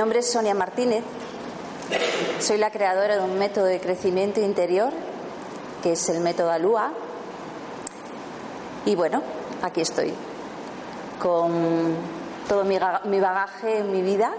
Nombre 0.00 0.20
es 0.20 0.32
Sonia 0.32 0.54
Martínez. 0.54 1.04
Soy 2.38 2.56
la 2.56 2.70
creadora 2.70 3.16
de 3.16 3.22
un 3.22 3.38
método 3.38 3.66
de 3.66 3.78
crecimiento 3.80 4.40
interior 4.40 4.94
que 5.82 5.92
es 5.92 6.08
el 6.08 6.20
método 6.20 6.50
ALUA. 6.50 6.90
Y 8.86 8.94
bueno, 8.94 9.22
aquí 9.60 9.82
estoy 9.82 10.14
con 11.20 11.96
todo 12.48 12.64
mi 12.64 13.20
bagaje 13.20 13.80
en 13.80 13.92
mi 13.92 14.00
vida 14.00 14.32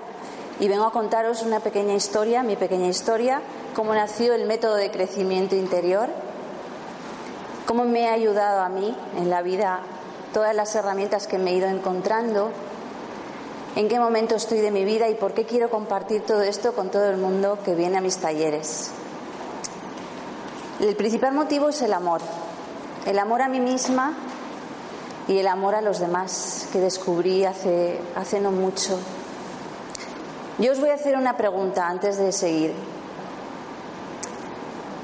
y 0.59 0.67
vengo 0.67 0.85
a 0.85 0.91
contaros 0.91 1.43
una 1.43 1.59
pequeña 1.59 1.93
historia, 1.93 2.41
mi 2.41 2.55
pequeña 2.55 2.87
historia, 2.87 3.43
cómo 3.75 3.93
nació 3.93 4.33
el 4.33 4.47
método 4.47 4.77
de 4.77 4.89
crecimiento 4.89 5.55
interior, 5.55 6.09
cómo 7.67 7.85
me 7.85 8.09
ha 8.09 8.13
ayudado 8.13 8.61
a 8.61 8.69
mí 8.69 8.97
en 9.15 9.29
la 9.29 9.43
vida 9.43 9.81
todas 10.33 10.55
las 10.55 10.73
herramientas 10.73 11.27
que 11.27 11.37
me 11.37 11.51
he 11.51 11.53
ido 11.53 11.67
encontrando 11.67 12.49
en 13.75 13.87
qué 13.87 13.99
momento 13.99 14.35
estoy 14.35 14.59
de 14.59 14.71
mi 14.71 14.83
vida 14.83 15.07
y 15.09 15.15
por 15.15 15.33
qué 15.33 15.45
quiero 15.45 15.69
compartir 15.69 16.23
todo 16.23 16.41
esto 16.41 16.73
con 16.73 16.89
todo 16.89 17.09
el 17.09 17.17
mundo 17.17 17.59
que 17.63 17.73
viene 17.73 17.97
a 17.97 18.01
mis 18.01 18.17
talleres. 18.17 18.91
El 20.79 20.95
principal 20.95 21.33
motivo 21.33 21.69
es 21.69 21.81
el 21.81 21.93
amor, 21.93 22.21
el 23.05 23.17
amor 23.19 23.41
a 23.41 23.47
mí 23.47 23.59
misma 23.59 24.13
y 25.27 25.37
el 25.37 25.47
amor 25.47 25.75
a 25.75 25.81
los 25.81 25.99
demás 25.99 26.67
que 26.73 26.79
descubrí 26.79 27.45
hace, 27.45 27.99
hace 28.15 28.41
no 28.41 28.51
mucho. 28.51 28.99
Yo 30.57 30.71
os 30.73 30.79
voy 30.79 30.89
a 30.89 30.95
hacer 30.95 31.15
una 31.15 31.37
pregunta 31.37 31.87
antes 31.87 32.17
de 32.17 32.31
seguir. 32.31 32.73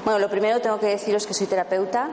Bueno, 0.04 0.18
lo 0.18 0.28
primero 0.28 0.60
tengo 0.60 0.78
que 0.78 0.86
deciros 0.86 1.26
que 1.26 1.34
soy 1.34 1.46
terapeuta, 1.46 2.10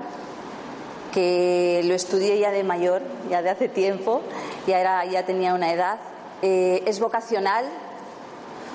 que 1.14 1.82
lo 1.86 1.94
estudié 1.94 2.40
ya 2.40 2.52
de 2.52 2.64
mayor, 2.64 3.02
ya 3.30 3.42
de 3.42 3.50
hace 3.50 3.68
tiempo, 3.68 4.22
ya, 4.68 4.80
era, 4.80 5.06
ya 5.06 5.26
tenía 5.26 5.54
una 5.54 5.72
edad 5.72 5.98
eh, 6.42 6.84
es 6.86 7.00
vocacional. 7.00 7.66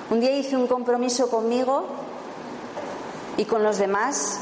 Un 0.09 0.19
día 0.19 0.31
hice 0.31 0.55
un 0.57 0.67
compromiso 0.67 1.29
conmigo 1.29 1.85
y 3.37 3.45
con 3.45 3.63
los 3.63 3.77
demás, 3.77 4.39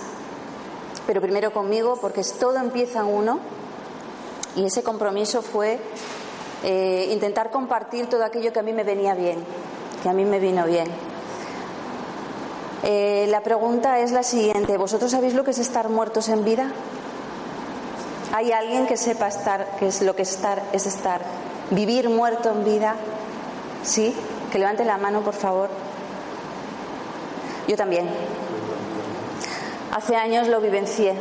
pero 1.05 1.21
primero 1.21 1.51
conmigo 1.51 1.97
porque 2.01 2.23
todo 2.39 2.57
empieza 2.57 3.01
en 3.01 3.05
uno 3.05 3.39
y 4.55 4.65
ese 4.65 4.83
compromiso 4.83 5.41
fue 5.41 5.79
eh, 6.63 7.09
intentar 7.11 7.51
compartir 7.51 8.07
todo 8.07 8.23
aquello 8.23 8.51
que 8.51 8.59
a 8.59 8.63
mí 8.63 8.73
me 8.73 8.83
venía 8.83 9.13
bien, 9.13 9.43
que 10.01 10.09
a 10.09 10.13
mí 10.13 10.25
me 10.25 10.39
vino 10.39 10.65
bien. 10.65 10.87
Eh, 12.83 13.27
la 13.29 13.41
pregunta 13.41 13.99
es 13.99 14.11
la 14.11 14.23
siguiente, 14.23 14.77
¿vosotros 14.77 15.11
sabéis 15.11 15.33
lo 15.33 15.43
que 15.43 15.51
es 15.51 15.59
estar 15.59 15.89
muertos 15.89 16.29
en 16.29 16.43
vida? 16.45 16.71
¿Hay 18.33 18.51
alguien 18.51 18.87
que 18.87 18.97
sepa 18.97 19.27
estar, 19.27 19.75
qué 19.77 19.87
es 19.87 20.01
lo 20.01 20.15
que 20.15 20.21
estar 20.21 20.63
es 20.71 20.85
estar 20.85 21.21
vivir 21.71 22.09
muerto 22.09 22.49
en 22.51 22.63
vida? 22.63 22.95
¿Sí? 23.83 24.15
Que 24.51 24.59
levante 24.59 24.85
la 24.85 24.97
mano, 24.97 25.21
por 25.21 25.33
favor. 25.33 25.69
Yo 27.67 27.75
también. 27.75 28.09
Hace 29.91 30.15
años 30.15 30.47
lo 30.47 30.61
vivencié. 30.61 31.15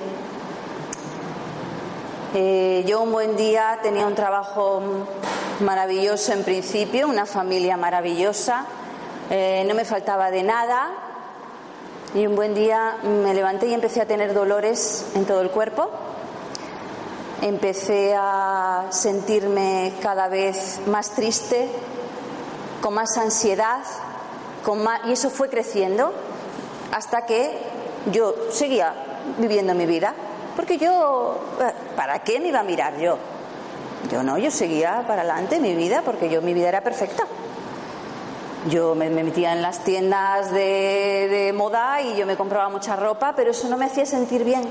Eh, 2.34 2.84
yo 2.86 3.00
un 3.00 3.12
buen 3.12 3.36
día 3.36 3.78
tenía 3.82 4.06
un 4.06 4.14
trabajo 4.14 4.82
maravilloso 5.60 6.32
en 6.32 6.44
principio, 6.44 7.08
una 7.08 7.24
familia 7.24 7.76
maravillosa, 7.76 8.66
eh, 9.30 9.64
no 9.66 9.74
me 9.74 9.84
faltaba 9.84 10.30
de 10.30 10.42
nada 10.42 10.90
y 12.14 12.26
un 12.26 12.36
buen 12.36 12.54
día 12.54 12.96
me 13.02 13.34
levanté 13.34 13.66
y 13.68 13.74
empecé 13.74 14.00
a 14.02 14.06
tener 14.06 14.34
dolores 14.34 15.06
en 15.14 15.24
todo 15.24 15.40
el 15.40 15.50
cuerpo 15.50 15.90
empecé 17.42 18.14
a 18.16 18.86
sentirme 18.90 19.92
cada 20.02 20.28
vez 20.28 20.80
más 20.86 21.10
triste, 21.10 21.68
con 22.80 22.94
más 22.94 23.16
ansiedad, 23.16 23.82
con 24.64 24.82
más, 24.82 25.00
y 25.06 25.12
eso 25.12 25.30
fue 25.30 25.48
creciendo 25.48 26.12
hasta 26.92 27.26
que 27.26 27.58
yo 28.12 28.34
seguía 28.50 28.94
viviendo 29.38 29.74
mi 29.74 29.86
vida. 29.86 30.14
Porque 30.56 30.78
yo, 30.78 31.38
eh, 31.60 31.72
¿para 31.94 32.20
qué 32.20 32.40
me 32.40 32.48
iba 32.48 32.60
a 32.60 32.64
mirar 32.64 32.98
yo? 32.98 33.16
Yo 34.10 34.22
no, 34.22 34.38
yo 34.38 34.50
seguía 34.50 35.04
para 35.06 35.22
adelante 35.22 35.60
mi 35.60 35.74
vida 35.74 36.02
porque 36.04 36.28
yo 36.28 36.42
mi 36.42 36.54
vida 36.54 36.68
era 36.68 36.80
perfecta. 36.80 37.24
Yo 38.68 38.96
me, 38.96 39.08
metía 39.08 39.52
en 39.52 39.62
las 39.62 39.84
tiendas 39.84 40.50
de, 40.50 41.28
de 41.30 41.52
moda 41.52 42.02
y 42.02 42.16
yo 42.16 42.26
me 42.26 42.36
compraba 42.36 42.68
mucha 42.68 42.96
ropa, 42.96 43.34
pero 43.36 43.52
eso 43.52 43.68
no 43.68 43.76
me 43.76 43.84
hacía 43.84 44.04
sentir 44.04 44.42
bien 44.42 44.62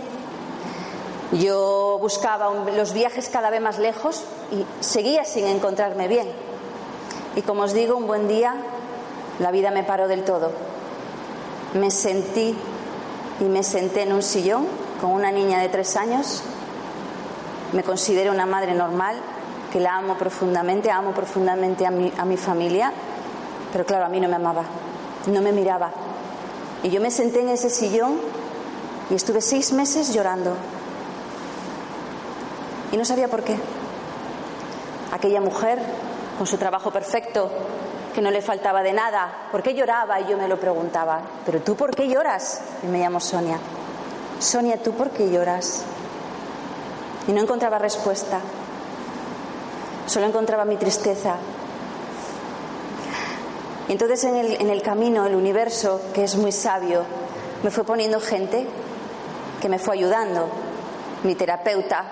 yo 1.32 1.98
buscaba 2.00 2.50
los 2.76 2.94
viajes 2.94 3.30
cada 3.30 3.50
vez 3.50 3.62
más 3.62 3.80
lejos 3.80 4.24
y 4.52 4.66
seguía 4.84 5.26
sin 5.26 5.46
encontrarme 5.46 6.08
bien. 6.08 6.28
Y 7.36 7.42
como 7.42 7.64
os 7.64 7.74
digo, 7.74 7.96
un 7.98 8.08
buen 8.08 8.28
día 8.28 8.56
la 9.40 9.52
vida 9.52 9.72
me 9.72 9.84
paró 9.84 10.08
del 10.08 10.24
todo. 10.24 10.52
Me 11.74 11.92
sentí 11.92 12.56
y 13.40 13.44
me 13.44 13.64
senté 13.64 14.04
en 14.04 14.14
un 14.14 14.24
sillón 14.24 14.66
con 15.02 15.12
una 15.12 15.32
niña 15.32 15.60
de 15.60 15.70
tres 15.70 15.96
años. 15.96 16.42
Me 17.74 17.84
considero 17.84 18.32
una 18.32 18.46
madre 18.46 18.74
normal, 18.74 19.18
que 19.72 19.80
la 19.80 19.98
amo 19.98 20.18
profundamente, 20.18 20.90
amo 20.90 21.12
profundamente 21.12 21.86
a 21.86 21.92
mi, 21.92 22.12
a 22.18 22.24
mi 22.24 22.38
familia, 22.38 22.94
pero 23.72 23.86
claro, 23.86 24.06
a 24.06 24.10
mí 24.10 24.20
no 24.20 24.30
me 24.30 24.38
amaba, 24.38 24.64
no 25.28 25.42
me 25.42 25.52
miraba. 25.52 25.92
Y 26.84 26.90
yo 26.90 27.02
me 27.02 27.12
senté 27.12 27.42
en 27.42 27.50
ese 27.50 27.70
sillón 27.70 28.18
y 29.10 29.16
estuve 29.16 29.42
seis 29.42 29.74
meses 29.74 30.14
llorando, 30.14 30.54
y 32.92 32.98
no 32.98 33.06
sabía 33.06 33.28
por 33.28 33.44
qué. 33.44 33.58
Aquella 35.12 35.42
mujer, 35.42 35.80
con 36.38 36.48
su 36.48 36.58
trabajo 36.58 36.92
perfecto, 36.92 37.50
que 38.14 38.22
no 38.22 38.32
le 38.32 38.42
faltaba 38.42 38.82
de 38.82 38.94
nada, 38.94 39.48
¿por 39.52 39.62
qué 39.62 39.74
lloraba? 39.74 40.20
Y 40.22 40.28
yo 40.28 40.38
me 40.38 40.48
lo 40.48 40.60
preguntaba, 40.60 41.22
¿pero 41.46 41.62
tú 41.62 41.76
por 41.76 41.96
qué 41.96 42.08
lloras? 42.08 42.62
Y 42.84 42.88
me 42.88 43.00
llamo 43.00 43.20
Sonia. 43.20 43.60
Sonia, 44.40 44.82
¿tú 44.82 44.94
por 44.94 45.12
qué 45.12 45.30
lloras? 45.30 45.84
Y 47.28 47.32
no 47.32 47.42
encontraba 47.42 47.78
respuesta. 47.78 48.40
Solo 50.06 50.26
encontraba 50.26 50.66
mi 50.66 50.78
tristeza. 50.78 51.36
Y 53.88 53.92
entonces 53.92 54.24
en 54.24 54.36
el, 54.36 54.62
en 54.62 54.70
el 54.70 54.82
camino, 54.82 55.26
el 55.26 55.36
universo, 55.36 56.02
que 56.14 56.24
es 56.24 56.36
muy 56.36 56.52
sabio, 56.52 57.04
me 57.64 57.72
fue 57.72 57.84
poniendo 57.84 58.20
gente 58.20 58.68
que 59.62 59.70
me 59.70 59.80
fue 59.80 59.96
ayudando. 59.96 60.50
Mi 61.24 61.36
terapeuta, 61.36 62.06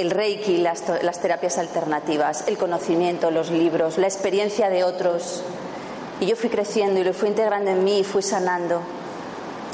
el 0.00 0.10
reiki, 0.10 0.58
las, 0.58 0.82
terapias 1.20 1.58
alternativas, 1.58 2.44
el 2.46 2.56
conocimiento, 2.56 3.30
los 3.30 3.50
libros, 3.50 3.98
la 3.98 4.06
experiencia 4.06 4.68
de 4.70 4.84
otros. 4.84 5.42
Y 6.20 6.26
yo 6.26 6.36
fui 6.36 6.50
creciendo 6.50 7.00
y 7.00 7.04
lo 7.04 7.12
fui 7.12 7.28
integrando 7.28 7.70
en 7.70 7.84
mí 7.84 8.00
y 8.00 8.04
fui 8.04 8.22
sanando. 8.22 8.80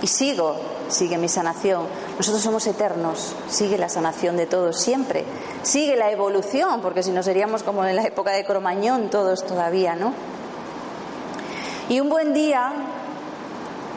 Y 0.02 0.06
sigo 0.06 0.56
sigue 0.88 1.18
mi 1.18 1.28
sanación. 1.28 1.86
Nosotros 2.16 2.42
somos 2.42 2.66
eternos, 2.66 3.34
sigue 3.48 3.78
la 3.78 3.88
sanación 3.88 4.36
de 4.36 4.46
todos 4.46 4.78
siempre. 4.78 5.24
Sigue 5.62 5.96
la 5.96 6.10
evolución, 6.10 6.80
porque 6.80 7.02
si 7.02 7.10
no 7.10 7.22
seríamos 7.22 7.62
como 7.62 7.84
en 7.84 7.96
la 7.96 8.04
época 8.04 8.30
de 8.32 8.44
Cromañón 8.44 9.10
todos 9.10 9.44
todavía, 9.44 9.94
¿no? 9.94 10.12
Y 11.88 12.00
un 12.00 12.08
buen 12.08 12.34
día 12.34 12.72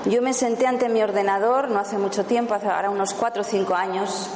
yo 0.06 0.22
me 0.22 0.34
senté 0.34 0.68
ante 0.68 0.90
mi 0.90 1.02
ordenador, 1.02 1.70
no 1.70 1.80
hace 1.80 1.98
mucho 1.98 2.24
tiempo, 2.26 2.54
hace 2.54 2.68
ahora 2.68 2.90
unos 2.90 3.14
cuatro 3.14 3.42
o 3.42 3.46
cinco 3.46 3.76
años, 3.76 4.30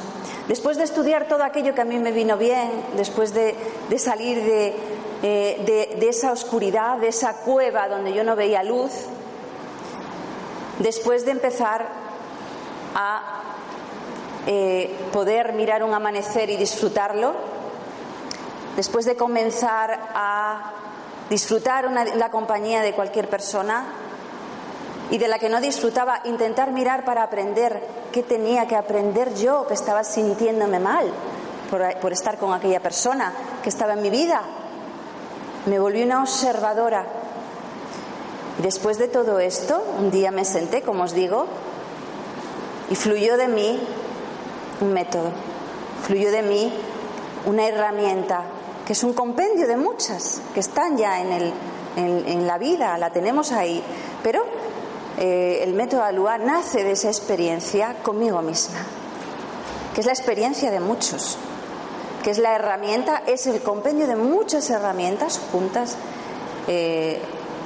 después 0.48 0.76
de 0.76 0.84
estudiar 0.84 1.28
todo 1.28 1.42
aquello 1.42 1.74
que 1.74 1.80
a 1.80 1.84
mí 1.84 1.98
me 1.98 2.12
vino 2.12 2.36
bien, 2.36 2.70
después 2.96 3.32
de, 3.34 3.56
salir 3.98 4.42
de, 4.44 4.74
eh, 5.22 5.96
de 5.98 6.08
esa 6.08 6.32
oscuridad, 6.32 6.98
de 6.98 7.08
esa 7.08 7.40
cueva 7.42 7.88
donde 7.88 8.12
yo 8.12 8.24
no 8.24 8.36
veía 8.36 8.62
luz, 8.62 8.92
después 10.78 11.24
de 11.24 11.32
empezar 11.32 11.86
a 12.94 13.42
eh, 14.46 14.94
poder 15.12 15.54
mirar 15.54 15.82
un 15.82 15.94
amanecer 15.94 16.50
y 16.50 16.56
disfrutarlo, 16.56 17.34
después 18.76 19.06
de 19.06 19.16
comenzar 19.16 19.98
a 20.14 20.72
disfrutar 21.30 21.90
la 21.90 22.30
compañía 22.30 22.82
de 22.82 22.92
cualquier 22.92 23.28
persona 23.28 23.84
y 25.10 25.18
de 25.18 25.28
la 25.28 25.38
que 25.38 25.48
no 25.48 25.60
disfrutaba, 25.60 26.20
intentar 26.24 26.72
mirar 26.72 27.04
para 27.04 27.22
aprender 27.22 27.80
qué 28.12 28.22
tenía 28.22 28.66
que 28.66 28.76
aprender 28.76 29.34
yo, 29.34 29.66
que 29.66 29.74
estaba 29.74 30.04
sintiéndome 30.04 30.78
mal 30.78 31.06
por, 31.70 31.82
por 32.00 32.12
estar 32.12 32.38
con 32.38 32.52
aquella 32.52 32.80
persona 32.80 33.32
que 33.62 33.68
estaba 33.68 33.92
en 33.94 34.02
mi 34.02 34.10
vida. 34.10 34.42
Me 35.66 35.78
volví 35.78 36.02
una 36.02 36.20
observadora 36.20 37.06
Después 38.58 38.98
de 38.98 39.08
todo 39.08 39.40
esto, 39.40 39.82
un 39.98 40.10
día 40.12 40.30
me 40.30 40.44
senté, 40.44 40.82
como 40.82 41.02
os 41.02 41.12
digo, 41.12 41.46
y 42.88 42.94
fluyó 42.94 43.36
de 43.36 43.48
mí 43.48 43.80
un 44.80 44.92
método, 44.92 45.30
fluyó 46.06 46.30
de 46.30 46.42
mí 46.42 46.72
una 47.46 47.66
herramienta, 47.66 48.42
que 48.86 48.92
es 48.92 49.02
un 49.02 49.12
compendio 49.12 49.66
de 49.66 49.76
muchas, 49.76 50.40
que 50.54 50.60
están 50.60 50.96
ya 50.96 51.20
en, 51.20 51.32
el, 51.32 51.52
en, 51.96 52.46
la 52.46 52.58
vida, 52.58 52.96
la 52.96 53.10
tenemos 53.10 53.50
ahí, 53.50 53.82
pero 54.22 54.44
eh, 55.18 55.60
el 55.62 55.74
método 55.74 56.02
Alua 56.02 56.38
nace 56.38 56.84
de 56.84 56.92
esa 56.92 57.08
experiencia 57.08 58.02
conmigo 58.02 58.42
misma, 58.42 58.80
que 59.94 60.00
es 60.00 60.06
la 60.06 60.12
experiencia 60.12 60.70
de 60.70 60.80
muchos, 60.80 61.38
que 62.22 62.30
es 62.30 62.38
la 62.38 62.54
herramienta, 62.54 63.22
es 63.26 63.46
el 63.46 63.62
compendio 63.62 64.06
de 64.06 64.16
muchas 64.16 64.70
herramientas 64.70 65.40
juntas. 65.52 65.96
Eh, 66.66 67.20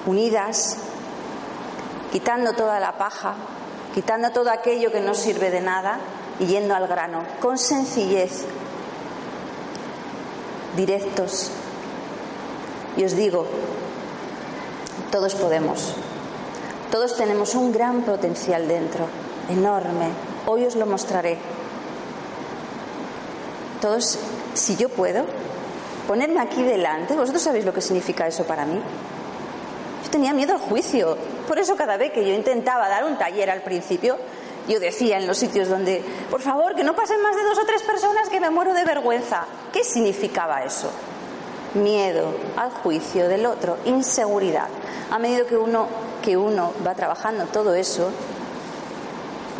unidas, 0.08 0.76
quitando 2.10 2.54
toda 2.54 2.80
la 2.80 2.96
paja, 2.96 3.34
quitando 3.94 4.30
todo 4.30 4.50
aquello 4.50 4.90
que 4.90 5.00
no 5.00 5.14
sirve 5.14 5.50
de 5.50 5.60
nada 5.60 5.98
y 6.40 6.46
yendo 6.46 6.74
al 6.74 6.88
grano, 6.88 7.24
con 7.40 7.58
sencillez, 7.58 8.44
directos. 10.76 11.50
Y 12.96 13.04
os 13.04 13.14
digo, 13.14 13.46
todos 15.10 15.34
podemos, 15.34 15.94
todos 16.90 17.16
tenemos 17.16 17.54
un 17.54 17.72
gran 17.72 18.02
potencial 18.02 18.66
dentro, 18.66 19.06
enorme. 19.50 20.08
Hoy 20.46 20.64
os 20.64 20.74
lo 20.74 20.86
mostraré. 20.86 21.38
Todos, 23.80 24.18
si 24.54 24.76
yo 24.76 24.88
puedo, 24.88 25.24
ponerme 26.06 26.40
aquí 26.40 26.62
delante, 26.62 27.14
vosotros 27.14 27.42
sabéis 27.42 27.64
lo 27.64 27.74
que 27.74 27.80
significa 27.80 28.26
eso 28.26 28.44
para 28.44 28.64
mí. 28.64 28.80
Yo 30.04 30.10
tenía 30.10 30.32
miedo 30.32 30.54
al 30.54 30.60
juicio. 30.60 31.16
Por 31.46 31.58
eso 31.58 31.76
cada 31.76 31.96
vez 31.96 32.12
que 32.12 32.26
yo 32.26 32.34
intentaba 32.34 32.88
dar 32.88 33.04
un 33.04 33.18
taller 33.18 33.50
al 33.50 33.62
principio, 33.62 34.16
yo 34.66 34.80
decía 34.80 35.18
en 35.18 35.26
los 35.26 35.38
sitios 35.38 35.68
donde, 35.68 36.02
por 36.30 36.40
favor, 36.40 36.74
que 36.74 36.84
no 36.84 36.94
pasen 36.94 37.22
más 37.22 37.36
de 37.36 37.42
dos 37.42 37.58
o 37.58 37.66
tres 37.66 37.82
personas 37.82 38.28
que 38.28 38.40
me 38.40 38.50
muero 38.50 38.72
de 38.72 38.84
vergüenza. 38.84 39.44
¿Qué 39.72 39.84
significaba 39.84 40.62
eso? 40.62 40.90
Miedo 41.74 42.34
al 42.56 42.70
juicio 42.70 43.28
del 43.28 43.46
otro, 43.46 43.76
inseguridad. 43.84 44.68
A 45.10 45.18
medida 45.18 45.44
que 45.44 45.56
uno, 45.56 45.86
que 46.22 46.36
uno 46.36 46.72
va 46.86 46.94
trabajando 46.94 47.44
todo 47.46 47.74
eso, 47.74 48.10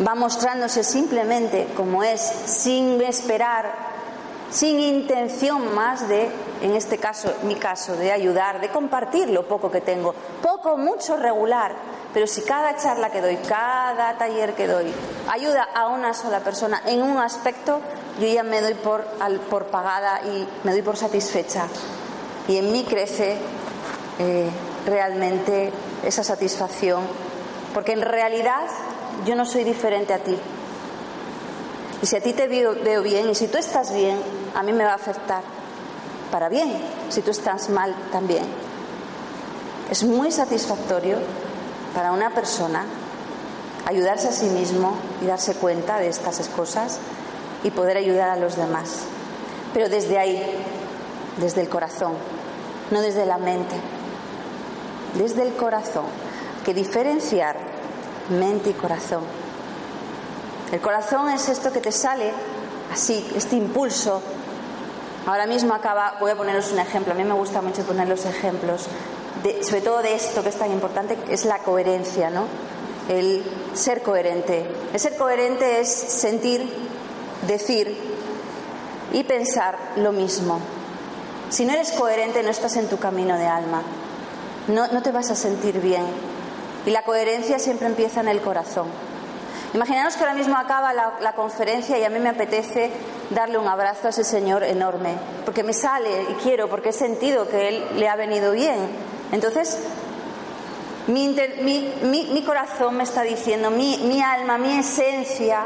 va 0.05 0.15
mostrándose 0.15 0.83
simplemente 0.83 1.67
como 1.75 2.03
es, 2.03 2.21
sin 2.21 3.01
esperar 3.01 3.89
sin 4.49 4.79
intención 4.79 5.75
más 5.75 6.07
de, 6.07 6.29
en 6.61 6.75
este 6.75 6.97
caso, 6.97 7.31
mi 7.43 7.55
caso, 7.55 7.95
de 7.95 8.11
ayudar, 8.11 8.59
de 8.59 8.69
compartir 8.69 9.29
lo 9.29 9.47
poco 9.47 9.69
que 9.69 9.81
tengo, 9.81 10.13
poco, 10.41 10.77
mucho, 10.77 11.17
regular, 11.17 11.75
pero 12.13 12.25
si 12.25 12.41
cada 12.41 12.75
charla 12.77 13.11
que 13.11 13.21
doy, 13.21 13.37
cada 13.37 14.17
taller 14.17 14.55
que 14.55 14.67
doy, 14.67 14.91
ayuda 15.29 15.67
a 15.75 15.87
una 15.87 16.13
sola 16.13 16.39
persona 16.39 16.81
en 16.85 17.03
un 17.03 17.17
aspecto, 17.17 17.79
yo 18.19 18.27
ya 18.27 18.43
me 18.43 18.61
doy 18.61 18.73
por, 18.73 19.05
por 19.49 19.65
pagada 19.65 20.21
y 20.23 20.47
me 20.63 20.71
doy 20.71 20.81
por 20.81 20.97
satisfecha. 20.97 21.67
Y 22.49 22.57
en 22.57 22.71
mí 22.71 22.83
crece 22.83 23.37
eh, 24.17 24.49
realmente 24.87 25.71
esa 26.03 26.23
satisfacción, 26.23 27.03
porque 27.75 27.93
en 27.93 28.01
realidad 28.01 28.65
yo 29.23 29.35
no 29.35 29.45
soy 29.45 29.63
diferente 29.63 30.13
a 30.13 30.19
ti. 30.19 30.35
Y 32.01 32.05
si 32.07 32.15
a 32.15 32.21
ti 32.21 32.33
te 32.33 32.47
veo, 32.47 33.03
bien 33.03 33.29
y 33.29 33.35
si 33.35 33.47
tú 33.47 33.59
estás 33.59 33.93
bien, 33.93 34.19
a 34.55 34.63
mí 34.63 34.73
me 34.73 34.83
va 34.83 34.93
a 34.93 34.95
afectar 34.95 35.43
para 36.31 36.49
bien. 36.49 36.75
Si 37.09 37.21
tú 37.21 37.29
estás 37.29 37.69
mal, 37.69 37.93
también. 38.11 38.45
Es 39.91 40.03
muy 40.03 40.31
satisfactorio 40.31 41.17
para 41.93 42.11
una 42.11 42.33
persona 42.33 42.83
ayudarse 43.85 44.27
a 44.27 44.31
sí 44.31 44.47
mismo 44.47 44.95
y 45.21 45.25
darse 45.27 45.53
cuenta 45.53 45.99
de 45.99 46.07
estas 46.07 46.47
cosas 46.49 46.99
y 47.63 47.69
poder 47.69 47.97
ayudar 47.97 48.29
a 48.29 48.37
los 48.37 48.55
demás. 48.55 49.01
Pero 49.71 49.87
desde 49.87 50.17
ahí, 50.17 50.41
desde 51.37 51.61
el 51.61 51.69
corazón, 51.69 52.13
no 52.91 53.01
desde 53.01 53.25
la 53.25 53.37
mente, 53.37 53.75
desde 55.15 55.43
el 55.43 55.55
corazón, 55.55 56.05
que 56.63 56.73
diferenciar 56.73 57.57
mente 58.29 58.71
y 58.71 58.73
corazón. 58.73 59.23
El 60.71 60.81
corazón 60.81 61.29
es 61.29 61.49
esto 61.49 61.71
que 61.71 61.79
te 61.79 61.91
sale 61.91 62.31
así, 62.91 63.27
este 63.35 63.55
impulso. 63.55 64.21
Ahora 65.25 65.47
mismo 65.47 65.73
acaba, 65.73 66.17
voy 66.19 66.31
a 66.31 66.35
poneros 66.35 66.71
un 66.71 66.79
ejemplo, 66.79 67.13
a 67.13 67.15
mí 67.15 67.23
me 67.23 67.33
gusta 67.33 67.61
mucho 67.61 67.83
poner 67.83 68.07
los 68.07 68.25
ejemplos, 68.25 68.87
sobre 69.61 69.81
todo 69.81 70.01
de 70.01 70.15
esto 70.15 70.43
que 70.43 70.49
es 70.49 70.57
tan 70.57 70.71
importante, 70.71 71.17
es 71.29 71.45
la 71.45 71.59
coherencia, 71.59 72.29
¿no? 72.29 72.45
El 73.07 73.43
ser 73.73 74.03
coherente. 74.03 74.69
El 74.93 74.99
ser 74.99 75.17
coherente 75.17 75.79
es 75.79 75.89
sentir, 75.89 76.71
decir 77.47 77.97
y 79.11 79.23
pensar 79.23 79.77
lo 79.97 80.11
mismo. 80.11 80.59
Si 81.49 81.65
no 81.65 81.73
eres 81.73 81.91
coherente 81.91 82.43
no 82.43 82.49
estás 82.49 82.77
en 82.77 82.87
tu 82.87 82.97
camino 82.97 83.37
de 83.37 83.47
alma, 83.47 83.81
no, 84.67 84.87
no 84.87 85.01
te 85.01 85.11
vas 85.11 85.31
a 85.31 85.35
sentir 85.35 85.81
bien. 85.81 86.05
Y 86.85 86.91
la 86.91 87.03
coherencia 87.03 87.59
siempre 87.59 87.87
empieza 87.87 88.21
en 88.21 88.27
el 88.27 88.41
corazón. 88.41 88.87
Imaginaos 89.73 90.15
que 90.15 90.21
ahora 90.23 90.33
mismo 90.33 90.57
acaba 90.57 90.93
la, 90.93 91.33
conferencia 91.35 91.97
y 91.99 92.03
a 92.03 92.09
mí 92.09 92.17
me 92.17 92.29
apetece 92.29 92.91
darle 93.29 93.59
un 93.59 93.67
abrazo 93.67 94.07
a 94.07 94.09
ese 94.09 94.23
señor 94.23 94.63
enorme, 94.63 95.13
porque 95.45 95.63
me 95.63 95.73
sale 95.73 96.23
y 96.23 96.33
quiero, 96.41 96.67
porque 96.69 96.89
he 96.89 96.93
sentido 96.93 97.47
que 97.47 97.69
él 97.69 97.85
le 97.97 98.09
ha 98.09 98.15
venido 98.15 98.51
bien. 98.51 98.79
Entonces, 99.31 99.77
mi, 101.07 102.43
corazón 102.45 102.97
me 102.97 103.03
está 103.03 103.21
diciendo, 103.21 103.69
mi, 103.69 104.21
alma, 104.21 104.57
mi 104.57 104.73
esencia 104.79 105.65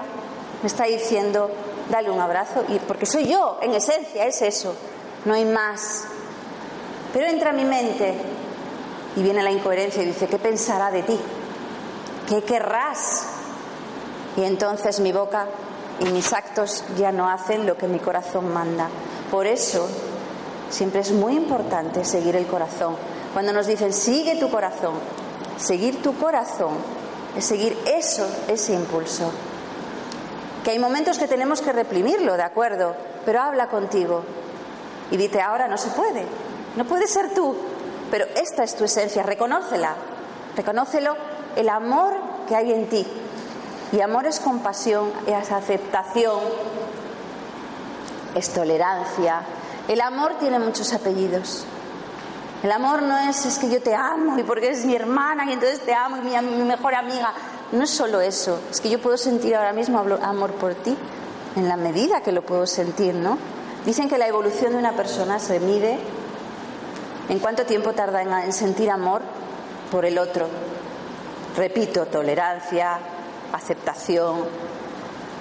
me 0.61 0.67
está 0.67 0.83
diciendo, 0.83 1.49
dale 1.89 2.11
un 2.11 2.19
abrazo, 2.19 2.65
y 2.67 2.79
porque 2.79 3.05
soy 3.05 3.27
yo, 3.27 3.57
en 3.61 3.73
esencia, 3.73 4.25
es 4.25 4.41
eso, 4.41 4.75
no 5.25 5.33
hay 5.33 5.45
más. 5.45 6.05
Pero 7.13 7.27
entra 7.27 7.53
mi 7.53 7.65
mente 7.65 8.15
y 9.15 9.21
viene 9.21 9.43
la 9.43 9.51
incoherencia 9.51 10.03
y 10.03 10.07
dice, 10.07 10.27
¿qué 10.27 10.39
pensará 10.39 10.91
de 10.91 11.03
ti? 11.03 11.19
¿Qué 12.27 12.41
querrás? 12.43 13.27
Y 14.35 14.43
entonces 14.43 14.99
mi 14.99 15.11
boca 15.11 15.47
y 15.99 16.05
mis 16.05 16.33
actos 16.33 16.83
ya 16.97 17.11
no 17.11 17.29
hacen 17.29 17.67
lo 17.67 17.77
que 17.77 17.87
mi 17.87 17.99
corazón 17.99 18.51
manda. 18.51 18.89
Por 19.29 19.45
eso 19.45 19.87
siempre 20.69 21.01
es 21.01 21.11
muy 21.11 21.35
importante 21.35 22.03
seguir 22.03 22.35
el 22.35 22.47
corazón. 22.47 22.95
Cuando 23.33 23.53
nos 23.53 23.67
dicen 23.67 23.93
sigue 23.93 24.35
tu 24.35 24.49
corazón, 24.49 24.95
seguir 25.57 26.01
tu 26.01 26.17
corazón 26.17 26.73
es 27.37 27.45
seguir 27.45 27.77
eso, 27.85 28.27
ese 28.47 28.73
impulso. 28.73 29.31
Que 30.63 30.71
hay 30.71 30.79
momentos 30.79 31.17
que 31.17 31.27
tenemos 31.27 31.61
que 31.61 31.73
reprimirlo, 31.73 32.37
de 32.37 32.43
acuerdo, 32.43 32.95
pero 33.25 33.41
habla 33.41 33.67
contigo 33.67 34.23
y 35.11 35.17
dite 35.17 35.41
ahora 35.41 35.67
no 35.67 35.77
se 35.77 35.89
puede, 35.89 36.25
no 36.75 36.85
puede 36.85 37.07
ser 37.07 37.33
tú, 37.33 37.55
pero 38.11 38.25
esta 38.35 38.63
es 38.63 38.75
tu 38.75 38.83
esencia, 38.83 39.23
reconócela, 39.23 39.95
reconócelo 40.55 41.15
el 41.55 41.69
amor 41.69 42.13
que 42.47 42.55
hay 42.55 42.71
en 42.71 42.89
ti, 42.89 43.05
y 43.93 44.01
amor 44.01 44.25
es 44.25 44.39
compasión, 44.39 45.11
es 45.27 45.51
aceptación, 45.51 46.39
es 48.33 48.49
tolerancia. 48.49 49.41
El 49.87 50.01
amor 50.01 50.39
tiene 50.39 50.57
muchos 50.57 50.93
apellidos. 50.93 51.63
El 52.63 52.71
amor 52.71 53.03
no 53.03 53.15
es 53.19 53.45
es 53.45 53.59
que 53.59 53.69
yo 53.69 53.83
te 53.83 53.93
amo 53.93 54.39
y 54.39 54.43
porque 54.43 54.67
eres 54.67 54.85
mi 54.85 54.95
hermana 54.95 55.45
y 55.45 55.53
entonces 55.53 55.81
te 55.81 55.93
amo 55.93 56.17
y 56.17 56.21
mi 56.21 56.63
mejor 56.63 56.95
amiga. 56.95 57.33
no 57.71 57.83
es 57.83 57.89
solo 57.91 58.19
eso, 58.19 58.59
es 58.71 58.81
que 58.81 58.89
yo 58.89 58.99
puedo 58.99 59.17
sentir 59.17 59.55
ahora 59.55 59.73
mismo 59.73 59.99
amor 59.99 60.53
por 60.53 60.73
ti 60.73 60.97
en 61.55 61.67
la 61.67 61.77
medida 61.77 62.21
que 62.21 62.31
lo 62.31 62.41
puedo 62.41 62.65
sentir, 62.65 63.13
¿no? 63.13 63.37
Dicen 63.85 64.07
que 64.07 64.17
la 64.17 64.27
evolución 64.27 64.73
de 64.73 64.79
una 64.79 64.93
persona 64.93 65.39
se 65.39 65.59
mide 65.59 65.99
en 67.27 67.39
cuánto 67.39 67.65
tiempo 67.65 67.93
tarda 67.93 68.21
en, 68.43 68.53
sentir 68.53 68.89
amor 68.89 69.21
por 69.91 70.05
el 70.05 70.17
otro. 70.17 70.47
Repito, 71.57 72.05
tolerancia, 72.05 72.97
aceptación, 73.51 74.45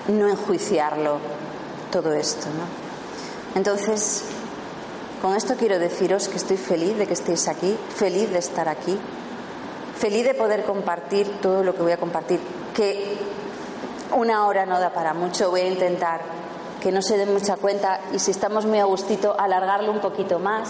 no 0.09 0.29
enjuiciarlo, 0.29 1.19
todo 1.91 2.13
esto, 2.13 2.47
¿no? 2.49 3.59
Entonces, 3.59 4.25
con 5.21 5.37
esto 5.37 5.55
quiero 5.57 5.79
deciros 5.79 6.29
que 6.29 6.37
estoy 6.37 6.57
feliz 6.57 6.99
de 6.99 7.07
que 7.07 7.15
estéis 7.15 7.47
aquí, 7.47 7.77
feliz 7.95 8.31
de 8.31 8.39
estar 8.39 8.69
aquí, 8.69 8.99
feliz 9.97 10.25
de 10.25 10.35
poder 10.35 10.65
compartir 10.65 11.41
todo 11.41 11.63
lo 11.63 11.75
que 11.77 11.83
voy 11.83 11.93
a 11.93 11.97
compartir, 11.97 12.41
que 12.75 13.19
una 14.17 14.47
hora 14.47 14.67
no 14.67 14.81
da 14.81 14.93
para 14.93 15.15
mucho, 15.15 15.51
voy 15.51 15.61
a 15.61 15.69
intentar 15.69 16.42
que 16.83 16.91
no 16.91 17.01
se 17.01 17.17
den 17.17 17.33
mucha 17.33 17.57
cuenta 17.57 18.01
y 18.13 18.19
si 18.19 18.33
estamos 18.33 18.67
muy 18.67 18.81
a 18.81 18.85
gustito, 18.85 19.39
alargarlo 19.39 19.93
un 19.93 20.01
poquito 20.01 20.41
más. 20.41 20.69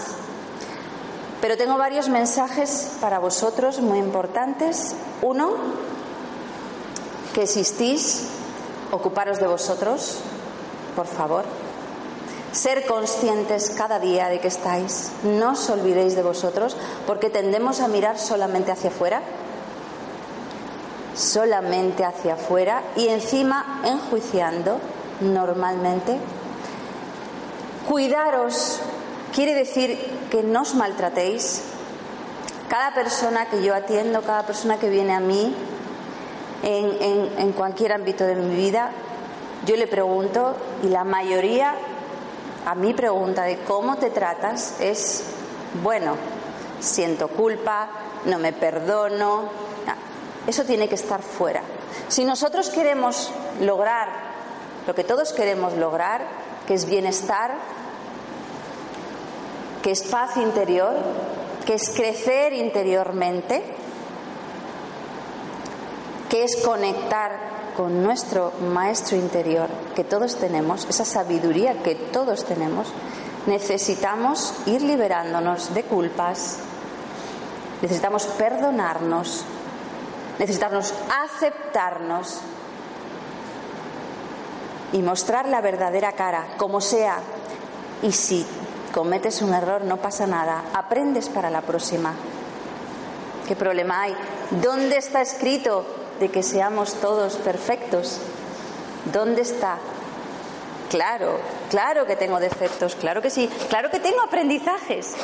Pero 1.41 1.57
tengo 1.57 1.75
varios 1.75 2.07
mensajes 2.07 2.97
para 3.01 3.17
vosotros 3.17 3.81
muy 3.81 3.97
importantes. 3.97 4.95
Uno, 5.23 5.55
que 7.33 7.41
existís, 7.41 8.27
ocuparos 8.91 9.39
de 9.39 9.47
vosotros, 9.47 10.19
por 10.95 11.07
favor. 11.07 11.45
Ser 12.51 12.85
conscientes 12.85 13.71
cada 13.71 13.97
día 13.97 14.29
de 14.29 14.39
que 14.39 14.49
estáis. 14.49 15.13
No 15.23 15.53
os 15.53 15.69
olvidéis 15.71 16.15
de 16.15 16.21
vosotros 16.21 16.77
porque 17.07 17.31
tendemos 17.31 17.79
a 17.79 17.87
mirar 17.87 18.19
solamente 18.19 18.71
hacia 18.71 18.91
afuera. 18.91 19.23
Solamente 21.15 22.05
hacia 22.05 22.35
afuera 22.35 22.83
y 22.95 23.07
encima 23.07 23.81
enjuiciando 23.83 24.79
normalmente. 25.21 26.17
Cuidaros 27.87 28.79
quiere 29.33 29.53
decir 29.53 29.97
que 30.29 30.43
no 30.43 30.61
os 30.61 30.75
maltratéis. 30.75 31.63
Cada 32.69 32.93
persona 32.93 33.49
que 33.49 33.61
yo 33.61 33.75
atiendo, 33.75 34.21
cada 34.21 34.43
persona 34.43 34.77
que 34.77 34.89
viene 34.89 35.13
a 35.13 35.19
mí 35.19 35.53
en, 36.63 37.51
cualquier 37.53 37.91
ámbito 37.93 38.23
de 38.23 38.35
mi 38.35 38.55
vida, 38.55 38.91
yo 39.65 39.75
le 39.75 39.87
pregunto 39.87 40.55
y 40.81 40.87
la 40.87 41.03
mayoría 41.03 41.75
a 42.65 42.75
mi 42.75 42.93
pregunta 42.93 43.43
de 43.43 43.59
cómo 43.59 43.97
te 43.97 44.09
tratas 44.09 44.79
es, 44.79 45.23
bueno, 45.83 46.15
siento 46.79 47.27
culpa, 47.27 47.89
no 48.25 48.39
me 48.39 48.53
perdono, 48.53 49.49
eso 50.47 50.63
tiene 50.63 50.87
que 50.87 50.95
estar 50.95 51.21
fuera. 51.21 51.61
Si 52.07 52.25
nosotros 52.25 52.69
queremos 52.69 53.31
lograr 53.61 54.32
lo 54.87 54.95
que 54.95 55.03
todos 55.03 55.33
queremos 55.33 55.73
lograr, 55.73 56.25
que 56.67 56.73
es 56.73 56.85
bienestar, 56.85 57.55
que 59.81 59.91
es 59.91 60.03
paz 60.03 60.37
interior, 60.37 60.95
que 61.65 61.75
es 61.75 61.89
crecer 61.89 62.53
interiormente, 62.53 63.63
que 66.29 66.43
es 66.43 66.57
conectar 66.57 67.53
con 67.75 68.03
nuestro 68.03 68.53
maestro 68.73 69.17
interior 69.17 69.69
que 69.95 70.03
todos 70.03 70.37
tenemos, 70.37 70.85
esa 70.85 71.05
sabiduría 71.05 71.81
que 71.83 71.95
todos 71.95 72.45
tenemos, 72.45 72.87
necesitamos 73.45 74.53
ir 74.65 74.81
liberándonos 74.81 75.73
de 75.73 75.83
culpas, 75.83 76.59
necesitamos 77.81 78.25
perdonarnos, 78.25 79.43
necesitamos 80.39 80.93
aceptarnos 81.23 82.39
y 84.93 85.01
mostrar 85.01 85.49
la 85.49 85.59
verdadera 85.59 86.13
cara, 86.13 86.55
como 86.57 86.79
sea. 86.79 87.19
Y 88.01 88.13
si 88.13 88.45
cometes 88.93 89.41
un 89.41 89.53
error, 89.53 89.83
no 89.83 89.97
pasa 89.97 90.25
nada, 90.25 90.63
aprendes 90.73 91.27
para 91.27 91.49
la 91.49 91.61
próxima. 91.61 92.13
¿Qué 93.47 93.57
problema 93.57 94.03
hay? 94.03 94.15
¿Dónde 94.61 94.97
está 94.97 95.21
escrito 95.21 95.85
de 96.19 96.29
que 96.29 96.43
seamos 96.43 96.93
todos 96.95 97.35
perfectos. 97.35 98.19
¿Dónde 99.11 99.41
está? 99.41 99.77
Claro, 100.89 101.39
claro 101.69 102.05
que 102.05 102.15
tengo 102.15 102.39
defectos, 102.39 102.95
claro 102.95 103.21
que 103.21 103.29
sí, 103.29 103.49
claro 103.69 103.89
que 103.89 103.99
tengo 103.99 104.21
aprendizajes, 104.21 105.15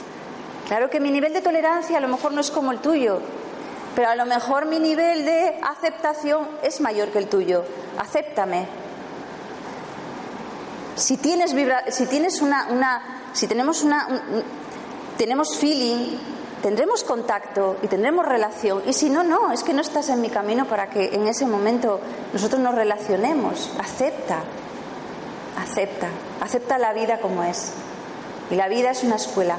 claro 0.68 0.90
que 0.90 1.00
mi 1.00 1.12
nivel 1.12 1.32
de 1.32 1.42
tolerancia 1.42 1.98
a 1.98 2.02
lo 2.02 2.08
mejor 2.08 2.32
no 2.32 2.42
es 2.42 2.50
como 2.50 2.72
el 2.72 2.80
tuyo, 2.80 3.20
pero 3.96 4.10
a 4.10 4.16
lo 4.16 4.26
mejor 4.26 4.66
mi 4.66 4.80
nivel 4.80 5.26
de 5.26 5.60
aceptación 5.62 6.48
es 6.64 6.82
mayor 6.82 7.10
que 7.10 7.20
el 7.20 7.28
tuyo. 7.28 7.64
Acéptame. 7.98 8.89
Si 11.00 11.18
tienes 11.18 11.56
si 11.90 12.06
tienes 12.06 12.42
una, 12.42 12.68
una 12.70 13.02
si 13.34 13.48
tenemos 13.48 13.84
una 13.84 14.08
tenemos 15.18 15.58
feeling 15.58 16.18
tendremos 16.62 17.04
contacto 17.04 17.78
y 17.82 17.88
tendremos 17.88 18.26
relación. 18.26 18.84
Y 18.86 18.94
si 18.94 19.10
no, 19.10 19.24
no, 19.24 19.52
es 19.52 19.64
que 19.64 19.74
no 19.74 19.82
estás 19.82 20.10
en 20.10 20.22
mi 20.22 20.30
camino 20.30 20.66
para 20.66 20.90
que 20.90 21.16
en 21.16 21.28
ese 21.28 21.46
momento 21.46 22.00
nosotros 22.34 22.62
nos 22.62 22.76
relacionemos. 22.76 23.72
Acepta, 23.80 24.44
acepta, 25.58 26.10
acepta 26.42 26.78
la 26.78 26.94
vida 26.94 27.20
como 27.20 27.44
es. 27.44 27.72
Y 28.52 28.56
la 28.56 28.68
vida 28.68 28.92
es 28.92 29.04
una 29.04 29.16
escuela, 29.16 29.58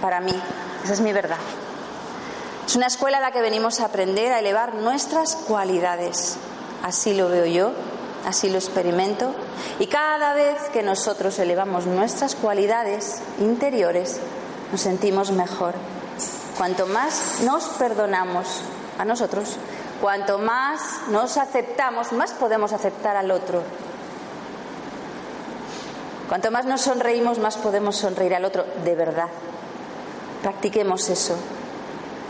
para 0.00 0.20
mí, 0.20 0.34
esa 0.84 0.92
es 0.92 1.00
mi 1.00 1.12
verdad. 1.12 1.38
Es 2.66 2.76
una 2.76 2.86
escuela 2.86 3.18
a 3.18 3.20
la 3.20 3.30
que 3.30 3.40
venimos 3.40 3.80
a 3.80 3.86
aprender 3.86 4.32
a 4.32 4.38
elevar 4.38 4.74
nuestras 4.74 5.36
cualidades. 5.36 6.36
Así 6.82 7.14
lo 7.14 7.28
veo 7.28 7.46
yo, 7.46 7.72
así 8.26 8.48
lo 8.48 8.58
experimento. 8.58 9.34
Y 9.78 9.86
cada 9.86 10.34
vez 10.34 10.58
que 10.72 10.82
nosotros 10.82 11.38
elevamos 11.38 11.86
nuestras 11.86 12.34
cualidades 12.34 13.20
interiores, 13.40 14.20
nos 14.72 14.80
sentimos 14.80 15.30
mejor 15.30 15.74
Cuanto 16.56 16.86
más 16.86 17.40
nos 17.42 17.64
perdonamos 17.64 18.60
a 18.98 19.04
nosotros, 19.04 19.56
cuanto 20.00 20.38
más 20.38 20.80
nos 21.08 21.36
aceptamos, 21.36 22.12
más 22.12 22.32
podemos 22.32 22.72
aceptar 22.72 23.16
al 23.16 23.32
otro. 23.32 23.62
Cuanto 26.28 26.52
más 26.52 26.64
nos 26.64 26.82
sonreímos, 26.82 27.38
más 27.38 27.56
podemos 27.56 27.96
sonreír 27.96 28.36
al 28.36 28.44
otro, 28.44 28.64
de 28.84 28.94
verdad. 28.94 29.28
Practiquemos 30.42 31.08
eso, 31.08 31.36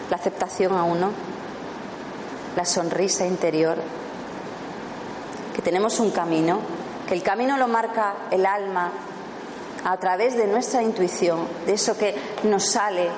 la 0.09 0.17
aceptación 0.17 0.75
a 0.75 0.85
uno, 0.85 1.11
la 2.57 2.65
sonrisa 2.65 3.27
interior, 3.27 3.77
que 5.55 5.63
tenemos 5.63 6.01
un 6.01 6.11
camino, 6.11 6.59
que 7.07 7.15
el 7.15 7.23
camino 7.23 7.57
lo 7.57 7.69
marca 7.69 8.15
el 8.31 8.45
alma 8.45 8.91
a 9.85 9.97
través 9.99 10.37
de 10.37 10.47
nuestra 10.47 10.83
intuición, 10.83 11.47
de 11.67 11.75
eso 11.75 11.97
que 11.97 12.15
nos 12.45 12.65
sale 12.65 13.09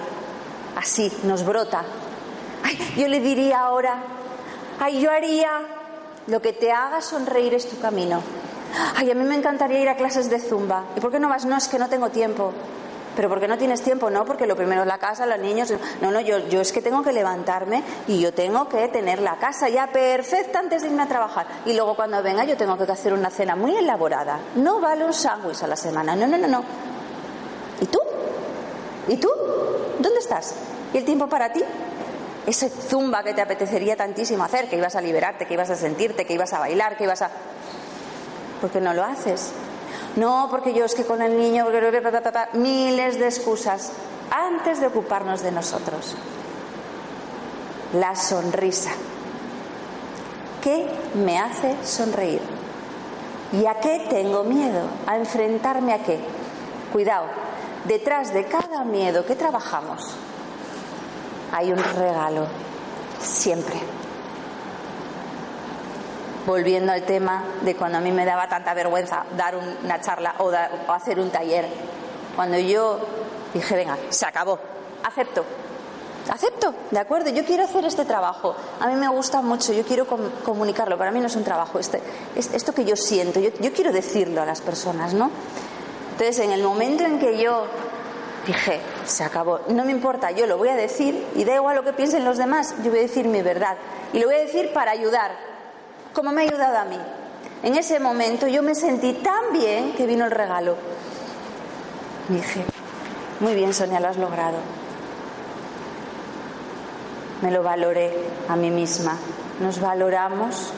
así, 0.77 1.11
nos 1.25 1.45
brota. 1.45 1.85
Ay, 2.63 2.79
yo 2.97 3.09
le 3.09 3.21
diría 3.21 3.61
ahora, 3.61 4.03
ay, 4.79 5.01
yo 5.01 5.11
haría, 5.11 5.63
lo 6.27 6.43
que 6.43 6.53
te 6.53 6.73
haga 6.73 7.01
sonreír 7.01 7.55
es 7.55 7.69
tu 7.69 7.79
camino. 7.81 8.21
Ay, 8.97 9.11
a 9.11 9.15
mí 9.15 9.25
me 9.25 9.37
encantaría 9.37 9.81
ir 9.81 9.89
a 9.89 9.97
clases 9.97 10.29
de 10.29 10.41
zumba. 10.41 10.85
¿Y 10.97 11.01
por 11.01 11.11
qué 11.11 11.19
no 11.19 11.29
vas? 11.29 11.47
No, 11.47 11.57
es 11.57 11.69
que 11.69 11.79
no 11.79 11.89
tengo 11.89 12.11
tiempo. 12.11 12.53
¿Pero 13.17 13.31
por 13.31 13.41
qué 13.41 13.49
no 13.49 13.57
tienes 13.57 13.81
tiempo? 13.83 14.11
No, 14.11 14.27
porque 14.27 14.47
lo 14.47 14.55
primero 14.55 14.83
es 14.83 14.87
la 14.87 14.99
casa, 14.99 15.25
los 15.25 15.39
niños. 15.39 15.73
No, 16.03 16.11
no, 16.11 16.21
yo, 16.21 16.39
yo 16.39 16.61
es 16.61 16.71
que 16.71 16.83
tengo 16.83 17.03
que 17.03 17.13
levantarme 17.13 17.83
y 18.07 18.21
yo 18.21 18.35
tengo 18.35 18.69
que 18.69 18.87
tener 18.89 19.23
la 19.23 19.37
casa 19.39 19.71
ya 19.71 19.87
perfecta 19.87 20.59
antes 20.59 20.83
de 20.83 20.89
irme 20.89 21.03
a 21.03 21.09
trabajar. 21.09 21.47
Y 21.65 21.73
luego 21.73 21.97
cuando 21.97 22.23
venga 22.23 22.45
yo 22.45 22.59
tengo 22.59 22.77
que 22.77 22.93
hacer 22.93 23.15
una 23.15 23.31
cena 23.31 23.57
muy 23.57 23.75
elaborada. 23.75 24.39
No 24.57 24.81
vale 24.81 25.07
un 25.07 25.15
sándwich 25.15 25.63
a 25.63 25.67
la 25.67 25.77
semana. 25.77 26.15
No, 26.15 26.27
no, 26.27 26.37
no, 26.37 26.47
no. 26.47 26.63
¿Y 27.81 27.87
tú? 27.87 27.99
¿Y 29.09 29.17
tú? 29.17 29.31
¿Dónde 29.99 30.19
estás? 30.19 30.55
¿Y 30.93 30.99
el 30.99 31.05
tiempo 31.07 31.27
para 31.27 31.51
ti? 31.53 31.65
Ese 32.47 32.69
zumba 32.69 33.25
que 33.25 33.33
te 33.33 33.41
apetecería 33.41 33.97
tantísimo 33.97 34.45
hacer, 34.45 34.69
que 34.69 34.77
ibas 34.77 34.95
a 34.95 35.01
liberarte, 35.01 35.47
que 35.47 35.55
ibas 35.55 35.71
a 35.71 35.75
sentirte, 35.75 36.27
que 36.27 36.35
ibas 36.35 36.53
a 36.53 36.59
bailar, 36.59 36.97
que 36.97 37.05
ibas 37.05 37.23
a... 37.23 37.31
¿Por 38.61 38.71
qué 38.71 38.81
no 38.81 38.93
lo 38.93 39.03
haces? 39.05 39.53
No, 40.17 40.49
porque 40.51 40.73
yo 40.73 40.85
es 40.85 40.95
que 40.95 41.05
con 41.05 41.23
el 41.23 41.39
niño, 41.39 41.67
miles 42.55 43.19
de 43.19 43.27
excusas 43.27 43.93
antes 44.31 44.81
de 44.81 44.87
ocuparnos 44.87 45.43
de 45.43 45.53
nosotros. 45.53 46.17
La 47.93 48.17
sonrisa. 48.17 48.91
¿Qué 50.63 50.89
me 51.15 51.39
hace 51.39 51.77
sonreír? 51.85 52.41
¿Y 53.53 53.67
a 53.67 53.75
qué 53.75 54.07
tengo 54.11 54.43
miedo? 54.43 54.89
¿A 55.07 55.17
enfrentarme 55.17 55.93
a 55.93 56.03
qué? 56.03 56.19
Cuidado, 56.93 57.27
detrás 57.85 58.33
de 58.33 58.47
cada 58.47 58.85
miedo 58.85 59.25
que 59.25 59.37
trabajamos 59.37 60.17
hay 61.53 61.73
un 61.73 61.79
regalo, 61.79 62.47
siempre. 63.21 63.96
Volviendo 66.47 66.93
al 66.93 67.03
tema 67.03 67.43
de 67.63 67.75
cuando 67.75 67.99
a 67.99 68.01
mí 68.01 68.13
me 68.13 68.25
daba 68.25 68.49
tanta 68.49 68.73
vergüenza 68.73 69.25
dar 69.37 69.57
una 69.57 70.01
charla 70.01 70.37
o, 70.39 70.51
hacer 70.93 71.19
un 71.19 71.31
taller, 71.31 71.67
cuando 72.37 72.57
yo 72.59 73.01
dije, 73.53 73.75
venga, 73.75 73.99
se 74.11 74.27
acabó, 74.27 74.59
acepto, 75.03 75.45
acepto, 76.31 76.73
de 76.91 76.99
acuerdo, 77.01 77.31
yo 77.31 77.45
quiero 77.45 77.65
hacer 77.65 77.85
este 77.85 78.05
trabajo, 78.05 78.55
a 78.81 78.87
mí 78.87 78.95
me 78.95 79.09
gusta 79.09 79.43
mucho, 79.43 79.73
yo 79.73 79.83
quiero 79.83 80.07
comunicarlo, 80.45 80.97
para 80.97 81.11
mí 81.11 81.21
no 81.21 81.27
es 81.27 81.37
un 81.37 81.45
trabajo, 81.45 81.81
este, 81.81 82.01
esto 82.37 82.73
que 82.73 82.85
yo 82.85 82.95
siento, 82.95 83.41
yo, 83.41 83.51
yo 83.61 83.73
quiero 83.73 83.93
decirlo 83.93 84.43
a 84.43 84.47
las 84.47 84.61
personas, 84.61 85.15
¿no? 85.15 85.31
Entonces, 86.13 86.39
en 86.39 86.53
el 86.53 86.63
momento 86.63 87.05
en 87.05 87.19
que 87.19 87.43
yo 87.43 87.67
dije, 88.47 88.81
se 89.05 89.25
acabó, 89.25 89.61
no 89.69 89.85
me 89.85 89.91
importa, 89.91 90.31
yo 90.31 90.47
lo 90.47 90.57
voy 90.57 90.69
a 90.69 90.77
decir 90.77 91.27
y 91.35 91.45
da 91.45 91.57
igual 91.57 91.77
lo 91.77 91.83
que 91.83 91.93
piensen 91.93 92.25
los 92.25 92.39
demás, 92.39 92.75
yo 92.83 92.91
voy 92.91 93.01
a 93.01 93.03
decir 93.03 93.27
mi 93.27 93.43
verdad 93.43 93.77
y 94.13 94.21
lo 94.21 94.27
voy 94.27 94.37
a 94.37 94.39
decir 94.39 94.73
para 94.73 94.93
ayudar, 94.93 95.33
como 96.17 96.33
me 96.33 96.41
ha 96.41 96.45
ayudado 96.45 96.79
a 96.79 96.85
mí. 96.87 96.99
En 97.63 97.77
ese 97.77 98.01
momento 98.01 98.49
yo 98.49 98.63
me 98.63 98.75
sentí 98.75 99.13
tan 99.13 99.53
bien 99.53 99.93
que 99.93 100.07
vino 100.07 100.25
el 100.25 100.31
regalo. 100.31 100.75
dije, 102.31 102.65
muy 103.41 103.55
bien 103.55 103.75
Sonia, 103.75 104.01
lo 104.01 104.09
has 104.09 104.17
logrado. 104.17 104.57
Me 107.43 107.51
lo 107.51 107.63
valoré 107.63 108.17
a 108.49 108.57
mí 108.57 108.71
misma. 108.71 109.19
Nos 109.61 109.79
valoramos. 109.79 110.73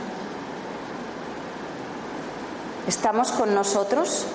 Estamos 2.89 3.31
con 3.31 3.55
nosotros. 3.55 4.27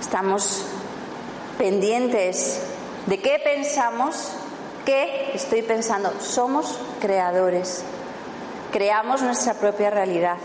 Estamos 0.00 0.64
pendientes 1.58 2.60
de 3.06 3.20
qué 3.20 3.40
pensamos, 3.42 4.28
qué 4.84 5.32
estoy 5.34 5.62
pensando. 5.62 6.12
Somos 6.20 6.78
creadores. 7.00 7.84
Creamos 8.74 9.22
nuestra 9.22 9.54
propia 9.54 9.88
realidad. 9.88 10.36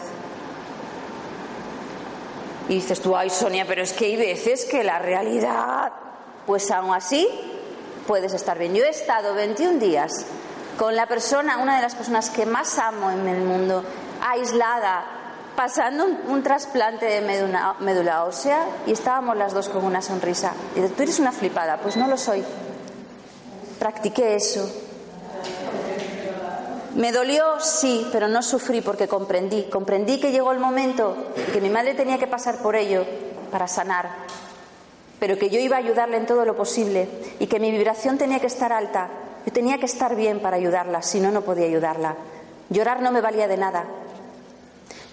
Y 2.67 2.75
dices 2.75 3.01
tú, 3.01 3.17
ay 3.17 3.31
Sonia, 3.31 3.65
pero 3.67 3.81
es 3.81 3.91
que 3.91 4.05
hay 4.05 4.17
veces 4.17 4.65
que 4.65 4.83
la 4.83 4.99
realidad, 4.99 5.91
pues 6.45 6.69
aún 6.69 6.93
así, 6.93 7.27
puedes 8.05 8.31
estar 8.33 8.59
bien. 8.59 8.75
Yo 8.75 8.83
he 8.83 8.89
estado 8.89 9.33
21 9.33 9.79
días 9.79 10.27
con 10.77 10.95
la 10.95 11.07
persona, 11.07 11.57
una 11.57 11.77
de 11.77 11.81
las 11.81 11.95
personas 11.95 12.29
que 12.29 12.45
más 12.45 12.77
amo 12.77 13.09
en 13.09 13.27
el 13.27 13.41
mundo, 13.41 13.83
aislada, 14.21 15.05
pasando 15.55 16.05
un, 16.05 16.43
trasplante 16.43 17.07
de 17.07 17.21
médula, 17.21 17.77
médula, 17.79 18.25
ósea 18.25 18.63
y 18.85 18.91
estábamos 18.91 19.37
las 19.37 19.55
dos 19.55 19.69
con 19.69 19.83
una 19.83 20.03
sonrisa. 20.03 20.53
Y 20.75 20.81
tú 20.81 21.01
eres 21.01 21.17
una 21.17 21.31
flipada, 21.31 21.77
pues 21.77 21.97
no 21.97 22.07
lo 22.07 22.15
soy. 22.15 22.45
Practiqué 23.79 24.35
eso, 24.35 24.71
me 26.99 27.13
dolió, 27.13 27.61
sí, 27.61 28.05
pero 28.11 28.27
no 28.27 28.43
sufrí 28.43 28.81
porque 28.81 29.07
comprendí. 29.07 29.63
Comprendí 29.71 30.19
que 30.19 30.33
llegó 30.33 30.51
el 30.51 30.59
momento 30.59 31.15
que 31.53 31.61
mi 31.61 31.69
madre 31.69 31.93
tenía 31.93 32.17
que 32.17 32.27
pasar 32.27 32.57
por 32.57 32.75
ello 32.75 33.05
para 33.51 33.69
sanar, 33.69 34.09
pero 35.17 35.39
que 35.39 35.49
yo 35.49 35.61
iba 35.61 35.77
a 35.77 35.79
ayudarle 35.79 36.17
en 36.17 36.25
todo 36.25 36.43
lo 36.43 36.57
posible 36.57 37.07
y 37.39 37.47
que 37.47 37.57
mi 37.57 37.71
vibración 37.71 38.17
tenía 38.17 38.41
que 38.41 38.47
estar 38.47 38.73
alta. 38.73 39.07
Yo 39.45 39.53
tenía 39.53 39.77
que 39.77 39.85
estar 39.85 40.13
bien 40.17 40.41
para 40.41 40.57
ayudarla, 40.57 41.01
si 41.01 41.21
no, 41.21 41.31
no 41.31 41.41
podía 41.41 41.67
ayudarla. 41.67 42.17
Llorar 42.69 43.01
no 43.01 43.13
me 43.13 43.21
valía 43.21 43.47
de 43.47 43.55
nada. 43.55 43.85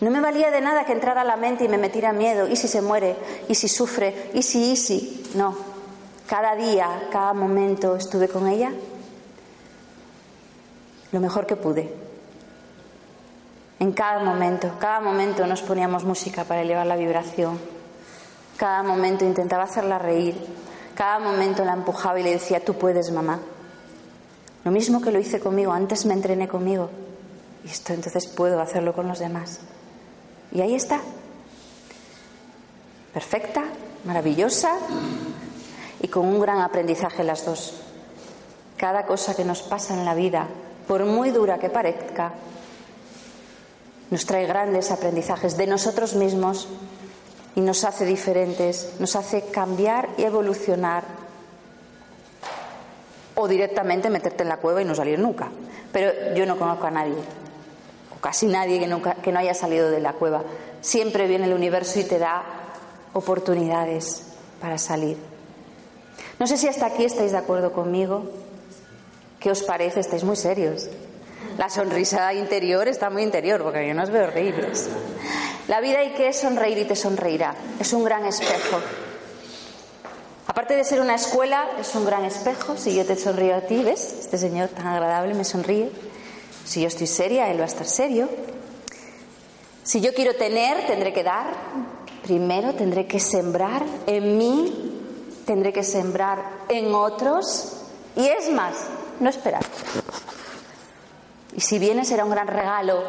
No 0.01 0.11
me 0.11 0.21
valía 0.21 0.51
de 0.51 0.61
nada 0.61 0.87
que 0.87 0.93
entrara 0.93 1.21
a 1.21 1.25
la 1.25 1.37
mente 1.37 1.67
y 1.67 1.69
me 1.69 1.79
metiera 1.79 2.13
miedo, 2.13 2.49
y 2.49 2.57
si 2.57 2.67
se 2.67 2.83
muere, 2.83 3.15
y 3.47 3.55
si 3.55 3.69
sufre, 3.69 4.33
y 4.35 4.43
si, 4.43 4.73
y 4.73 4.77
si. 4.77 5.31
No. 5.37 5.57
Cada 6.27 6.57
día, 6.57 7.07
cada 7.13 7.33
momento 7.33 7.95
estuve 7.95 8.27
con 8.27 8.49
ella 8.49 8.73
lo 11.13 11.21
mejor 11.21 11.47
que 11.47 11.57
pude. 11.57 11.93
En 13.79 13.93
cada 13.93 14.25
momento, 14.25 14.73
cada 14.79 15.01
momento 15.01 15.47
nos 15.47 15.63
poníamos 15.63 16.05
música 16.05 16.45
para 16.45 16.63
elevar 16.63 16.87
la 16.87 16.97
vibración. 16.97 17.59
Cada 18.57 18.83
momento 18.83 19.25
intentaba 19.25 19.65
hacerla 19.65 19.99
reír. 19.99 20.35
Cada 20.95 21.19
momento 21.19 21.65
la 21.65 21.75
empujaba 21.75 22.19
y 22.19 22.23
le 22.23 22.31
decía, 22.31 22.65
tú 22.65 22.75
puedes, 22.75 23.11
mamá. 23.11 23.41
Lo 24.65 24.71
mismo 24.71 25.01
que 25.01 25.13
lo 25.13 25.19
hice 25.19 25.41
conmigo, 25.41 25.73
antes 25.73 26.07
me 26.07 26.15
entrené 26.15 26.49
conmigo. 26.49 26.89
Y 27.65 27.69
esto 27.69 27.93
entonces 27.93 28.27
puedo 28.27 28.61
hacerlo 28.61 28.95
con 28.95 29.07
los 29.07 29.19
demás. 29.19 29.61
Y 30.53 30.63
ahí 30.63 30.75
está. 30.75 31.01
Perfecta, 33.13 33.65
maravillosa 34.05 34.73
y 36.01 36.09
con 36.09 36.27
un 36.27 36.41
gran 36.41 36.61
aprendizaje 36.61 37.25
las 37.25 37.45
dos. 37.45 37.75
Cada 38.77 39.05
cosa 39.07 39.35
que 39.35 39.45
nos 39.45 39.63
pasa 39.63 39.95
en 39.95 40.05
la 40.05 40.15
vida 40.15 40.49
por 40.87 41.05
muy 41.05 41.31
dura 41.31 41.59
que 41.59 41.71
parezca, 41.71 42.33
nos 44.11 44.25
trae 44.25 44.47
grandes 44.47 44.91
aprendizajes 44.91 45.57
de 45.57 45.67
nosotros 45.67 46.15
mismos 46.15 46.69
y 47.57 47.61
nos 47.61 47.85
hace 47.85 48.05
diferentes, 48.05 48.95
nos 49.01 49.17
hace 49.17 49.43
cambiar 49.43 50.09
y 50.17 50.23
evolucionar. 50.23 51.05
O 53.35 53.49
directamente 53.49 54.09
meterte 54.09 54.45
en 54.45 54.49
la 54.49 54.59
cueva 54.59 54.81
y 54.81 54.85
no 54.85 54.95
salir 54.95 55.19
nunca. 55.19 55.49
Pero 55.93 56.35
yo 56.35 56.47
no 56.47 56.59
conozco 56.59 56.87
a 56.87 56.91
nadie, 56.91 57.17
o 58.15 58.21
casi 58.21 58.47
nadie 58.47 58.79
que, 58.79 58.87
nunca, 58.87 59.15
que 59.15 59.33
no 59.33 59.39
haya 59.39 59.55
salido 59.55 59.91
de 59.91 60.01
la 60.01 60.13
cueva. 60.13 60.43
Siempre 60.81 61.27
viene 61.27 61.47
el 61.47 61.55
universo 61.55 61.99
y 61.99 62.05
te 62.05 62.19
da 62.19 62.45
oportunidades 63.13 64.23
para 64.61 64.79
salir. 64.79 65.17
No 66.39 66.47
sé 66.47 66.57
si 66.57 66.69
hasta 66.69 66.87
aquí 66.87 67.05
estáis 67.05 67.33
de 67.33 67.39
acuerdo 67.39 67.73
conmigo. 67.73 68.25
¿Qué 69.41 69.51
os 69.51 69.63
parece? 69.63 70.01
Estáis 70.01 70.25
muy 70.25 70.37
serios. 70.37 70.89
La 71.59 71.71
sonrisa 71.71 72.33
interior 72.35 72.87
está 72.89 73.09
muy 73.11 73.23
interior, 73.23 73.63
porque 73.63 73.87
yo 73.87 73.95
no 73.95 74.03
os 74.03 74.11
veo 74.11 74.27
reíros. 74.27 74.89
La 75.69 75.81
vida 75.81 76.01
hay 76.01 76.13
que 76.13 76.33
sonreír 76.33 76.79
y 76.79 76.85
te 76.85 76.97
sonreirá. 76.97 77.55
Es 77.81 77.93
un 77.93 78.05
gran 78.05 78.25
espejo. 78.25 78.81
Aparte 80.47 80.77
de 80.77 80.85
ser 80.85 81.01
una 81.01 81.15
escuela, 81.15 81.67
es 81.81 81.95
un 81.95 82.05
gran 82.05 82.25
espejo. 82.25 82.77
Si 82.77 82.95
yo 82.95 83.05
te 83.05 83.17
sonrío 83.17 83.57
a 83.57 83.61
ti, 83.63 83.83
¿ves? 83.83 84.17
Este 84.21 84.39
señor 84.39 84.69
tan 84.69 84.87
agradable 84.87 85.35
me 85.35 85.45
sonríe. 85.45 85.91
Si 86.65 86.83
yo 86.83 86.89
estoy 86.89 87.07
seria, 87.07 87.51
él 87.51 87.59
va 87.59 87.65
a 87.65 87.69
estar 87.69 87.87
serio. 87.87 88.29
Si 89.83 90.01
yo 90.01 90.13
quiero 90.15 90.35
tener, 90.35 90.87
tendré 90.87 91.13
que 91.13 91.23
dar. 91.23 91.47
Primero 92.23 92.75
tendré 92.75 93.07
que 93.07 93.21
sembrar 93.21 93.85
en 94.07 94.37
mí, 94.37 95.03
tendré 95.47 95.73
que 95.73 95.83
sembrar 95.83 96.39
en 96.69 96.95
otros. 96.95 97.83
Y 98.17 98.27
es 98.27 98.51
más, 98.51 98.75
no 99.21 99.31
esperar. 99.31 99.65
Y 101.55 101.61
si 101.61 101.79
viene 101.79 102.05
será 102.05 102.25
un 102.25 102.31
gran 102.31 102.49
regalo, 102.49 103.03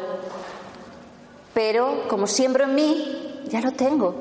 pero 1.54 2.08
como 2.08 2.26
siembro 2.26 2.64
en 2.64 2.74
mí, 2.74 3.44
ya 3.48 3.60
lo 3.60 3.72
tengo. 3.72 4.14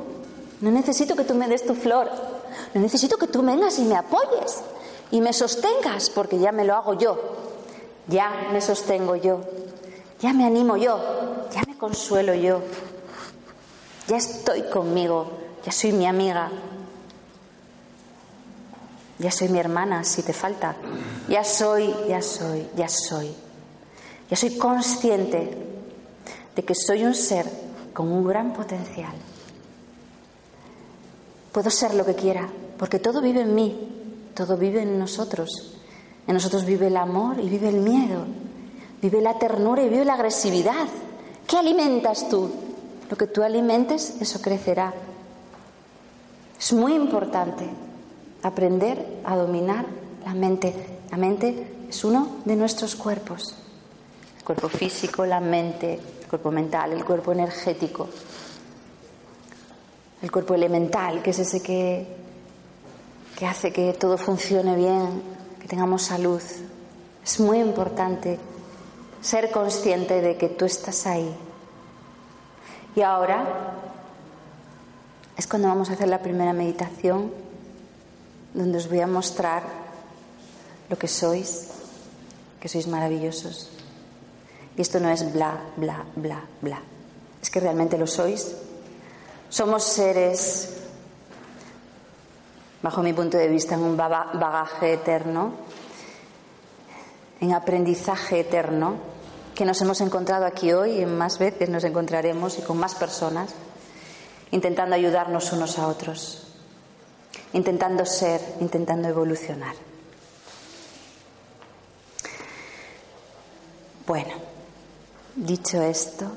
No 0.59 0.71
necesito 0.71 1.15
que 1.15 1.23
tú 1.23 1.35
me 1.35 1.47
des 1.47 1.65
tu 1.65 1.75
flor, 1.75 2.09
no 2.73 2.81
necesito 2.81 3.17
que 3.17 3.27
tú 3.27 3.41
vengas 3.43 3.77
y 3.79 3.83
me 3.83 3.95
apoyes 3.95 4.61
y 5.11 5.21
me 5.21 5.31
sostengas, 5.33 6.09
porque 6.09 6.39
ya 6.39 6.51
me 6.51 6.65
lo 6.65 6.75
hago 6.75 6.95
yo, 6.95 7.17
ya 8.07 8.47
me 8.51 8.59
sostengo 8.59 9.15
yo, 9.15 9.41
ya 10.19 10.33
me 10.33 10.45
animo 10.45 10.75
yo, 10.77 10.99
ya 11.53 11.61
me 11.67 11.77
consuelo 11.77 12.33
yo, 12.33 12.61
ya 14.07 14.17
estoy 14.17 14.63
conmigo, 14.63 15.27
ya 15.63 15.71
soy 15.71 15.91
mi 15.91 16.07
amiga, 16.07 16.49
ya 19.19 19.31
soy 19.31 19.49
mi 19.49 19.59
hermana 19.59 20.03
si 20.03 20.21
te 20.21 20.33
falta. 20.33 20.75
Ya 21.27 21.43
soy, 21.43 21.93
ya 22.07 22.21
soy, 22.21 22.67
ya 22.75 22.87
soy. 22.87 23.33
Ya 24.29 24.37
soy 24.37 24.57
consciente 24.57 25.57
de 26.55 26.63
que 26.63 26.75
soy 26.75 27.03
un 27.03 27.15
ser 27.15 27.49
con 27.93 28.11
un 28.11 28.25
gran 28.25 28.53
potencial. 28.53 29.13
Puedo 31.51 31.69
ser 31.69 31.95
lo 31.95 32.05
que 32.05 32.13
quiera, 32.13 32.47
porque 32.77 32.99
todo 32.99 33.21
vive 33.21 33.41
en 33.41 33.55
mí, 33.55 34.29
todo 34.35 34.57
vive 34.57 34.83
en 34.83 34.99
nosotros. 34.99 35.73
En 36.27 36.33
nosotros 36.33 36.65
vive 36.65 36.87
el 36.87 36.97
amor 36.97 37.39
y 37.39 37.49
vive 37.49 37.69
el 37.69 37.79
miedo, 37.79 38.25
vive 39.01 39.21
la 39.21 39.39
ternura 39.39 39.81
y 39.81 39.89
vive 39.89 40.05
la 40.05 40.13
agresividad. 40.13 40.87
¿Qué 41.47 41.57
alimentas 41.57 42.29
tú? 42.29 42.51
Lo 43.09 43.17
que 43.17 43.27
tú 43.27 43.41
alimentes, 43.41 44.17
eso 44.19 44.41
crecerá. 44.41 44.93
Es 46.59 46.73
muy 46.73 46.93
importante 46.93 47.67
aprender 48.43 49.21
a 49.23 49.35
dominar 49.35 49.85
la 50.25 50.33
mente. 50.33 50.73
La 51.11 51.17
mente 51.17 51.85
es 51.89 52.03
uno 52.03 52.37
de 52.45 52.55
nuestros 52.55 52.95
cuerpos. 52.95 53.55
El 54.37 54.43
cuerpo 54.43 54.69
físico, 54.69 55.25
la 55.25 55.39
mente, 55.39 55.99
el 56.21 56.27
cuerpo 56.27 56.51
mental, 56.51 56.93
el 56.93 57.03
cuerpo 57.03 57.31
energético, 57.31 58.07
el 60.21 60.31
cuerpo 60.31 60.55
elemental, 60.55 61.21
que 61.21 61.31
es 61.31 61.39
ese 61.39 61.61
que, 61.61 62.07
que 63.37 63.45
hace 63.45 63.71
que 63.71 63.93
todo 63.93 64.17
funcione 64.17 64.75
bien, 64.75 65.21
que 65.61 65.67
tengamos 65.67 66.03
salud. 66.03 66.41
Es 67.23 67.39
muy 67.39 67.59
importante 67.59 68.39
ser 69.21 69.51
consciente 69.51 70.21
de 70.21 70.37
que 70.37 70.49
tú 70.49 70.65
estás 70.65 71.05
ahí. 71.07 71.35
Y 72.95 73.01
ahora 73.01 73.73
es 75.35 75.45
cuando 75.45 75.67
vamos 75.67 75.89
a 75.89 75.93
hacer 75.93 76.07
la 76.07 76.19
primera 76.19 76.53
meditación 76.53 77.31
donde 78.57 78.79
os 78.79 78.89
voy 78.89 79.01
a 79.01 79.07
mostrar 79.07 79.61
lo 80.89 80.97
que 80.97 81.07
sois, 81.07 81.69
que 82.59 82.65
sois 82.65 82.89
maravillosos. 82.89 83.69
Y 84.75 84.81
esto 84.81 84.99
no 84.99 85.09
es 85.09 85.21
bla, 85.31 85.61
bla, 85.77 86.05
bla, 86.15 86.41
bla. 86.61 86.81
Es 87.41 87.49
que 87.49 87.59
realmente 87.59 87.97
lo 87.97 88.07
sois. 88.07 88.57
Somos 89.49 89.83
seres 89.83 90.73
bajo 92.81 93.03
mi 93.03 93.13
punto 93.13 93.37
de 93.37 93.47
vista, 93.47 93.75
en 93.75 93.81
un 93.81 93.97
bagaje 93.97 94.93
eterno, 94.93 95.53
en 97.39 97.53
aprendizaje 97.53 98.39
eterno, 98.39 98.95
que 99.53 99.65
nos 99.65 99.81
hemos 99.81 100.01
encontrado 100.01 100.45
aquí 100.45 100.73
hoy 100.73 101.01
y 101.01 101.05
más 101.05 101.37
veces 101.37 101.69
nos 101.69 101.83
encontraremos 101.83 102.57
y 102.57 102.61
con 102.61 102.77
más 102.77 102.95
personas, 102.95 103.53
intentando 104.51 104.95
ayudarnos 104.95 105.51
unos 105.53 105.77
a 105.79 105.87
otros, 105.87 106.46
intentando 107.53 108.05
ser, 108.05 108.41
intentando 108.59 109.07
evolucionar. 109.07 109.75
Bueno, 114.05 114.33
dicho 115.35 115.81
esto, 115.81 116.31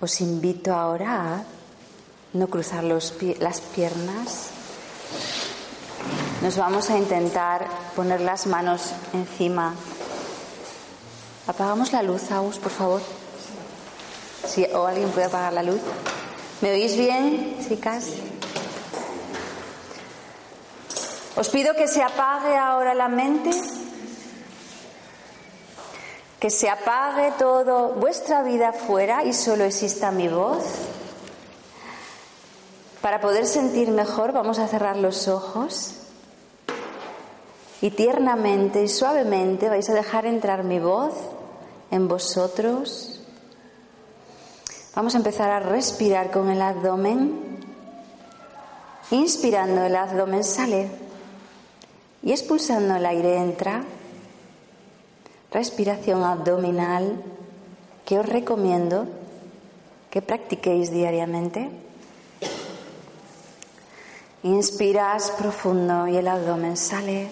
os 0.00 0.20
invito 0.20 0.74
ahora 0.74 1.34
a 1.34 1.44
no 2.34 2.46
cruzar 2.46 2.84
las 2.84 3.60
piernas. 3.74 4.50
Nos 6.40 6.56
vamos 6.56 6.90
a 6.90 6.98
intentar 6.98 7.66
poner 7.94 8.20
las 8.20 8.46
manos 8.46 8.92
encima. 9.12 9.74
Apagamos 11.46 11.92
la 11.92 12.02
luz, 12.02 12.30
Agus, 12.30 12.58
por 12.58 12.70
favor. 12.70 13.02
Si, 14.46 14.64
o 14.64 14.86
alguien 14.86 15.10
puede 15.10 15.26
apagar 15.26 15.52
la 15.52 15.62
luz. 15.62 15.80
¿Me 16.60 16.72
oís 16.72 16.96
bien, 16.96 17.56
chicas? 17.68 18.06
Os 21.34 21.48
pido 21.48 21.74
que 21.74 21.88
se 21.88 22.02
apague 22.02 22.56
ahora 22.56 22.92
la 22.92 23.08
mente, 23.08 23.50
que 26.38 26.50
se 26.50 26.68
apague 26.68 27.32
todo 27.38 27.94
vuestra 27.94 28.42
vida 28.42 28.72
fuera 28.74 29.24
y 29.24 29.32
solo 29.32 29.64
exista 29.64 30.10
mi 30.10 30.28
voz. 30.28 30.62
Para 33.00 33.20
poder 33.20 33.46
sentir 33.46 33.90
mejor 33.90 34.32
vamos 34.32 34.58
a 34.58 34.68
cerrar 34.68 34.96
los 34.96 35.26
ojos 35.26 35.94
y 37.80 37.90
tiernamente 37.90 38.82
y 38.82 38.88
suavemente 38.88 39.70
vais 39.70 39.88
a 39.88 39.94
dejar 39.94 40.26
entrar 40.26 40.64
mi 40.64 40.80
voz 40.80 41.14
en 41.90 42.08
vosotros. 42.08 43.22
Vamos 44.94 45.14
a 45.14 45.18
empezar 45.18 45.50
a 45.50 45.60
respirar 45.60 46.30
con 46.30 46.50
el 46.50 46.60
abdomen. 46.60 47.64
Inspirando 49.10 49.82
el 49.84 49.96
abdomen 49.96 50.44
sale 50.44 51.01
y 52.22 52.32
expulsando 52.32 52.96
el 52.96 53.06
aire 53.06 53.36
entra. 53.38 53.84
Respiración 55.50 56.22
abdominal 56.22 57.22
que 58.04 58.18
os 58.18 58.26
recomiendo 58.26 59.06
que 60.10 60.22
practiquéis 60.22 60.90
diariamente. 60.90 61.68
Inspiras 64.44 65.30
profundo 65.32 66.08
y 66.08 66.16
el 66.16 66.26
abdomen 66.26 66.76
sale 66.76 67.30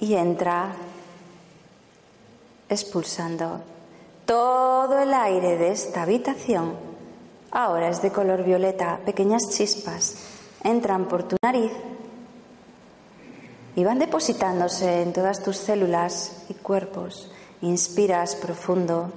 y 0.00 0.14
entra 0.14 0.72
expulsando 2.68 3.60
todo 4.24 4.98
el 4.98 5.12
aire 5.12 5.56
de 5.56 5.72
esta 5.72 6.02
habitación. 6.02 6.74
Ahora 7.50 7.88
es 7.88 8.00
de 8.02 8.12
color 8.12 8.44
violeta, 8.44 9.00
pequeñas 9.04 9.50
chispas 9.50 10.27
entran 10.62 11.06
por 11.08 11.22
tu 11.22 11.36
nariz 11.42 11.72
y 13.76 13.84
van 13.84 13.98
depositándose 13.98 15.02
en 15.02 15.12
todas 15.12 15.42
tus 15.42 15.56
células 15.56 16.44
y 16.48 16.54
cuerpos. 16.54 17.30
Inspiras 17.60 18.34
profundo 18.36 19.12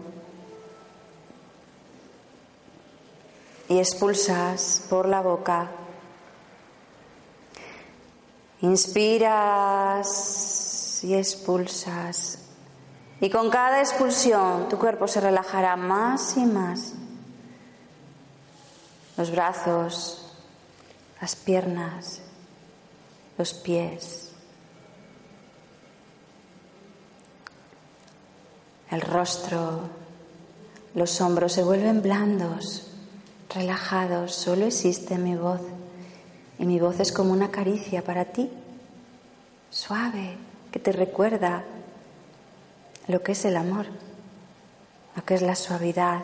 y 3.70 3.80
expulsas 3.80 4.84
por 4.90 5.08
la 5.08 5.22
boca. 5.22 5.72
Inspiras 8.62 10.10
y 11.04 11.16
expulsas. 11.16 12.40
Y 13.20 13.30
con 13.30 13.50
cada 13.50 13.80
expulsión 13.80 14.70
tu 14.70 14.78
cuerpo 14.78 15.08
se 15.08 15.22
relajará 15.22 15.76
más 15.76 16.38
y 16.38 16.46
más. 16.46 16.94
Los 19.18 19.32
brazos, 19.32 20.21
las 21.22 21.36
piernas, 21.36 22.20
los 23.38 23.54
pies, 23.54 24.32
el 28.90 29.02
rostro, 29.02 29.82
los 30.96 31.22
hombros 31.22 31.54
se 31.54 31.64
vuelven 31.64 32.02
blandos 32.02 32.88
relajados, 33.54 34.34
solo 34.34 34.66
existe 34.66 35.18
mi 35.18 35.36
voz. 35.36 35.62
Y 36.60 36.66
mi 36.66 36.80
voz 36.80 37.00
es 37.00 37.12
como 37.12 37.34
una 37.34 37.50
caricia 37.50 38.04
para 38.04 38.26
ti, 38.26 38.50
suave, 39.70 40.38
que 40.72 40.80
te 40.80 40.92
recuerda 40.92 41.64
lo 43.08 43.24
que 43.24 43.32
es 43.32 43.46
el 43.46 43.58
amor, 43.58 43.88
lo 45.16 45.26
que 45.26 45.36
es 45.36 45.42
la 45.42 45.56
suavidad, 45.56 46.22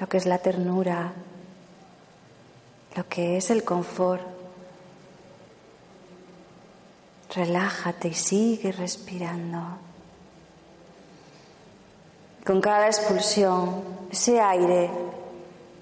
lo 0.00 0.08
que 0.08 0.16
es 0.16 0.26
la 0.26 0.38
ternura, 0.38 1.12
lo 2.96 3.08
que 3.08 3.36
es 3.36 3.50
el 3.50 3.64
confort. 3.64 4.22
Relájate 7.34 8.08
y 8.08 8.14
sigue 8.14 8.72
respirando. 8.72 9.58
Con 12.44 12.60
cada 12.60 12.86
expulsión, 12.86 13.82
ese 14.10 14.40
aire 14.40 14.90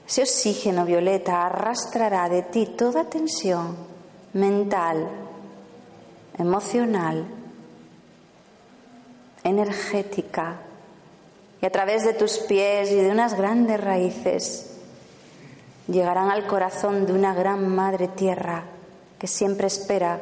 ese 0.07 0.22
oxígeno 0.22 0.85
violeta 0.85 1.46
arrastrará 1.46 2.29
de 2.29 2.42
ti 2.42 2.66
toda 2.66 3.09
tensión 3.09 3.77
mental, 4.35 5.09
emocional, 6.37 7.24
energética 9.42 10.57
y 11.62 11.66
a 11.66 11.70
través 11.70 12.05
de 12.05 12.12
tus 12.12 12.38
pies 12.38 12.90
y 12.90 12.96
de 12.96 13.11
unas 13.11 13.35
grandes 13.35 13.81
raíces 13.81 14.74
llegarán 15.88 16.31
al 16.31 16.47
corazón 16.47 17.07
de 17.07 17.12
una 17.12 17.35
gran 17.35 17.68
madre 17.68 18.09
tierra 18.09 18.64
que 19.18 19.27
siempre 19.27 19.66
espera 19.66 20.20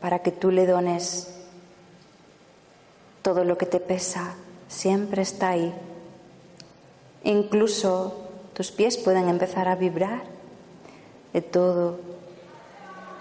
para 0.00 0.20
que 0.20 0.32
tú 0.32 0.50
le 0.50 0.66
dones 0.66 1.34
todo 3.22 3.44
lo 3.44 3.56
que 3.56 3.66
te 3.66 3.80
pesa, 3.80 4.34
siempre 4.68 5.22
está 5.22 5.50
ahí. 5.50 5.74
Incluso 7.22 8.28
tus 8.52 8.70
pies 8.70 8.98
pueden 8.98 9.28
empezar 9.28 9.66
a 9.66 9.76
vibrar 9.76 10.22
de 11.32 11.40
todo. 11.40 11.98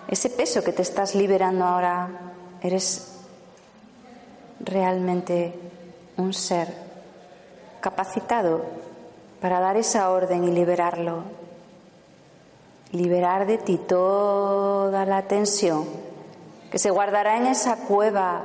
Ese 0.09 0.29
peso 0.29 0.63
que 0.63 0.73
te 0.73 0.81
estás 0.81 1.15
liberando 1.15 1.63
ahora, 1.63 2.09
eres 2.61 3.13
realmente 4.59 5.53
un 6.17 6.33
ser 6.33 6.67
capacitado 7.79 8.63
para 9.41 9.59
dar 9.59 9.77
esa 9.77 10.09
orden 10.11 10.43
y 10.43 10.51
liberarlo. 10.51 11.23
Liberar 12.93 13.45
de 13.45 13.57
ti 13.57 13.77
toda 13.77 15.05
la 15.05 15.27
tensión 15.27 15.85
que 16.71 16.77
se 16.79 16.91
guardará 16.91 17.37
en 17.37 17.47
esa 17.47 17.75
cueva 17.85 18.43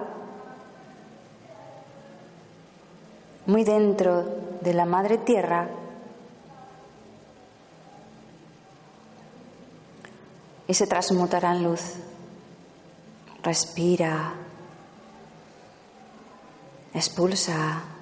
muy 3.44 3.64
dentro 3.64 4.24
de 4.60 4.74
la 4.74 4.84
madre 4.84 5.18
tierra 5.18 5.68
y 10.66 10.74
se 10.74 10.86
transmutará 10.86 11.52
en 11.52 11.64
luz. 11.64 11.94
Respira, 13.42 14.34
expulsa. 16.92 17.97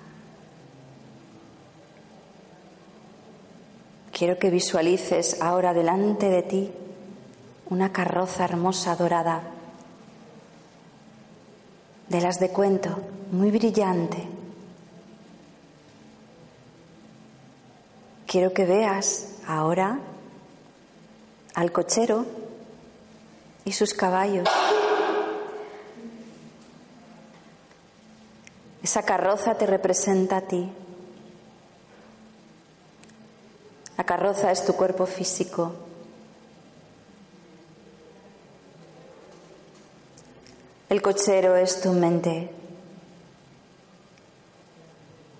Quiero 4.16 4.38
que 4.38 4.48
visualices 4.48 5.42
ahora 5.42 5.74
delante 5.74 6.31
de 6.31 6.42
ti 6.42 6.72
una 7.68 7.92
carroza 7.92 8.46
hermosa 8.46 8.96
dorada, 8.96 9.42
de 12.09 12.20
las 12.22 12.40
de 12.40 12.48
cuento, 12.48 12.98
muy 13.31 13.50
brillante. 13.50 14.26
Quiero 18.26 18.55
que 18.55 18.64
veas 18.64 19.35
ahora 19.46 19.98
al 21.55 21.70
cochero 21.70 22.24
y 23.66 23.72
sus 23.72 23.92
caballos. 23.92 24.48
Esa 28.83 29.02
carroza 29.02 29.59
te 29.59 29.66
representa 29.66 30.38
a 30.38 30.40
ti. 30.40 30.72
La 33.96 34.04
carroza 34.04 34.50
es 34.52 34.64
tu 34.64 34.74
cuerpo 34.74 35.06
físico. 35.06 35.72
El 40.88 41.02
cochero 41.02 41.56
es 41.56 41.80
tu 41.80 41.92
mente. 41.92 42.50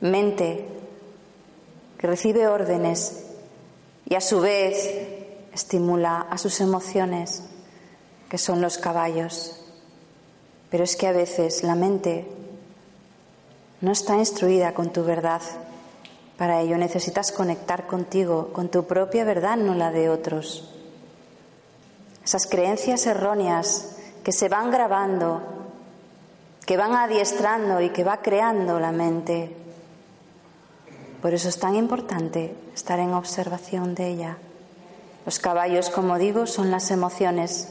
Mente 0.01 0.67
que 1.99 2.07
recibe 2.07 2.47
órdenes 2.47 3.25
y 4.05 4.15
a 4.15 4.21
su 4.21 4.41
vez 4.41 4.95
estimula 5.53 6.27
a 6.31 6.37
sus 6.37 6.61
emociones, 6.61 7.43
que 8.29 8.39
son 8.39 8.61
los 8.61 8.79
caballos. 8.79 9.61
Pero 10.71 10.85
es 10.85 10.97
que 10.97 11.07
a 11.07 11.13
veces 11.13 11.63
la 11.63 11.75
mente 11.75 12.27
no 13.81 13.93
está 13.93 14.17
instruida 14.17 14.75
con 14.75 14.93
tu 14.93 15.05
verdad. 15.05 15.41
Para 16.37 16.61
ello 16.61 16.77
necesitas 16.77 17.33
conectar 17.33 17.87
contigo, 17.87 18.53
con 18.53 18.69
tu 18.69 18.85
propia 18.85 19.25
verdad, 19.25 19.57
no 19.57 19.75
la 19.75 19.91
de 19.91 20.11
otros. 20.11 20.71
Esas 22.25 22.47
creencias 22.47 23.07
erróneas 23.07 23.97
que 24.23 24.33
se 24.33 24.49
van 24.49 24.71
grabando, 24.71 25.41
que 26.67 26.77
van 26.77 26.95
adiestrando 26.95 27.81
y 27.81 27.91
que 27.91 28.05
va 28.05 28.21
creando 28.21 28.79
la 28.81 28.93
mente. 28.93 29.57
Por 31.23 31.33
eso 31.33 31.49
es 31.49 31.59
tan 31.59 31.75
importante 31.75 32.55
estar 32.75 32.99
en 32.99 33.15
observación 33.15 33.95
de 33.95 34.09
ella. 34.09 34.37
Los 35.25 35.39
caballos, 35.39 35.89
como 35.89 36.19
digo, 36.19 36.47
son 36.47 36.71
las 36.71 36.91
emociones. 36.91 37.69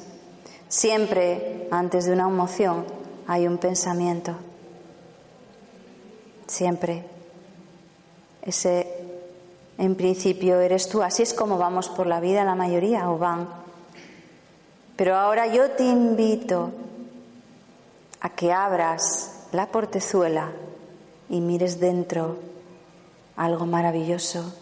Siempre 0.68 1.68
antes 1.72 2.06
de 2.06 2.14
una 2.14 2.28
emoción 2.28 2.86
hay 3.28 3.48
un 3.48 3.58
pensamiento. 3.58 4.36
Siempre. 6.48 7.15
Ese, 8.46 8.88
en 9.78 9.96
principio, 9.96 10.60
eres 10.60 10.88
tú. 10.88 11.02
Así 11.02 11.24
es 11.24 11.34
como 11.34 11.58
vamos 11.58 11.90
por 11.90 12.08
la 12.08 12.20
vida 12.20 12.44
la 12.44 12.56
mayoría, 12.56 13.10
o 13.10 13.18
van. 13.18 13.48
Pero 14.96 15.16
ahora 15.16 15.48
yo 15.48 15.72
te 15.72 15.84
invito 15.84 16.72
a 18.22 18.30
que 18.30 18.54
abras 18.54 19.48
la 19.52 19.68
portezuela 19.68 20.52
y 21.30 21.42
mires 21.42 21.80
dentro 21.80 22.38
algo 23.36 23.66
maravilloso, 23.66 24.54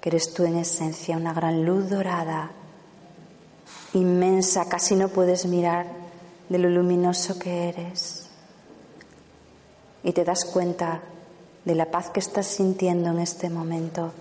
que 0.00 0.08
eres 0.08 0.32
tú 0.32 0.44
en 0.44 0.56
esencia, 0.56 1.16
una 1.16 1.34
gran 1.34 1.64
luz 1.64 1.90
dorada, 1.90 2.50
inmensa, 3.92 4.68
casi 4.68 4.94
no 4.94 5.08
puedes 5.08 5.46
mirar 5.46 5.86
de 6.48 6.58
lo 6.58 6.68
luminoso 6.68 7.38
que 7.38 7.68
eres. 7.68 8.28
Y 10.02 10.12
te 10.12 10.24
das 10.24 10.44
cuenta 10.44 11.02
de 11.66 11.74
la 11.74 11.90
paz 11.90 12.10
que 12.10 12.20
estás 12.20 12.46
sintiendo 12.46 13.10
en 13.10 13.18
este 13.18 13.50
momento. 13.50 14.12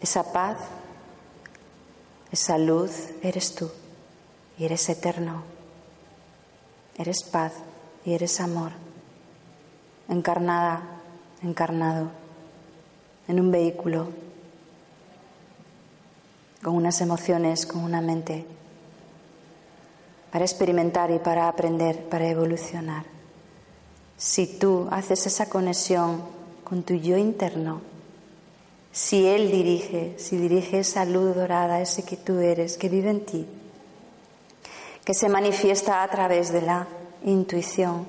Esa 0.00 0.32
paz, 0.32 0.58
esa 2.32 2.58
luz, 2.58 3.10
eres 3.22 3.54
tú 3.54 3.70
y 4.58 4.64
eres 4.64 4.88
eterno. 4.88 5.44
Eres 6.98 7.22
paz 7.22 7.52
y 8.04 8.14
eres 8.14 8.40
amor. 8.40 8.72
Encarnada, 10.08 10.82
encarnado, 11.40 12.08
en 13.28 13.38
un 13.38 13.52
vehículo, 13.52 14.08
con 16.64 16.74
unas 16.74 17.00
emociones, 17.00 17.64
con 17.64 17.84
una 17.84 18.00
mente, 18.00 18.44
para 20.32 20.44
experimentar 20.44 21.12
y 21.12 21.20
para 21.20 21.46
aprender, 21.46 22.08
para 22.08 22.26
evolucionar. 22.26 23.17
Si 24.18 24.58
tú 24.58 24.88
haces 24.90 25.26
esa 25.26 25.48
conexión 25.48 26.22
con 26.64 26.82
tu 26.82 26.94
yo 26.94 27.16
interno, 27.16 27.80
si 28.90 29.26
Él 29.28 29.50
dirige, 29.52 30.14
si 30.18 30.36
dirige 30.36 30.80
esa 30.80 31.04
luz 31.04 31.36
dorada, 31.36 31.80
ese 31.80 32.02
que 32.02 32.16
tú 32.16 32.40
eres, 32.40 32.76
que 32.76 32.88
vive 32.88 33.10
en 33.10 33.24
ti, 33.24 33.46
que 35.04 35.14
se 35.14 35.28
manifiesta 35.28 36.02
a 36.02 36.08
través 36.10 36.52
de 36.52 36.62
la 36.62 36.88
intuición, 37.24 38.06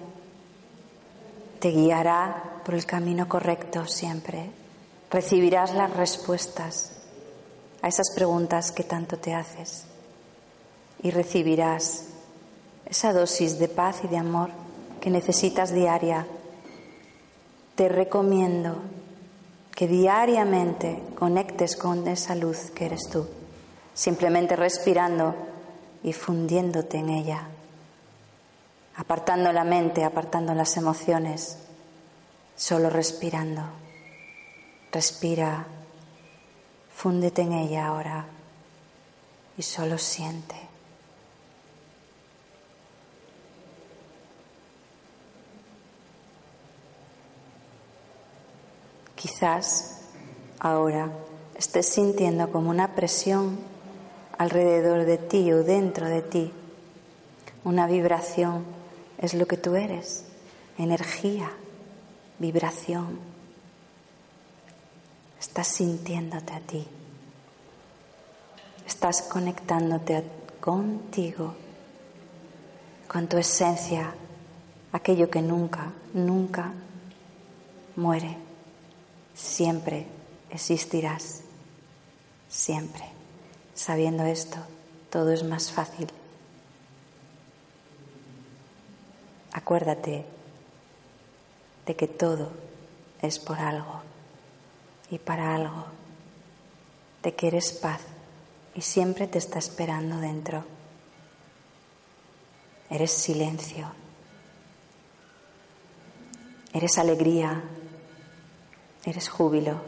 te 1.60 1.70
guiará 1.70 2.62
por 2.66 2.74
el 2.74 2.88
camino 2.88 3.30
correcto 3.30 3.86
siempre. 3.86 4.50
Recibirás 5.12 5.76
las 5.76 5.96
respuestas 5.96 6.94
a 7.84 7.88
esas 7.88 8.12
preguntas 8.16 8.72
que 8.72 8.84
tanto 8.84 9.18
te 9.18 9.36
haces 9.36 9.86
y 11.04 11.12
recibirás 11.12 12.06
esa 12.86 13.14
dosis 13.14 13.60
de 13.60 13.68
paz 13.68 14.02
y 14.04 14.08
de 14.08 14.18
amor 14.18 14.50
que 15.00 15.10
necesitas 15.10 15.74
diaria. 15.74 16.26
Te 17.76 17.90
recomiendo 17.90 18.82
que 19.76 19.88
diariamente 19.88 21.02
conectes 21.16 21.76
con 21.76 22.08
esa 22.08 22.36
luz 22.36 22.72
que 22.72 22.86
eres 22.86 23.10
tú, 23.10 23.28
simplemente 23.94 24.56
respirando 24.56 25.36
y 26.04 26.14
fundiéndote 26.14 26.98
en 26.98 27.10
ella, 27.10 27.48
apartando 28.98 29.54
la 29.54 29.64
mente, 29.64 30.04
apartando 30.04 30.54
las 30.54 30.76
emociones, 30.76 31.58
solo 32.56 32.90
respirando. 32.90 33.62
Respira, 34.92 35.66
fúndete 36.94 37.44
en 37.44 37.54
ella 37.54 37.88
ahora 37.88 38.26
y 39.58 39.62
solo 39.62 39.98
siente. 39.98 40.69
Quizás 49.20 50.00
ahora 50.60 51.12
estés 51.58 51.90
sintiendo 51.90 52.50
como 52.54 52.70
una 52.70 52.96
presión 52.96 53.60
alrededor 54.38 55.04
de 55.04 55.18
ti 55.18 55.52
o 55.52 55.62
dentro 55.62 56.08
de 56.08 56.22
ti. 56.22 56.54
Una 57.66 57.86
vibración 57.86 58.64
es 59.18 59.34
lo 59.34 59.46
que 59.46 59.58
tú 59.58 59.76
eres, 59.76 60.24
energía, 60.78 61.52
vibración. 62.40 63.20
Estás 65.38 65.68
sintiéndote 65.68 66.54
a 66.54 66.62
ti. 66.62 66.88
Estás 68.88 69.24
conectándote 69.24 70.24
contigo, 70.62 71.56
con 73.10 73.28
tu 73.28 73.38
esencia, 73.38 74.14
aquello 74.94 75.30
que 75.30 75.42
nunca, 75.42 75.92
nunca 76.14 76.72
muere. 77.98 78.49
Siempre 79.40 80.06
existirás. 80.50 81.42
Siempre. 82.50 83.06
Sabiendo 83.74 84.26
esto, 84.26 84.58
todo 85.10 85.32
es 85.32 85.44
más 85.44 85.72
fácil. 85.72 86.08
Acuérdate 89.54 90.26
de 91.86 91.96
que 91.96 92.08
todo 92.08 92.52
es 93.22 93.40
por 93.40 93.60
algo 93.60 94.02
y 95.10 95.18
para 95.18 95.56
algo, 95.56 95.86
de 97.24 97.34
que 97.34 97.48
eres 97.48 97.72
paz 97.72 98.02
y 98.76 98.82
siempre 98.82 99.28
te 99.28 99.38
está 99.38 99.58
esperando 99.58 100.18
dentro. 100.18 100.66
Eres 102.90 103.12
silencio, 103.12 103.92
eres 106.74 106.98
alegría, 106.98 107.64
eres 109.06 109.30
júbilo. 109.30 109.82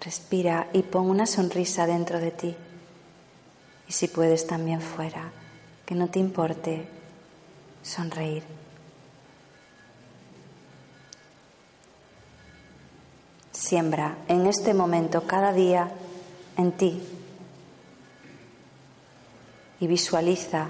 Respira 0.00 0.68
y 0.72 0.82
pon 0.82 1.08
una 1.08 1.26
sonrisa 1.26 1.86
dentro 1.86 2.20
de 2.20 2.30
ti. 2.30 2.56
Y 3.88 3.92
si 3.92 4.08
puedes 4.08 4.46
también 4.46 4.80
fuera, 4.80 5.32
que 5.86 5.94
no 5.94 6.08
te 6.08 6.18
importe 6.18 6.86
sonreír. 7.82 8.42
Siembra 13.52 14.18
en 14.28 14.46
este 14.46 14.74
momento 14.74 15.26
cada 15.26 15.52
día 15.52 15.90
en 16.56 16.72
ti 16.72 17.02
y 19.80 19.86
visualiza 19.86 20.68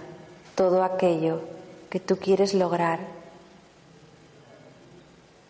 todo 0.54 0.82
aquello 0.84 1.42
que 1.90 2.00
tú 2.00 2.16
quieres 2.16 2.54
lograr 2.54 3.00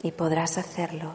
y 0.04 0.12
podrás 0.12 0.56
hacerlo. 0.56 1.14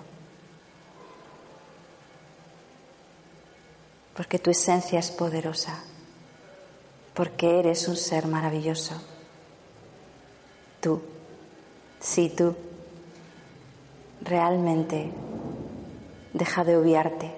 Porque 4.17 4.38
tu 4.38 4.49
esencia 4.49 4.99
es 4.99 5.12
poderosa, 5.12 5.82
porque 7.13 7.60
eres 7.60 7.88
un 7.88 7.95
ser 7.95 8.28
maravilloso. 8.28 9.02
Tú, 10.82 11.02
sí 12.02 12.34
tú, 12.36 12.54
realmente 14.21 15.13
Deja 16.34 16.63
de 16.63 16.78
obviarte. 16.78 17.32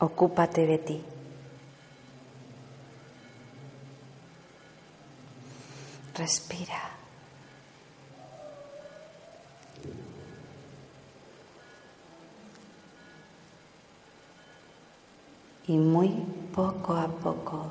Ocúpate 0.00 0.66
de 0.66 0.78
ti. 0.78 1.04
Respira. 6.14 7.01
Y 15.68 15.76
muy 15.76 16.08
poco 16.54 16.94
a 16.94 17.06
poco, 17.06 17.66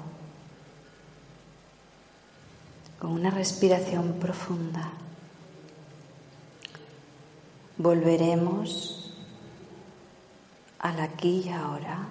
con 2.99 3.11
una 3.11 3.31
respiración 3.31 4.13
profunda, 4.13 4.91
volveremos 7.77 9.13
al 10.79 10.99
aquí 10.99 11.43
y 11.45 11.49
ahora, 11.49 12.07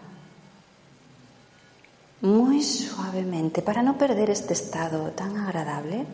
muy 2.21 2.63
suavemente, 2.63 3.63
para 3.63 3.83
no 3.83 3.97
perder 3.97 4.31
este 4.31 4.53
estado 4.53 5.11
tan 5.13 5.37
agradable, 5.37 6.07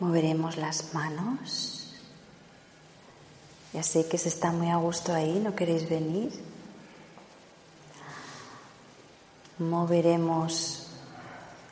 moveremos 0.00 0.56
las 0.56 0.92
manos. 0.92 1.94
Ya 3.72 3.82
sé 3.82 4.08
que 4.08 4.18
se 4.18 4.28
está 4.28 4.50
muy 4.50 4.70
a 4.70 4.76
gusto 4.76 5.14
ahí, 5.14 5.40
¿no 5.42 5.54
queréis 5.54 5.88
venir? 5.88 6.32
Moveremos 9.58 10.88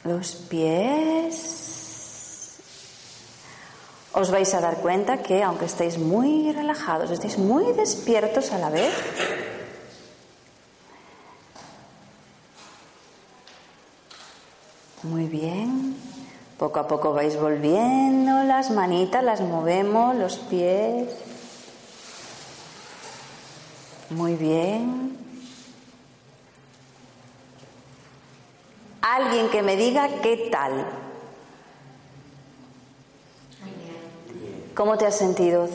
los 0.05 0.35
pies. 0.35 1.61
Os 4.12 4.31
vais 4.31 4.55
a 4.55 4.61
dar 4.61 4.79
cuenta 4.79 5.23
que 5.23 5.42
aunque 5.42 5.64
estéis 5.64 5.99
muy 5.99 6.53
relajados, 6.53 7.11
estéis 7.11 7.37
muy 7.37 7.73
despiertos 7.73 8.53
a 8.53 8.59
la 8.59 8.70
vez, 8.70 8.94
Muy 15.05 15.27
bien. 15.27 15.97
Poco 16.59 16.81
a 16.81 16.88
poco 16.88 17.12
vais 17.12 17.38
volviendo 17.38 18.42
las 18.44 18.70
manitas, 18.70 19.23
las 19.23 19.42
movemos, 19.42 20.16
los 20.16 20.38
pies. 20.38 21.11
Muy 24.09 24.35
bien. 24.35 25.23
Alguien 29.06 29.50
que 29.50 29.62
me 29.62 29.76
diga 29.76 30.08
qué 30.22 30.48
tal. 30.50 30.86
¿Cómo 34.74 34.96
te 34.96 35.06
has 35.06 35.18
sentido? 35.18 35.68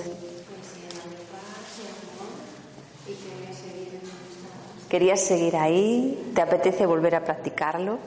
¿Querías 4.89 5.21
seguir 5.21 5.55
ahí? 5.57 6.31
¿Te 6.33 6.41
apetece 6.41 6.87
volver 6.87 7.13
a 7.13 7.23
practicarlo? 7.23 7.99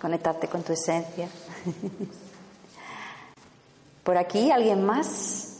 conectarte 0.00 0.48
con 0.48 0.64
tu 0.64 0.72
esencia. 0.72 1.28
Por 4.02 4.16
aquí, 4.18 4.50
¿alguien 4.50 4.84
más? 4.84 5.58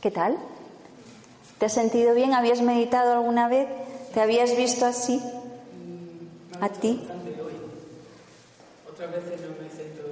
¿Qué 0.00 0.10
tal? 0.10 0.38
¿Te 1.58 1.66
has 1.66 1.74
sentido 1.74 2.14
bien? 2.14 2.32
¿Habías 2.32 2.62
meditado 2.62 3.12
alguna 3.12 3.46
vez? 3.46 3.68
¿Te 4.14 4.22
habías 4.22 4.56
visto 4.56 4.86
así? 4.86 5.22
¿A 6.62 6.70
ti? 6.70 7.06
Otras 9.06 9.24
veces 9.24 9.40
no 9.42 9.62
me 9.62 9.70
siento. 9.70 10.02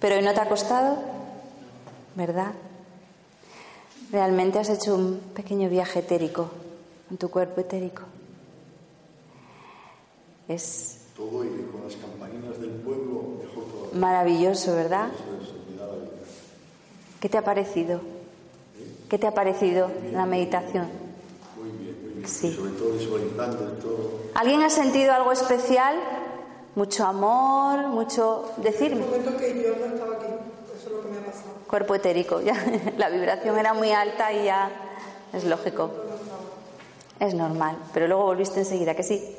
¿Pero 0.00 0.20
no 0.20 0.32
te 0.32 0.40
ha 0.40 0.48
costado? 0.48 0.98
¿Verdad? 2.14 2.52
Realmente 4.12 4.58
has 4.58 4.68
hecho 4.68 4.94
un 4.94 5.18
pequeño 5.34 5.68
viaje 5.68 5.98
etérico, 6.00 6.50
en 7.10 7.16
tu 7.16 7.28
cuerpo 7.30 7.60
etérico. 7.60 8.02
Es 10.48 10.98
todo 11.16 11.44
y 11.44 11.48
con 11.72 11.82
las 11.82 11.96
campaninas 11.96 12.60
del 12.60 12.70
pueblo 12.70 13.40
mejor 13.42 13.64
todavía. 13.64 13.98
Maravilloso, 13.98 14.76
¿verdad? 14.76 15.08
Eso 15.12 15.42
es, 15.42 15.70
me 15.70 15.76
da 15.76 15.86
la 15.86 15.94
vida. 15.94 16.10
¿Qué 17.20 17.28
te 17.28 17.38
ha 17.38 17.42
parecido? 17.42 18.00
¿Qué 19.08 19.18
te 19.18 19.26
ha 19.26 19.34
parecido 19.34 19.90
la 20.12 20.26
meditación? 20.26 20.88
Muy 21.58 21.70
bien, 21.70 21.96
muy 22.02 22.12
bien. 22.14 22.28
Sí. 22.28 22.48
Y 22.48 22.54
sobre 22.54 22.72
todo 22.72 22.92
visualizando 22.92 23.72
todo. 23.82 24.20
¿Alguien 24.34 24.62
ha 24.62 24.70
sentido 24.70 25.12
algo 25.12 25.32
especial? 25.32 25.96
Mucho 26.76 27.04
amor, 27.06 27.88
mucho 27.88 28.52
decirme. 28.58 29.02
Un 29.02 29.10
momento 29.10 29.36
que 29.36 29.62
yo 29.62 29.74
no 29.76 29.86
estaba 29.86 30.14
aquí, 30.14 30.26
eso 30.76 30.86
es 30.86 30.92
lo 30.92 31.02
que 31.02 31.08
me 31.08 31.18
ha 31.18 31.24
pasado. 31.24 31.48
Cuerpo 31.66 31.94
etérico, 31.96 32.40
ya 32.40 32.54
la 32.96 33.08
vibración 33.08 33.58
era 33.58 33.74
muy 33.74 33.90
alta 33.90 34.32
y 34.32 34.44
ya 34.44 34.70
es 35.32 35.44
lógico. 35.44 35.90
Es 37.18 37.34
normal, 37.34 37.76
pero 37.92 38.06
luego 38.06 38.24
volviste 38.24 38.60
enseguida, 38.60 38.94
que 38.94 39.02
sí. 39.02 39.36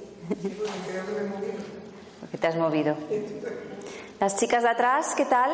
Porque 2.20 2.38
te 2.38 2.48
has 2.48 2.56
movido. 2.58 2.96
Las 4.20 4.36
chicas 4.36 4.64
de 4.64 4.70
atrás, 4.70 5.14
¿qué 5.16 5.26
tal? 5.26 5.52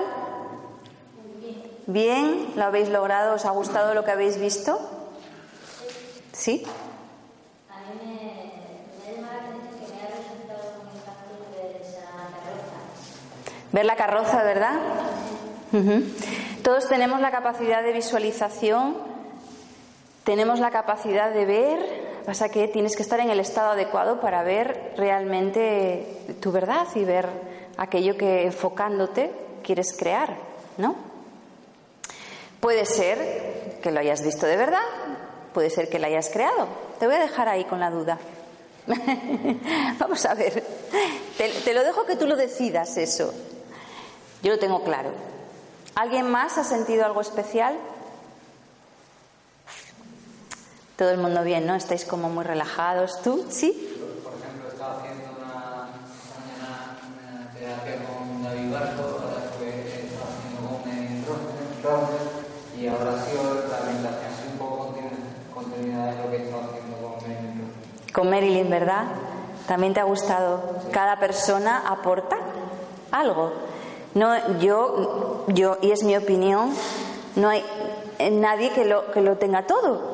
Bien, 1.86 2.54
¿lo 2.56 2.64
habéis 2.64 2.88
logrado? 2.88 3.36
¿Os 3.36 3.44
ha 3.44 3.52
gustado 3.52 3.94
lo 3.94 4.06
que 4.06 4.12
habéis 4.12 4.40
visto? 4.40 4.80
¿Sí? 6.32 6.64
A 7.70 7.80
mí 7.92 8.00
me, 8.06 8.14
me 9.06 9.16
llama 9.18 9.34
la 9.34 9.40
atención 9.40 9.74
que 9.80 9.94
me 9.94 10.02
ha 10.02 10.08
resultado 10.16 10.64
muy 10.86 10.98
fácil 11.04 11.44
ver 11.52 11.82
esa 11.82 12.08
carroza. 12.08 12.80
Ver 13.74 13.86
la 13.86 13.96
carroza, 13.96 14.44
¿verdad? 14.44 14.80
Todos 16.64 16.88
tenemos 16.88 17.20
la 17.20 17.32
capacidad 17.32 17.82
de 17.82 17.92
visualización, 17.92 18.96
tenemos 20.24 20.60
la 20.60 20.70
capacidad 20.70 21.32
de 21.32 21.46
ver, 21.46 21.80
pasa 22.24 22.50
que 22.50 22.68
tienes 22.68 22.96
que 22.96 23.02
estar 23.02 23.20
en 23.20 23.32
el 23.32 23.40
estado 23.40 23.72
adecuado 23.72 24.22
para 24.22 24.44
ver 24.44 24.94
realmente 24.96 26.06
tu 26.40 26.52
verdad 26.52 26.88
y 26.94 27.04
ver 27.04 27.28
aquello 27.76 28.16
que 28.16 28.46
enfocándote 28.46 29.32
quieres 29.64 29.98
crear, 29.98 30.38
¿no? 30.78 30.96
Puede 32.60 32.86
ser 32.86 33.80
que 33.82 33.92
lo 33.92 34.00
hayas 34.00 34.24
visto 34.24 34.46
de 34.46 34.56
verdad, 34.56 34.86
puede 35.52 35.72
ser 35.72 35.90
que 35.90 35.98
lo 35.98 36.06
hayas 36.06 36.30
creado. 36.30 36.68
Te 37.00 37.08
voy 37.08 37.16
a 37.16 37.20
dejar 37.20 37.50
ahí 37.50 37.66
con 37.66 37.80
la 37.80 37.90
duda. 37.90 38.20
Vamos 39.98 40.24
a 40.26 40.36
ver. 40.36 40.64
Te, 41.38 41.50
te 41.50 41.74
lo 41.74 41.84
dejo 41.84 42.06
que 42.06 42.16
tú 42.16 42.28
lo 42.28 42.36
decidas 42.36 42.96
eso. 42.98 43.34
Yo 44.44 44.52
lo 44.52 44.60
tengo 44.60 44.84
claro. 44.84 45.10
¿Alguien 45.96 46.30
más 46.30 46.58
ha 46.58 46.66
sentido 46.66 47.06
algo 47.06 47.22
especial? 47.22 47.76
Todo 50.98 51.12
el 51.12 51.18
mundo 51.18 51.44
bien, 51.44 51.66
¿no? 51.66 51.76
Estáis 51.76 52.04
como 52.04 52.30
muy 52.30 52.44
relajados. 52.44 53.22
¿Tú? 53.22 53.46
¿Sí? 53.50 53.72
Por 54.22 54.34
ejemplo, 54.34 54.68
estaba 54.68 55.00
haciendo 55.00 55.24
una, 55.40 55.88
mañana 56.36 57.00
una 57.08 57.52
terapia 57.54 58.06
con 58.06 58.44
David 58.44 58.74
Barco, 58.74 59.02
ahora 59.02 59.46
estuve 59.46 60.08
estaba 60.08 60.28
haciendo 60.30 60.68
con 60.70 60.90
el 60.92 62.82
y 62.82 62.88
ahora 62.88 63.14
ha 63.14 63.26
sido 63.26 63.54
la 63.54 63.92
meditación 63.92 64.34
así 64.34 64.48
un 64.52 64.58
poco 64.58 64.94
continuidad 65.54 66.12
de 66.12 66.24
lo 66.24 66.30
que 66.32 66.38
estaba 66.44 66.64
haciendo 66.66 66.98
con 66.98 67.32
el 67.32 68.12
Con 68.14 68.30
Marilyn, 68.30 68.70
¿verdad? 68.70 69.06
¿También 69.68 69.94
te 69.94 70.02
ha 70.02 70.04
gustado? 70.04 70.82
Cada 70.92 71.18
persona 71.18 71.84
aporta 71.88 72.36
algo. 73.12 73.73
No, 74.16 74.60
yo, 74.60 75.46
yo, 75.48 75.78
y 75.82 75.92
es 75.92 76.04
mi 76.04 76.16
opinión, 76.16 76.72
no 77.36 77.50
hay 77.50 77.64
eh, 78.20 78.30
nadie 78.30 78.72
que 78.72 78.86
lo, 78.86 79.12
que 79.12 79.22
lo 79.22 79.38
tenga 79.38 79.66
todo. 79.66 80.14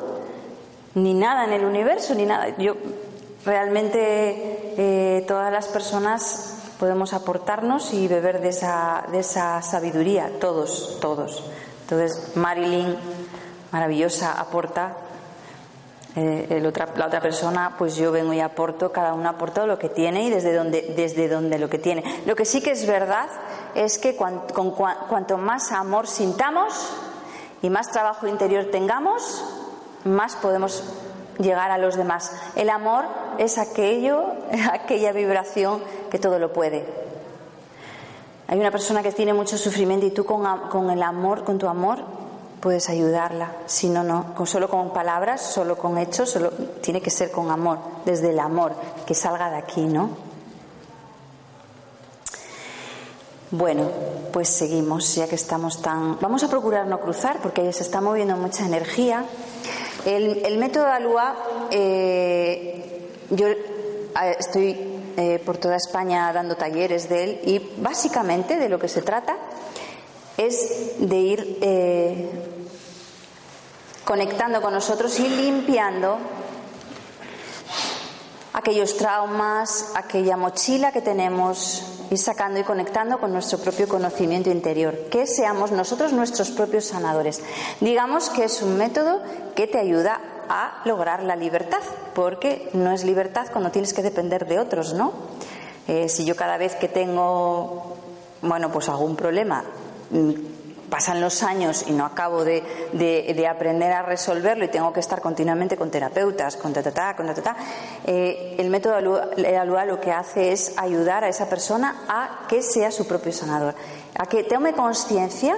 Ni 0.94 1.14
nada 1.14 1.44
en 1.44 1.52
el 1.52 1.64
universo, 1.64 2.14
ni 2.14 2.24
nada. 2.24 2.56
Yo, 2.56 2.74
realmente, 3.44 4.74
eh, 4.76 5.24
todas 5.26 5.52
las 5.52 5.68
personas 5.68 6.74
podemos 6.78 7.12
aportarnos 7.12 7.92
y 7.92 8.08
beber 8.08 8.40
de 8.40 8.48
esa, 8.48 9.04
de 9.12 9.20
esa 9.20 9.60
sabiduría, 9.60 10.30
todos, 10.40 10.98
todos. 11.00 11.44
Entonces, 11.82 12.36
Marilyn, 12.36 12.96
maravillosa, 13.70 14.40
aporta 14.40 14.96
eh, 16.16 16.60
la 16.96 17.06
otra 17.06 17.20
persona, 17.20 17.76
pues 17.78 17.96
yo 17.96 18.10
vengo 18.10 18.32
y 18.32 18.40
aporto, 18.40 18.90
cada 18.90 19.12
uno 19.12 19.28
aporta 19.28 19.66
lo 19.66 19.78
que 19.78 19.88
tiene 19.88 20.24
y 20.24 20.30
desde 20.30 20.54
donde, 20.54 20.94
desde 20.96 21.28
donde 21.28 21.58
lo 21.58 21.68
que 21.68 21.78
tiene. 21.78 22.02
Lo 22.26 22.34
que 22.34 22.44
sí 22.44 22.60
que 22.60 22.72
es 22.72 22.86
verdad 22.86 23.28
es 23.74 23.98
que 23.98 24.16
cuanto 24.16 25.38
más 25.38 25.72
amor 25.72 26.06
sintamos 26.06 26.92
y 27.62 27.70
más 27.70 27.90
trabajo 27.90 28.26
interior 28.26 28.66
tengamos, 28.70 29.44
más 30.04 30.36
podemos 30.36 30.84
llegar 31.38 31.70
a 31.70 31.78
los 31.78 31.96
demás. 31.96 32.32
El 32.56 32.70
amor 32.70 33.04
es 33.38 33.58
aquello, 33.58 34.24
aquella 34.72 35.12
vibración 35.12 35.82
que 36.10 36.18
todo 36.18 36.38
lo 36.38 36.52
puede. 36.52 36.86
Hay 38.48 38.58
una 38.58 38.70
persona 38.70 39.02
que 39.02 39.12
tiene 39.12 39.32
mucho 39.32 39.56
sufrimiento 39.56 40.06
y 40.06 40.10
tú 40.10 40.24
con, 40.24 40.90
el 40.90 41.02
amor, 41.02 41.44
con 41.44 41.58
tu 41.58 41.68
amor, 41.68 41.98
puedes 42.60 42.88
ayudarla. 42.88 43.52
Si 43.66 43.88
no, 43.88 44.02
no. 44.02 44.34
Solo 44.44 44.68
con 44.68 44.92
palabras, 44.92 45.40
solo 45.40 45.76
con 45.76 45.98
hechos, 45.98 46.30
solo, 46.30 46.50
tiene 46.82 47.00
que 47.00 47.10
ser 47.10 47.30
con 47.30 47.50
amor, 47.50 47.78
desde 48.04 48.30
el 48.30 48.40
amor, 48.40 48.72
que 49.06 49.14
salga 49.14 49.50
de 49.50 49.56
aquí, 49.56 49.82
¿no? 49.82 50.29
Bueno, 53.52 53.90
pues 54.32 54.48
seguimos, 54.48 55.16
ya 55.16 55.26
que 55.26 55.34
estamos 55.34 55.82
tan. 55.82 56.20
Vamos 56.20 56.44
a 56.44 56.48
procurar 56.48 56.86
no 56.86 57.00
cruzar, 57.00 57.40
porque 57.42 57.72
se 57.72 57.82
está 57.82 58.00
moviendo 58.00 58.36
mucha 58.36 58.64
energía. 58.64 59.24
El, 60.04 60.56
método 60.56 60.86
ALUA, 60.86 61.36
eh, 61.72 63.10
yo 63.30 63.48
estoy 64.38 64.78
eh, 65.16 65.42
por 65.44 65.58
toda 65.58 65.76
España 65.76 66.32
dando 66.32 66.56
talleres 66.56 67.08
de 67.08 67.24
él 67.24 67.40
y 67.44 67.58
básicamente 67.82 68.56
de 68.56 68.68
lo 68.68 68.78
que 68.78 68.88
se 68.88 69.02
trata 69.02 69.36
es 70.36 70.94
de 70.98 71.16
ir 71.16 71.58
eh, 71.60 72.30
conectando 74.04 74.62
con 74.62 74.72
nosotros 74.72 75.18
y 75.18 75.28
limpiando 75.28 76.18
aquellos 78.52 78.96
traumas, 78.96 79.92
aquella 79.96 80.36
mochila 80.36 80.92
que 80.92 81.02
tenemos, 81.02 81.99
ir 82.10 82.18
sacando 82.18 82.60
y 82.60 82.64
conectando 82.64 83.18
con 83.18 83.32
nuestro 83.32 83.58
propio 83.58 83.88
conocimiento 83.88 84.50
interior, 84.50 84.96
que 85.10 85.26
seamos 85.26 85.70
nosotros 85.70 86.12
nuestros 86.12 86.50
propios 86.50 86.86
sanadores. 86.86 87.42
Digamos 87.80 88.30
que 88.30 88.44
es 88.44 88.62
un 88.62 88.76
método 88.76 89.20
que 89.54 89.66
te 89.66 89.78
ayuda 89.78 90.20
a 90.48 90.82
lograr 90.84 91.22
la 91.22 91.36
libertad, 91.36 91.82
porque 92.14 92.68
no 92.72 92.92
es 92.92 93.04
libertad 93.04 93.46
cuando 93.52 93.70
tienes 93.70 93.94
que 93.94 94.02
depender 94.02 94.46
de 94.46 94.58
otros, 94.58 94.94
¿no? 94.94 95.12
Eh, 95.86 96.08
si 96.08 96.24
yo 96.24 96.34
cada 96.36 96.56
vez 96.56 96.74
que 96.74 96.88
tengo, 96.88 97.96
bueno, 98.42 98.70
pues 98.72 98.88
algún 98.88 99.14
problema, 99.16 99.64
pasan 100.90 101.20
los 101.20 101.42
años 101.44 101.84
y 101.86 101.92
no 101.92 102.04
acabo 102.04 102.44
de, 102.44 102.62
de- 102.92 103.32
de 103.34 103.46
aprender 103.46 103.92
a 103.92 104.02
resolverlo 104.02 104.64
y 104.64 104.68
tengo 104.68 104.92
que 104.92 105.00
estar 105.00 105.20
continuamente 105.20 105.76
con 105.76 105.90
terapeutas, 105.90 106.56
con 106.56 106.72
ta, 106.72 107.16
con 107.16 107.32
ta, 107.34 107.56
eh, 108.06 108.56
el 108.58 108.68
método 108.70 108.96
Alua- 108.96 109.30
el 109.36 109.56
Alua 109.56 109.84
lo 109.84 110.00
que 110.00 110.10
hace 110.10 110.52
es 110.52 110.74
ayudar 110.76 111.22
a 111.24 111.28
esa 111.28 111.48
persona 111.48 112.02
a 112.08 112.46
que 112.48 112.60
sea 112.62 112.90
su 112.90 113.06
propio 113.06 113.32
sanador, 113.32 113.74
a 114.18 114.26
que 114.26 114.42
tome 114.44 114.72
conciencia 114.74 115.56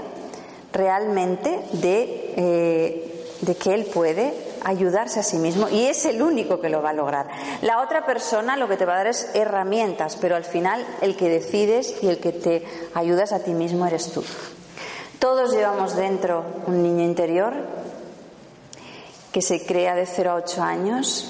realmente 0.73 1.61
eh, 1.75 3.25
de 3.41 3.55
que 3.57 3.75
él 3.75 3.87
puede 3.87 4.33
ayudarse 4.65 5.19
a 5.19 5.23
sí 5.25 5.39
mismo 5.39 5.69
y 5.69 5.87
es 5.87 6.05
el 6.05 6.23
único 6.23 6.61
que 6.61 6.69
lo 6.69 6.83
va 6.83 6.91
a 6.91 6.93
lograr. 6.93 7.27
La 7.63 7.81
otra 7.83 8.07
persona 8.07 8.57
lo 8.57 8.69
que 8.69 8.77
te 8.77 8.85
va 8.85 8.95
a 8.95 8.99
dar 8.99 9.07
es 9.09 9.29
herramientas, 9.35 10.17
pero 10.21 10.37
al 10.37 10.45
final 10.45 10.87
el 11.01 11.17
que 11.17 11.29
decides 11.29 11.97
y 12.03 12.09
el 12.09 12.19
que 12.19 12.33
te 12.33 12.63
ayudas 12.95 13.33
a 13.33 13.41
ti 13.41 13.53
mismo 13.55 13.87
eres 13.87 14.13
tú. 14.13 14.23
Todos 15.23 15.53
llevamos 15.53 15.95
dentro 15.95 16.45
un 16.67 16.83
niño 16.83 17.05
interior 17.05 17.55
que 19.31 19.41
se 19.41 19.65
crea 19.65 19.95
de 19.95 20.05
0 20.05 20.33
a 20.33 20.35
8 20.35 20.63
años. 20.65 21.29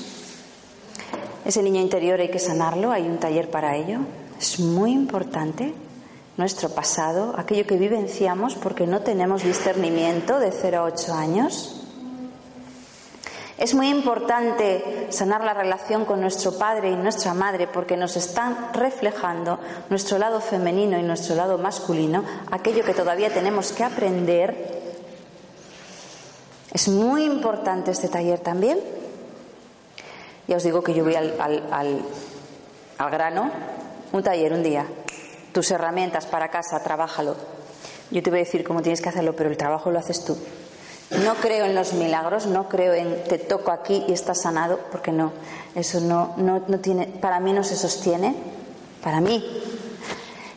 Ese 1.45 1.63
niño 1.63 1.79
interior 1.79 2.19
hay 2.19 2.31
que 2.31 2.39
sanarlo, 2.39 2.91
hay 2.91 3.03
un 3.03 3.19
taller 3.19 3.51
para 3.51 3.77
ello. 3.77 3.99
Es 4.41 4.59
muy 4.61 4.93
importante 4.93 5.75
nuestro 6.39 6.71
pasado, 6.71 7.35
aquello 7.37 7.67
que 7.67 7.77
vivenciamos 7.77 8.55
porque 8.55 8.87
no 8.87 9.03
tenemos 9.03 9.43
discernimiento 9.43 10.41
de 10.41 10.53
0 10.53 10.79
a 10.79 10.85
8 10.85 11.13
años. 11.13 11.82
Es 13.63 13.75
muy 13.75 13.89
importante 13.91 15.07
sanar 15.11 15.45
la 15.45 15.55
relación 15.55 16.05
con 16.05 16.21
nuestro 16.21 16.59
padre 16.59 16.91
y 16.91 16.97
nuestra 16.97 17.33
madre 17.33 17.69
porque 17.69 17.97
nos 17.97 18.17
están 18.17 18.73
reflejando 18.73 19.61
nuestro 19.89 20.19
lado 20.19 20.41
femenino 20.41 20.99
y 20.99 21.03
nuestro 21.05 21.37
lado 21.37 21.59
masculino, 21.59 22.25
aquello 22.51 22.83
que 22.83 22.93
todavía 22.93 23.33
tenemos 23.33 23.71
que 23.71 23.85
aprender. 23.85 24.83
Es 26.73 26.89
muy 26.89 27.23
importante 27.25 27.93
este 27.93 28.09
taller 28.09 28.41
también. 28.41 28.81
Ya 30.49 30.57
os 30.57 30.65
digo 30.65 30.83
que 30.83 30.93
yo 30.95 31.05
voy 31.05 31.15
al, 31.15 31.41
al- 31.41 31.63
al- 31.71 32.03
al 32.99 33.11
grano, 33.11 33.49
un 34.11 34.23
taller 34.25 34.55
un 34.55 34.65
día. 34.65 34.87
Tus 35.53 35.71
herramientas 35.71 36.27
para 36.27 36.51
casa, 36.51 36.83
trabájalo. 36.83 37.37
Yo 38.11 38.23
te 38.25 38.31
voy 38.31 38.41
a 38.41 38.43
decir 38.43 38.65
cómo 38.65 38.83
tienes 38.83 39.01
que 39.01 39.11
hacerlo, 39.11 39.37
pero 39.37 39.51
el 39.51 39.57
trabajo 39.57 39.93
lo 39.93 40.01
haces 40.01 40.25
tú. 40.25 40.37
No 41.21 41.35
creo 41.35 41.67
en 41.67 41.75
los 41.75 41.93
milagros, 41.93 42.47
no 42.47 42.69
creo 42.69 42.95
en 42.95 43.25
te 43.25 43.39
toco 43.39 43.71
aquí 43.71 44.03
y 44.09 44.13
estás 44.13 44.41
sanado, 44.41 44.81
porque 44.91 45.13
no, 45.13 45.33
eso 45.75 46.01
no, 46.01 46.33
no, 46.39 46.63
no 46.67 46.79
tiene, 46.81 47.07
para 47.07 47.39
mí 47.39 47.53
no 47.53 47.63
se 47.65 47.77
sostiene, 47.77 48.35
para 49.03 49.21
mí. 49.21 49.45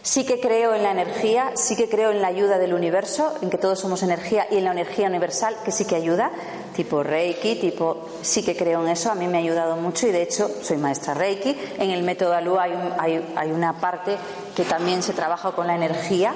Sí 0.01 0.23
que 0.23 0.39
creo 0.39 0.73
en 0.73 0.83
la 0.83 0.91
energía, 0.91 1.51
sí 1.55 1.75
que 1.75 1.89
creo 1.89 2.11
en 2.11 2.21
la 2.21 2.27
ayuda 2.27 2.57
del 2.57 2.73
universo, 2.73 3.33
en 3.41 3.49
que 3.49 3.57
todos 3.57 3.79
somos 3.79 4.01
energía 4.01 4.47
y 4.49 4.57
en 4.57 4.63
la 4.63 4.71
energía 4.71 5.07
universal, 5.07 5.57
que 5.65 5.71
sí 5.71 5.83
que 5.83 5.95
ayuda, 5.95 6.31
tipo 6.75 7.03
Reiki, 7.03 7.55
tipo, 7.55 8.07
sí 8.21 8.43
que 8.43 8.55
creo 8.55 8.81
en 8.81 8.89
eso, 8.89 9.11
a 9.11 9.15
mí 9.15 9.27
me 9.27 9.37
ha 9.37 9.41
ayudado 9.41 9.75
mucho 9.75 10.07
y 10.07 10.11
de 10.11 10.21
hecho 10.21 10.49
soy 10.61 10.77
maestra 10.77 11.15
Reiki. 11.15 11.57
En 11.79 11.89
el 11.89 12.03
método 12.03 12.33
Alú 12.33 12.57
hay, 12.57 12.73
hay, 12.97 13.33
hay 13.35 13.51
una 13.51 13.81
parte 13.81 14.15
que 14.55 14.63
también 14.63 15.03
se 15.03 15.13
trabaja 15.13 15.51
con 15.51 15.67
la 15.67 15.75
energía, 15.75 16.33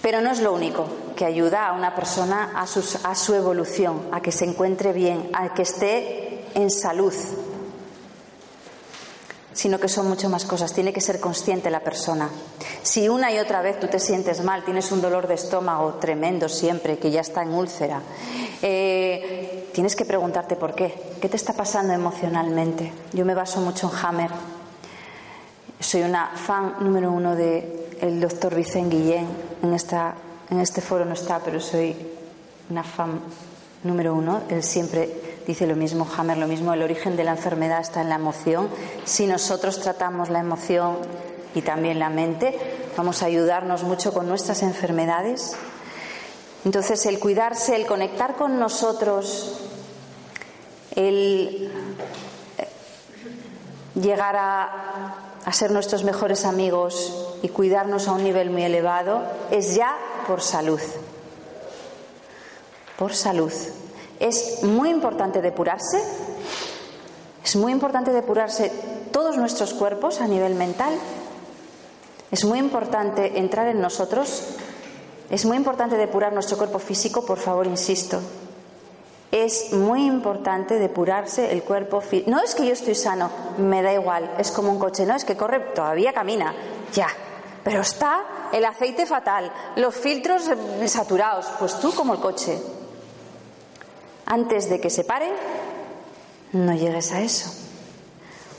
pero 0.00 0.20
no 0.20 0.30
es 0.30 0.40
lo 0.40 0.54
único 0.54 0.86
que 1.16 1.24
ayuda 1.24 1.68
a 1.68 1.72
una 1.72 1.94
persona 1.94 2.52
a, 2.54 2.66
su 3.14 3.34
evolución, 3.34 4.08
a 4.12 4.20
que 4.20 4.32
se 4.32 4.44
encuentre 4.44 4.92
bien, 4.92 5.30
a 5.32 5.54
que 5.54 5.62
esté 5.62 6.44
en 6.54 6.70
salud, 6.70 7.14
sino 9.52 9.78
que 9.78 9.88
son 9.88 10.08
mucho 10.08 10.28
más 10.28 10.44
cosas. 10.44 10.72
Tiene 10.72 10.92
que 10.92 11.00
ser 11.00 11.20
consciente 11.20 11.70
la 11.70 11.80
persona. 11.80 12.28
Si 12.82 13.08
una 13.08 13.32
y 13.32 13.38
otra 13.38 13.62
vez 13.62 13.78
tú 13.80 13.86
te 13.86 13.98
sientes 13.98 14.42
mal, 14.42 14.64
tienes 14.64 14.90
un 14.92 15.00
dolor 15.00 15.26
de 15.26 15.34
estómago 15.34 15.94
tremendo 15.94 16.48
siempre, 16.48 16.98
que 16.98 17.10
ya 17.10 17.20
está 17.20 17.42
en 17.42 17.54
úlcera, 17.54 18.02
eh, 18.60 19.68
tienes 19.72 19.96
que 19.96 20.04
preguntarte 20.04 20.56
por 20.56 20.74
qué. 20.74 20.94
¿Qué 21.20 21.28
te 21.28 21.36
está 21.36 21.52
pasando 21.52 21.92
emocionalmente? 21.92 22.92
Yo 23.12 23.24
me 23.24 23.34
baso 23.34 23.60
mucho 23.60 23.90
en 23.90 24.04
Hammer. 24.04 24.30
Soy 25.80 26.02
una 26.02 26.32
fan 26.34 26.76
número 26.80 27.12
uno 27.12 27.36
de 27.36 27.88
el 28.00 28.20
doctor 28.20 28.54
Vicente 28.54 28.96
Guillén. 28.96 29.26
En, 29.62 29.72
esta, 29.72 30.14
en 30.50 30.60
este 30.60 30.80
foro 30.80 31.04
no 31.04 31.14
está, 31.14 31.40
pero 31.40 31.60
soy 31.60 31.96
una 32.70 32.82
fan 32.82 33.20
número 33.82 34.14
uno. 34.14 34.42
Él 34.48 34.62
siempre 34.62 35.40
dice 35.46 35.66
lo 35.66 35.76
mismo, 35.76 36.06
Hammer 36.16 36.38
lo 36.38 36.46
mismo. 36.46 36.72
El 36.72 36.82
origen 36.82 37.16
de 37.16 37.24
la 37.24 37.32
enfermedad 37.32 37.80
está 37.80 38.02
en 38.02 38.08
la 38.08 38.16
emoción. 38.16 38.68
Si 39.04 39.26
nosotros 39.26 39.80
tratamos 39.80 40.30
la 40.30 40.40
emoción 40.40 40.98
y 41.54 41.62
también 41.62 41.98
la 41.98 42.10
mente, 42.10 42.58
vamos 42.96 43.22
a 43.22 43.26
ayudarnos 43.26 43.84
mucho 43.84 44.12
con 44.12 44.28
nuestras 44.28 44.62
enfermedades. 44.62 45.56
Entonces, 46.64 47.04
el 47.06 47.18
cuidarse, 47.18 47.76
el 47.76 47.86
conectar 47.86 48.36
con 48.36 48.58
nosotros, 48.58 49.60
el 50.94 51.70
eh, 52.58 52.68
llegar 54.00 54.36
a, 54.36 55.14
a 55.44 55.52
ser 55.52 55.70
nuestros 55.70 56.04
mejores 56.04 56.46
amigos 56.46 57.38
y 57.42 57.50
cuidarnos 57.50 58.08
a 58.08 58.12
un 58.12 58.24
nivel 58.24 58.50
muy 58.50 58.62
elevado 58.62 59.22
es 59.50 59.74
ya 59.74 59.94
por 60.26 60.42
salud. 60.42 60.80
Por 62.98 63.14
salud. 63.14 63.52
Es 64.20 64.62
muy 64.62 64.90
importante 64.90 65.40
depurarse. 65.40 66.02
Es 67.44 67.56
muy 67.56 67.72
importante 67.72 68.12
depurarse 68.12 68.70
todos 69.12 69.36
nuestros 69.36 69.74
cuerpos 69.74 70.20
a 70.20 70.26
nivel 70.26 70.54
mental. 70.54 70.94
Es 72.30 72.44
muy 72.44 72.58
importante 72.58 73.38
entrar 73.38 73.68
en 73.68 73.80
nosotros. 73.80 74.42
Es 75.30 75.44
muy 75.44 75.56
importante 75.56 75.96
depurar 75.96 76.32
nuestro 76.32 76.56
cuerpo 76.56 76.78
físico, 76.78 77.24
por 77.24 77.38
favor, 77.38 77.66
insisto. 77.66 78.20
Es 79.30 79.72
muy 79.72 80.06
importante 80.06 80.78
depurarse 80.78 81.50
el 81.50 81.62
cuerpo 81.62 82.00
físico. 82.00 82.30
No 82.30 82.42
es 82.42 82.54
que 82.54 82.66
yo 82.66 82.72
estoy 82.72 82.94
sano, 82.94 83.30
me 83.58 83.82
da 83.82 83.92
igual, 83.92 84.32
es 84.38 84.52
como 84.52 84.70
un 84.70 84.78
coche, 84.78 85.06
no 85.06 85.16
es 85.16 85.24
que 85.24 85.36
corre, 85.36 85.60
todavía 85.74 86.12
camina, 86.12 86.54
ya. 86.92 87.08
Pero 87.64 87.80
está 87.80 88.22
el 88.52 88.64
aceite 88.64 89.06
fatal, 89.06 89.50
los 89.76 89.94
filtros 89.94 90.50
saturados, 90.86 91.46
pues 91.58 91.78
tú 91.80 91.92
como 91.94 92.14
el 92.14 92.20
coche. 92.20 92.58
Antes 94.26 94.68
de 94.68 94.80
que 94.80 94.90
se 94.90 95.04
pare, 95.04 95.30
no 96.52 96.74
llegues 96.74 97.12
a 97.12 97.20
eso. 97.20 97.50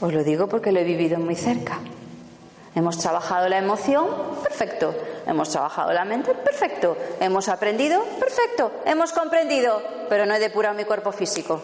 Os 0.02 0.14
lo 0.14 0.24
digo 0.24 0.48
porque 0.48 0.72
lo 0.72 0.80
he 0.80 0.84
vivido 0.84 1.20
muy 1.20 1.36
cerca. 1.36 1.80
Hemos 2.76 2.98
trabajado 2.98 3.48
la 3.48 3.58
emoción, 3.58 4.06
perfecto. 4.44 4.94
Hemos 5.26 5.50
trabajado 5.50 5.94
la 5.94 6.04
mente, 6.04 6.34
perfecto. 6.36 6.98
Hemos 7.22 7.48
aprendido, 7.48 8.04
perfecto. 8.20 8.72
Hemos 8.86 9.14
comprendido, 9.14 9.82
pero 10.10 10.26
no 10.26 10.34
he 10.36 10.40
depurado 10.40 10.76
mi 10.76 10.84
cuerpo 10.84 11.14
físico. 11.14 11.62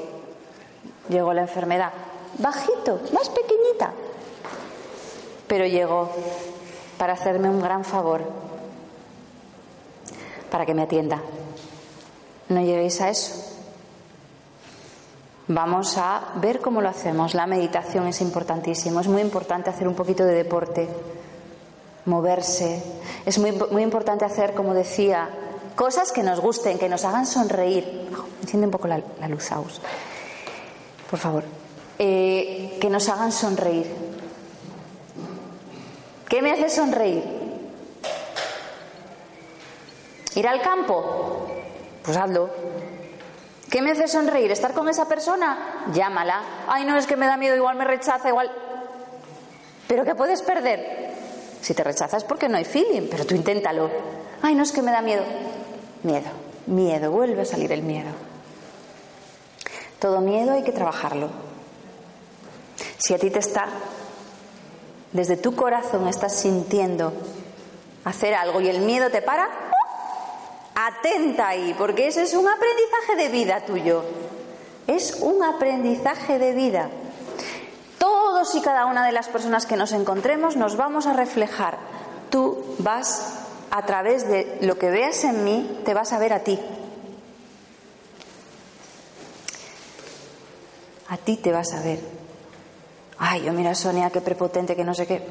Llegó 1.09 1.33
la 1.33 1.41
enfermedad, 1.41 1.91
bajito, 2.37 3.01
más 3.13 3.29
pequeñita. 3.29 3.91
Pero 5.47 5.65
llegó 5.65 6.09
para 7.01 7.13
hacerme 7.13 7.49
un 7.49 7.59
gran 7.59 7.83
favor, 7.83 8.21
para 10.51 10.67
que 10.67 10.75
me 10.75 10.83
atienda. 10.83 11.19
No 12.49 12.61
lleguéis 12.61 13.01
a 13.01 13.09
eso. 13.09 13.33
Vamos 15.47 15.97
a 15.97 16.33
ver 16.35 16.61
cómo 16.61 16.79
lo 16.79 16.89
hacemos. 16.89 17.33
La 17.33 17.47
meditación 17.47 18.05
es 18.05 18.21
importantísimo. 18.21 18.99
Es 18.99 19.07
muy 19.07 19.23
importante 19.23 19.71
hacer 19.71 19.87
un 19.87 19.95
poquito 19.95 20.23
de 20.25 20.35
deporte, 20.35 20.87
moverse. 22.05 22.83
Es 23.25 23.39
muy, 23.39 23.51
muy 23.71 23.81
importante 23.81 24.23
hacer, 24.23 24.53
como 24.53 24.75
decía, 24.75 25.27
cosas 25.75 26.11
que 26.11 26.21
nos 26.21 26.39
gusten, 26.39 26.77
que 26.77 26.87
nos 26.87 27.03
hagan 27.03 27.25
sonreír. 27.25 28.11
Enciende 28.43 28.67
un 28.67 28.71
poco 28.71 28.87
la, 28.87 29.01
luz, 29.27 29.51
Aus. 29.51 29.81
Por 31.09 31.17
favor. 31.17 31.45
Eh, 31.97 32.77
que 32.79 32.91
nos 32.91 33.09
hagan 33.09 33.31
sonreír. 33.31 34.10
¿Qué 36.31 36.41
me 36.41 36.53
hace 36.53 36.69
sonreír? 36.69 37.25
¿Ir 40.33 40.47
al 40.47 40.61
campo? 40.61 41.45
Pues 42.05 42.15
hazlo. 42.15 42.49
¿Qué 43.69 43.81
me 43.81 43.91
hace 43.91 44.07
sonreír? 44.07 44.49
¿Estar 44.49 44.73
con 44.73 44.87
esa 44.87 45.09
persona? 45.09 45.83
Llámala. 45.91 46.41
Ay, 46.69 46.85
no, 46.85 46.95
es 46.95 47.05
que 47.05 47.17
me 47.17 47.25
da 47.25 47.35
miedo, 47.35 47.57
igual 47.57 47.75
me 47.75 47.83
rechaza, 47.83 48.29
igual. 48.29 48.49
¿Pero 49.89 50.05
qué 50.05 50.15
puedes 50.15 50.41
perder? 50.41 51.11
Si 51.59 51.73
te 51.73 51.83
rechazas 51.83 52.23
porque 52.23 52.47
no 52.47 52.55
hay 52.55 52.63
feeling, 52.63 53.09
pero 53.11 53.25
tú 53.25 53.35
inténtalo. 53.35 53.91
Ay, 54.41 54.55
no, 54.55 54.63
es 54.63 54.71
que 54.71 54.81
me 54.81 54.91
da 54.91 55.01
miedo. 55.01 55.25
Miedo, 56.03 56.29
miedo, 56.65 57.11
vuelve 57.11 57.41
a 57.41 57.45
salir 57.45 57.73
el 57.73 57.81
miedo. 57.83 58.11
Todo 59.99 60.21
miedo 60.21 60.53
hay 60.53 60.63
que 60.63 60.71
trabajarlo. 60.71 61.29
Si 62.99 63.13
a 63.13 63.19
ti 63.19 63.29
te 63.29 63.39
está, 63.39 63.67
desde 65.13 65.37
tu 65.37 65.55
corazón 65.55 66.07
estás 66.07 66.35
sintiendo 66.35 67.13
hacer 68.05 68.33
algo 68.33 68.61
y 68.61 68.69
el 68.69 68.81
miedo 68.81 69.09
te 69.09 69.21
para, 69.21 69.49
atenta 70.75 71.49
ahí, 71.49 71.75
porque 71.77 72.07
ese 72.07 72.23
es 72.23 72.33
un 72.33 72.47
aprendizaje 72.47 73.15
de 73.17 73.29
vida 73.29 73.65
tuyo. 73.65 74.03
Es 74.87 75.17
un 75.21 75.43
aprendizaje 75.43 76.39
de 76.39 76.53
vida. 76.53 76.89
Todos 77.99 78.55
y 78.55 78.61
cada 78.61 78.85
una 78.85 79.05
de 79.05 79.11
las 79.11 79.27
personas 79.27 79.65
que 79.65 79.77
nos 79.77 79.91
encontremos 79.91 80.55
nos 80.55 80.75
vamos 80.75 81.05
a 81.05 81.13
reflejar. 81.13 81.77
Tú 82.29 82.63
vas 82.79 83.41
a 83.69 83.85
través 83.85 84.27
de 84.27 84.57
lo 84.61 84.77
que 84.77 84.89
veas 84.89 85.23
en 85.23 85.43
mí, 85.43 85.81
te 85.85 85.93
vas 85.93 86.13
a 86.13 86.19
ver 86.19 86.33
a 86.33 86.39
ti. 86.39 86.59
A 91.09 91.17
ti 91.17 91.37
te 91.37 91.51
vas 91.51 91.73
a 91.73 91.81
ver. 91.81 92.20
Ay, 93.23 93.43
yo 93.43 93.53
mira 93.53 93.75
Sonia, 93.75 94.09
qué 94.09 94.19
prepotente, 94.19 94.75
que 94.75 94.83
no 94.83 94.95
sé 94.95 95.05
qué. 95.05 95.23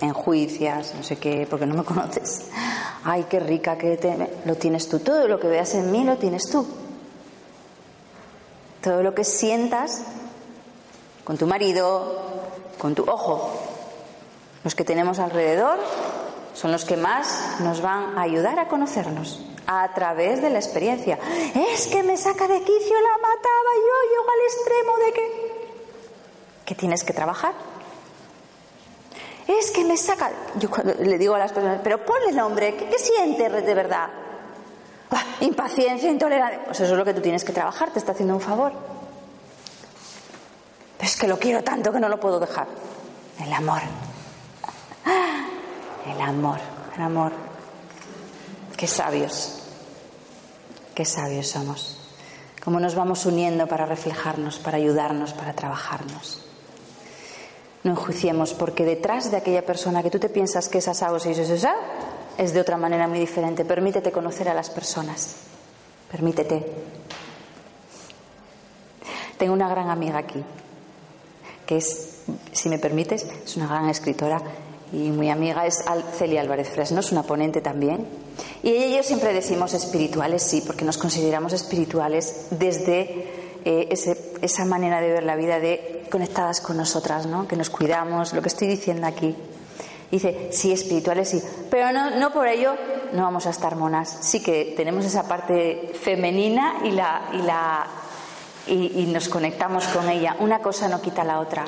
Enjuicias, 0.00 0.94
no 0.94 1.02
sé 1.02 1.16
qué, 1.16 1.44
porque 1.50 1.66
no 1.66 1.74
me 1.74 1.82
conoces. 1.82 2.50
Ay, 3.02 3.26
qué 3.28 3.40
rica, 3.40 3.76
que 3.76 3.96
te... 3.96 4.30
lo 4.44 4.54
tienes 4.54 4.88
tú. 4.88 5.00
Todo 5.00 5.26
lo 5.26 5.40
que 5.40 5.48
veas 5.48 5.74
en 5.74 5.90
mí 5.90 6.04
lo 6.04 6.18
tienes 6.18 6.48
tú. 6.48 6.64
Todo 8.80 9.02
lo 9.02 9.12
que 9.12 9.24
sientas 9.24 10.02
con 11.24 11.36
tu 11.36 11.48
marido, 11.48 12.22
con 12.78 12.94
tu 12.94 13.02
ojo. 13.10 13.50
Los 14.62 14.76
que 14.76 14.84
tenemos 14.84 15.18
alrededor 15.18 15.80
son 16.54 16.70
los 16.70 16.84
que 16.84 16.96
más 16.96 17.56
nos 17.58 17.80
van 17.80 18.16
a 18.16 18.22
ayudar 18.22 18.60
a 18.60 18.68
conocernos 18.68 19.44
a 19.66 19.92
través 19.94 20.40
de 20.42 20.50
la 20.50 20.60
experiencia. 20.60 21.18
Es 21.72 21.88
que 21.88 22.04
me 22.04 22.16
saca 22.16 22.46
de 22.46 22.60
quicio, 22.60 23.00
la 23.00 23.18
mataba 23.20 23.70
yo, 23.74 24.10
llego 24.10 24.30
al 24.30 24.40
extremo 24.46 24.96
de 25.06 25.12
que... 25.12 25.43
que 26.64 26.74
tienes 26.74 27.04
que 27.04 27.12
trabajar. 27.12 27.52
Es 29.46 29.70
que 29.70 29.84
me 29.84 29.96
saca... 29.96 30.30
Yo 30.58 30.68
le 31.00 31.18
digo 31.18 31.34
a 31.34 31.38
las 31.38 31.52
personas, 31.52 31.80
pero 31.82 32.04
ponle 32.04 32.32
nombre, 32.32 32.76
¿qué, 32.76 32.88
qué 32.88 32.98
sientes 32.98 33.52
de 33.52 33.74
verdad? 33.74 34.08
Ah, 35.10 35.22
impaciencia, 35.40 36.10
intolerancia. 36.10 36.64
Pues 36.64 36.80
eso 36.80 36.92
es 36.92 36.98
lo 36.98 37.04
que 37.04 37.14
tú 37.14 37.20
tienes 37.20 37.44
que 37.44 37.52
trabajar, 37.52 37.90
te 37.90 37.98
está 37.98 38.12
haciendo 38.12 38.34
un 38.34 38.40
favor. 38.40 38.72
es 40.98 41.16
que 41.16 41.28
lo 41.28 41.38
quiero 41.38 41.62
tanto 41.62 41.92
que 41.92 42.00
no 42.00 42.08
lo 42.08 42.18
puedo 42.18 42.40
dejar. 42.40 42.66
El 43.38 43.52
amor. 43.52 43.82
El 46.06 46.20
amor, 46.20 46.58
el 46.96 47.02
amor. 47.02 47.32
Qué 48.76 48.86
sabios, 48.86 49.62
qué 50.94 51.04
sabios 51.04 51.48
somos. 51.48 51.98
Cómo 52.62 52.80
nos 52.80 52.94
vamos 52.94 53.26
uniendo 53.26 53.66
para 53.66 53.86
reflejarnos, 53.86 54.58
para 54.58 54.78
ayudarnos, 54.78 55.32
para 55.32 55.52
trabajarnos. 55.52 56.43
No 57.84 57.90
enjuiciemos, 57.90 58.54
porque 58.54 58.84
detrás 58.84 59.30
de 59.30 59.36
aquella 59.36 59.64
persona 59.64 60.02
que 60.02 60.10
tú 60.10 60.18
te 60.18 60.30
piensas 60.30 60.68
que 60.68 60.78
es 60.78 60.88
asado, 60.88 61.18
esa, 61.18 61.74
es 62.38 62.54
de 62.54 62.60
otra 62.60 62.78
manera 62.78 63.06
muy 63.06 63.20
diferente. 63.20 63.64
Permítete 63.64 64.10
conocer 64.10 64.48
a 64.48 64.54
las 64.54 64.70
personas. 64.70 65.36
Permítete. 66.10 66.64
Tengo 69.36 69.52
una 69.52 69.68
gran 69.68 69.90
amiga 69.90 70.18
aquí, 70.18 70.42
que 71.66 71.76
es, 71.76 72.22
si 72.52 72.68
me 72.68 72.78
permites, 72.78 73.26
es 73.44 73.56
una 73.56 73.66
gran 73.66 73.88
escritora 73.90 74.40
y 74.92 75.10
muy 75.10 75.28
amiga, 75.28 75.66
es 75.66 75.84
Celia 76.16 76.40
Álvarez 76.40 76.70
Fresno, 76.70 77.00
es 77.00 77.12
una 77.12 77.24
ponente 77.24 77.60
también. 77.60 78.06
Y 78.62 78.70
ella 78.70 78.86
y 78.86 78.96
yo 78.96 79.02
siempre 79.02 79.32
decimos 79.34 79.74
espirituales, 79.74 80.42
sí, 80.42 80.62
porque 80.64 80.84
nos 80.84 80.96
consideramos 80.96 81.52
espirituales 81.52 82.46
desde 82.50 83.43
eh, 83.64 83.88
esa 84.42 84.64
manera 84.64 85.00
de 85.00 85.12
ver 85.12 85.22
la 85.24 85.36
vida 85.36 85.58
de 85.58 86.06
conectadas 86.10 86.60
con 86.60 86.76
nosotras, 86.76 87.26
¿no? 87.26 87.48
que 87.48 87.56
nos 87.56 87.70
cuidamos, 87.70 88.32
lo 88.32 88.42
que 88.42 88.48
estoy 88.48 88.68
diciendo 88.68 89.06
aquí. 89.06 89.34
Dice, 90.10 90.48
sí, 90.52 90.72
espirituales 90.72 91.28
sí, 91.28 91.42
pero 91.70 91.90
no, 91.90 92.10
no 92.10 92.32
por 92.32 92.46
ello 92.46 92.74
no 93.12 93.22
vamos 93.22 93.46
a 93.46 93.50
estar 93.50 93.74
monas. 93.74 94.18
Sí 94.20 94.42
que 94.42 94.74
tenemos 94.76 95.04
esa 95.04 95.26
parte 95.26 95.92
femenina 96.00 96.80
y, 96.84 96.92
la, 96.92 97.30
y, 97.32 97.38
la, 97.38 97.86
y 98.66 99.06
nos 99.06 99.28
conectamos 99.28 99.86
con 99.88 100.08
ella. 100.08 100.36
Una 100.38 100.60
cosa 100.60 100.88
no 100.88 101.00
quita 101.00 101.24
la 101.24 101.40
otra. 101.40 101.64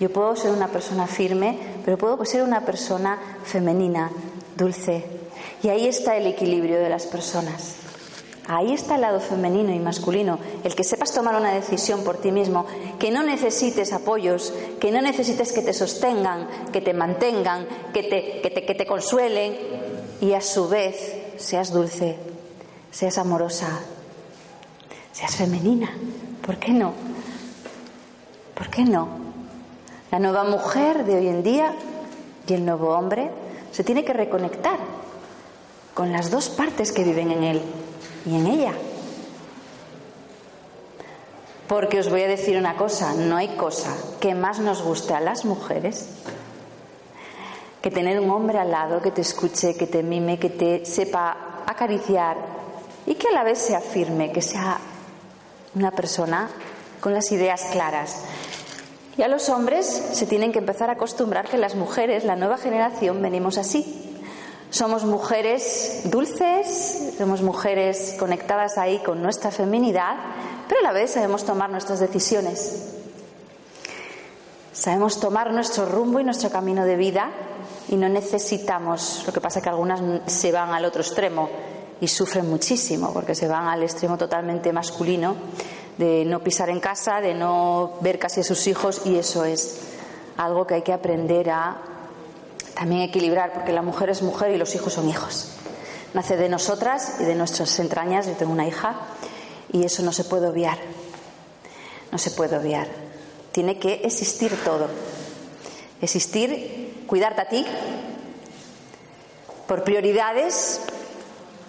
Yo 0.00 0.12
puedo 0.12 0.34
ser 0.34 0.50
una 0.50 0.66
persona 0.66 1.06
firme, 1.06 1.56
pero 1.84 1.96
puedo 1.96 2.24
ser 2.24 2.42
una 2.42 2.62
persona 2.62 3.18
femenina, 3.44 4.10
dulce. 4.56 5.06
Y 5.62 5.68
ahí 5.68 5.86
está 5.86 6.16
el 6.16 6.26
equilibrio 6.26 6.80
de 6.80 6.90
las 6.90 7.06
personas. 7.06 7.76
Ahí 8.48 8.72
está 8.72 8.96
el 8.96 9.02
lado 9.02 9.20
femenino 9.20 9.72
y 9.72 9.78
masculino, 9.78 10.38
el 10.64 10.74
que 10.74 10.82
sepas 10.82 11.14
tomar 11.14 11.36
una 11.36 11.52
decisión 11.52 12.02
por 12.02 12.16
ti 12.16 12.32
mismo, 12.32 12.66
que 12.98 13.12
no 13.12 13.22
necesites 13.22 13.92
apoyos, 13.92 14.52
que 14.80 14.90
no 14.90 15.00
necesites 15.00 15.52
que 15.52 15.62
te 15.62 15.72
sostengan, 15.72 16.48
que 16.72 16.80
te 16.80 16.92
mantengan, 16.92 17.66
que 17.94 18.02
te, 18.02 18.86
consuelen 18.86 19.56
y 20.20 20.32
a 20.32 20.40
su 20.40 20.68
vez 20.68 21.18
seas 21.36 21.72
dulce, 21.72 22.18
seas 22.90 23.16
amorosa, 23.18 23.80
seas 25.12 25.36
femenina. 25.36 25.96
¿Por 26.44 26.56
qué 26.56 26.72
no? 26.72 26.94
¿Por 28.56 28.68
qué 28.70 28.84
no? 28.84 29.08
La 30.10 30.18
nueva 30.18 30.42
mujer 30.42 31.04
de 31.04 31.14
hoy 31.14 31.28
en 31.28 31.44
día 31.44 31.76
y 32.48 32.54
el 32.54 32.66
nuevo 32.66 32.88
hombre 32.88 33.30
se 33.70 33.84
tiene 33.84 34.04
que 34.04 34.12
reconectar 34.12 34.78
con 35.94 36.10
las 36.10 36.32
dos 36.32 36.48
partes 36.48 36.90
que 36.90 37.04
viven 37.04 37.30
en 37.30 37.44
él 37.44 37.62
y 38.26 38.36
en 38.36 38.46
ella. 38.46 38.72
Porque 41.68 42.00
os 42.00 42.10
voy 42.10 42.22
a 42.22 42.28
decir 42.28 42.58
una 42.58 42.76
cosa, 42.76 43.14
no 43.14 43.36
hay 43.36 43.48
cosa 43.56 43.96
que 44.20 44.34
más 44.34 44.58
nos 44.58 44.82
guste 44.82 45.14
a 45.14 45.20
las 45.20 45.44
mujeres 45.44 46.08
que 47.80 47.90
tener 47.90 48.20
un 48.20 48.30
hombre 48.30 48.58
al 48.58 48.70
lado 48.70 49.02
que 49.02 49.10
te 49.10 49.22
escuche, 49.22 49.74
que 49.74 49.86
te 49.86 50.02
mime, 50.02 50.38
que 50.38 50.50
te 50.50 50.84
sepa 50.84 51.64
acariciar 51.66 52.36
y 53.06 53.14
que 53.16 53.28
a 53.28 53.32
la 53.32 53.42
vez 53.42 53.58
sea 53.58 53.80
firme, 53.80 54.30
que 54.32 54.42
sea 54.42 54.78
una 55.74 55.90
persona 55.90 56.48
con 57.00 57.12
las 57.12 57.32
ideas 57.32 57.64
claras. 57.72 58.22
Y 59.16 59.22
a 59.22 59.28
los 59.28 59.48
hombres 59.48 59.86
se 59.86 60.26
tienen 60.26 60.52
que 60.52 60.60
empezar 60.60 60.88
a 60.90 60.94
acostumbrar 60.94 61.48
que 61.48 61.58
las 61.58 61.74
mujeres, 61.74 62.24
la 62.24 62.36
nueva 62.36 62.56
generación, 62.56 63.20
venimos 63.20 63.58
así. 63.58 64.11
Somos 64.72 65.04
mujeres 65.04 66.00
dulces, 66.04 67.12
somos 67.18 67.42
mujeres 67.42 68.16
conectadas 68.18 68.78
ahí 68.78 69.00
con 69.00 69.22
nuestra 69.22 69.50
feminidad, 69.50 70.16
pero 70.66 70.80
a 70.80 70.82
la 70.82 70.92
vez 70.92 71.10
sabemos 71.10 71.44
tomar 71.44 71.68
nuestras 71.68 72.00
decisiones. 72.00 72.94
Sabemos 74.72 75.20
tomar 75.20 75.52
nuestro 75.52 75.84
rumbo 75.84 76.20
y 76.20 76.24
nuestro 76.24 76.48
camino 76.48 76.86
de 76.86 76.96
vida 76.96 77.30
y 77.90 77.96
no 77.96 78.08
necesitamos, 78.08 79.24
lo 79.26 79.32
que 79.34 79.42
pasa 79.42 79.58
es 79.58 79.62
que 79.62 79.68
algunas 79.68 80.00
se 80.24 80.50
van 80.52 80.72
al 80.72 80.86
otro 80.86 81.02
extremo 81.02 81.50
y 82.00 82.08
sufren 82.08 82.48
muchísimo 82.48 83.12
porque 83.12 83.34
se 83.34 83.48
van 83.48 83.68
al 83.68 83.82
extremo 83.82 84.16
totalmente 84.16 84.72
masculino 84.72 85.36
de 85.98 86.24
no 86.24 86.40
pisar 86.40 86.70
en 86.70 86.80
casa, 86.80 87.20
de 87.20 87.34
no 87.34 87.98
ver 88.00 88.18
casi 88.18 88.40
a 88.40 88.44
sus 88.44 88.66
hijos 88.66 89.02
y 89.04 89.18
eso 89.18 89.44
es 89.44 89.80
algo 90.38 90.66
que 90.66 90.76
hay 90.76 90.82
que 90.82 90.94
aprender 90.94 91.50
a 91.50 91.91
también 92.74 93.02
equilibrar 93.02 93.52
porque 93.52 93.72
la 93.72 93.82
mujer 93.82 94.10
es 94.10 94.22
mujer 94.22 94.52
y 94.52 94.58
los 94.58 94.74
hijos 94.74 94.92
son 94.92 95.08
hijos. 95.08 95.48
Nace 96.14 96.36
de 96.36 96.48
nosotras 96.48 97.16
y 97.20 97.24
de 97.24 97.34
nuestras 97.34 97.78
entrañas. 97.78 98.26
Yo 98.26 98.32
tengo 98.32 98.52
una 98.52 98.66
hija 98.66 98.96
y 99.72 99.84
eso 99.84 100.02
no 100.02 100.12
se 100.12 100.24
puede 100.24 100.48
obviar. 100.48 100.78
No 102.10 102.18
se 102.18 102.30
puede 102.30 102.56
obviar. 102.56 102.88
Tiene 103.52 103.78
que 103.78 104.02
existir 104.04 104.52
todo. 104.64 104.88
Existir, 106.00 107.04
cuidarte 107.06 107.40
a 107.40 107.48
ti 107.48 107.66
por 109.66 109.84
prioridades, 109.84 110.80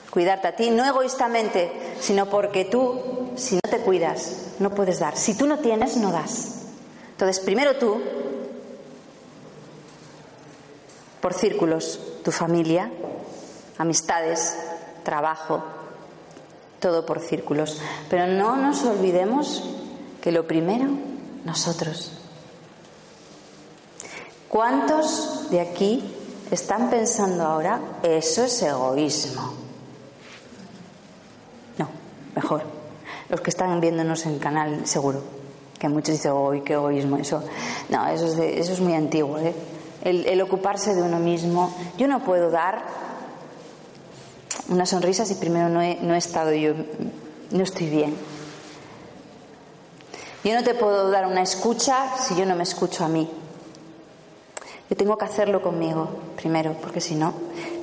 cuidarte 0.09 0.47
a 0.49 0.55
ti, 0.55 0.71
no 0.71 0.85
egoístamente, 0.85 1.71
sino 2.01 2.29
porque 2.29 2.65
tú, 2.65 3.31
si 3.35 3.55
no 3.55 3.61
te 3.61 3.77
cuidas, 3.79 4.51
no 4.59 4.71
puedes 4.71 4.99
dar. 4.99 5.15
Si 5.15 5.35
tú 5.35 5.47
no 5.47 5.59
tienes, 5.59 5.95
no 5.95 6.11
das. 6.11 6.63
Entonces, 7.11 7.39
primero 7.39 7.77
tú, 7.77 8.01
por 11.23 11.33
círculos, 11.33 12.01
tu 12.21 12.33
familia, 12.33 12.91
amistades, 13.77 14.57
trabajo, 15.03 15.63
todo 16.81 17.05
por 17.05 17.21
círculos. 17.21 17.79
Pero 18.09 18.27
no 18.27 18.57
nos 18.57 18.83
olvidemos 18.83 19.63
que 20.21 20.33
lo 20.33 20.45
primero, 20.45 20.89
nosotros. 21.45 22.11
¿Cuántos 24.49 25.49
de 25.49 25.61
aquí 25.61 26.13
están 26.51 26.89
pensando 26.89 27.45
ahora, 27.45 27.79
eso 28.03 28.43
es 28.43 28.61
egoísmo? 28.61 29.53
mejor. 32.35 32.63
Los 33.29 33.39
que 33.41 33.51
están 33.51 33.79
viéndonos 33.79 34.25
en 34.25 34.39
canal, 34.39 34.85
seguro. 34.85 35.21
Que 35.79 35.87
muchos 35.87 36.15
dicen, 36.15 36.33
uy, 36.33 36.61
qué 36.61 36.73
egoísmo 36.73 37.15
eso. 37.15 37.43
No, 37.89 38.07
eso 38.07 38.25
es, 38.25 38.37
eso 38.39 38.73
es 38.73 38.79
muy 38.81 38.93
antiguo. 38.93 39.37
¿eh? 39.37 39.53
El, 40.03 40.41
ocuparse 40.41 40.93
de 40.93 41.01
uno 41.01 41.17
mismo. 41.19 41.73
Yo 41.97 42.07
no 42.07 42.23
puedo 42.23 42.51
dar 42.51 42.83
una 44.67 44.85
sonrisa 44.85 45.25
si 45.25 45.35
primero 45.35 45.69
no 45.69 45.81
he, 45.81 45.95
no 46.01 46.13
he 46.13 46.17
estado 46.17 46.53
yo, 46.53 46.73
no 47.51 47.63
estoy 47.63 47.89
bien. 47.89 48.15
Yo 50.43 50.53
no 50.53 50.63
te 50.63 50.73
puedo 50.73 51.09
dar 51.09 51.25
una 51.25 51.41
escucha 51.41 52.17
si 52.19 52.35
yo 52.35 52.45
no 52.45 52.55
me 52.55 52.63
escucho 52.63 53.05
a 53.05 53.07
mí. 53.07 53.29
Yo 54.89 54.97
tengo 54.97 55.17
que 55.17 55.25
hacerlo 55.25 55.61
conmigo 55.61 56.09
primero, 56.35 56.75
porque 56.81 56.99
si 56.99 57.15
no, 57.15 57.33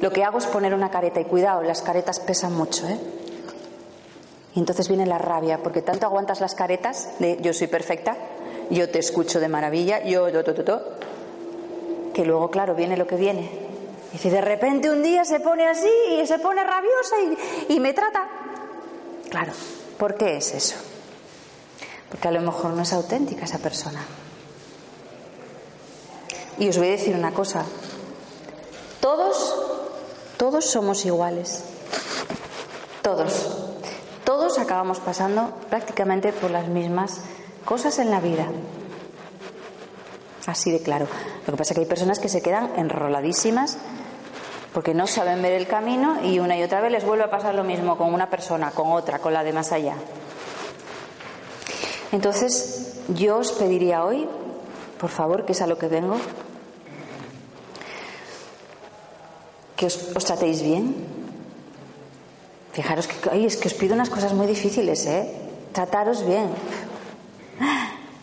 lo 0.02 0.12
que 0.12 0.22
hago 0.22 0.38
es 0.38 0.46
poner 0.46 0.74
una 0.74 0.90
careta 0.90 1.20
y 1.20 1.24
cuidado, 1.24 1.62
las 1.62 1.80
caretas 1.80 2.20
pesan 2.20 2.54
mucho, 2.54 2.86
¿eh? 2.86 2.98
Y 4.54 4.58
entonces 4.58 4.88
viene 4.88 5.06
la 5.06 5.18
rabia, 5.18 5.62
porque 5.62 5.80
tanto 5.80 6.06
aguantas 6.06 6.40
las 6.40 6.54
caretas 6.54 7.08
de 7.18 7.38
yo 7.40 7.54
soy 7.54 7.68
perfecta, 7.68 8.16
yo 8.68 8.90
te 8.90 8.98
escucho 8.98 9.40
de 9.40 9.48
maravilla, 9.48 10.04
yo, 10.04 10.28
yo, 10.28 10.42
yo, 10.42 10.54
yo, 10.54 10.80
que 12.20 12.26
luego, 12.26 12.50
claro, 12.50 12.74
viene 12.74 12.98
lo 12.98 13.06
que 13.06 13.16
viene. 13.16 13.50
Y 14.10 14.12
dice, 14.12 14.28
de 14.30 14.42
repente 14.42 14.90
un 14.90 15.02
día 15.02 15.24
se 15.24 15.40
pone 15.40 15.66
así 15.66 15.88
y 16.20 16.26
se 16.26 16.38
pone 16.38 16.62
rabiosa 16.62 17.16
y, 17.68 17.74
y 17.76 17.80
me 17.80 17.94
trata. 17.94 18.28
Claro, 19.30 19.52
¿por 19.96 20.16
qué 20.16 20.36
es 20.36 20.52
eso? 20.52 20.76
Porque 22.10 22.28
a 22.28 22.30
lo 22.30 22.42
mejor 22.42 22.72
no 22.72 22.82
es 22.82 22.92
auténtica 22.92 23.46
esa 23.46 23.56
persona. 23.56 24.04
Y 26.58 26.68
os 26.68 26.76
voy 26.76 26.88
a 26.88 26.90
decir 26.90 27.16
una 27.16 27.32
cosa. 27.32 27.64
Todos, 29.00 29.56
todos 30.36 30.66
somos 30.66 31.06
iguales. 31.06 31.64
Todos. 33.00 33.48
Todos 34.26 34.58
acabamos 34.58 35.00
pasando 35.00 35.54
prácticamente 35.70 36.34
por 36.34 36.50
las 36.50 36.68
mismas 36.68 37.22
cosas 37.64 37.98
en 37.98 38.10
la 38.10 38.20
vida. 38.20 38.46
Así 40.46 40.70
de 40.70 40.80
claro. 40.80 41.06
Lo 41.46 41.52
que 41.52 41.56
pasa 41.56 41.72
es 41.72 41.74
que 41.74 41.80
hay 41.80 41.86
personas 41.88 42.18
que 42.18 42.28
se 42.28 42.42
quedan 42.42 42.70
enroladísimas 42.76 43.78
porque 44.72 44.94
no 44.94 45.06
saben 45.06 45.42
ver 45.42 45.52
el 45.52 45.66
camino 45.66 46.18
y 46.22 46.38
una 46.38 46.56
y 46.56 46.62
otra 46.62 46.80
vez 46.80 46.92
les 46.92 47.04
vuelve 47.04 47.24
a 47.24 47.30
pasar 47.30 47.54
lo 47.54 47.64
mismo 47.64 47.98
con 47.98 48.14
una 48.14 48.30
persona, 48.30 48.70
con 48.70 48.92
otra, 48.92 49.18
con 49.18 49.32
la 49.32 49.42
de 49.42 49.52
más 49.52 49.72
allá. 49.72 49.94
Entonces, 52.12 53.00
yo 53.08 53.38
os 53.38 53.52
pediría 53.52 54.04
hoy, 54.04 54.28
por 54.98 55.10
favor, 55.10 55.44
que 55.44 55.52
es 55.52 55.62
a 55.62 55.66
lo 55.66 55.78
que 55.78 55.88
vengo, 55.88 56.16
que 59.76 59.86
os, 59.86 60.24
tratéis 60.24 60.62
bien. 60.62 60.94
Fijaros 62.72 63.06
que 63.06 63.46
es 63.46 63.56
que 63.56 63.68
os 63.68 63.74
pido 63.74 63.94
unas 63.94 64.10
cosas 64.10 64.34
muy 64.34 64.46
difíciles, 64.46 65.06
¿eh? 65.06 65.34
Trataros 65.72 66.26
bien. 66.26 66.48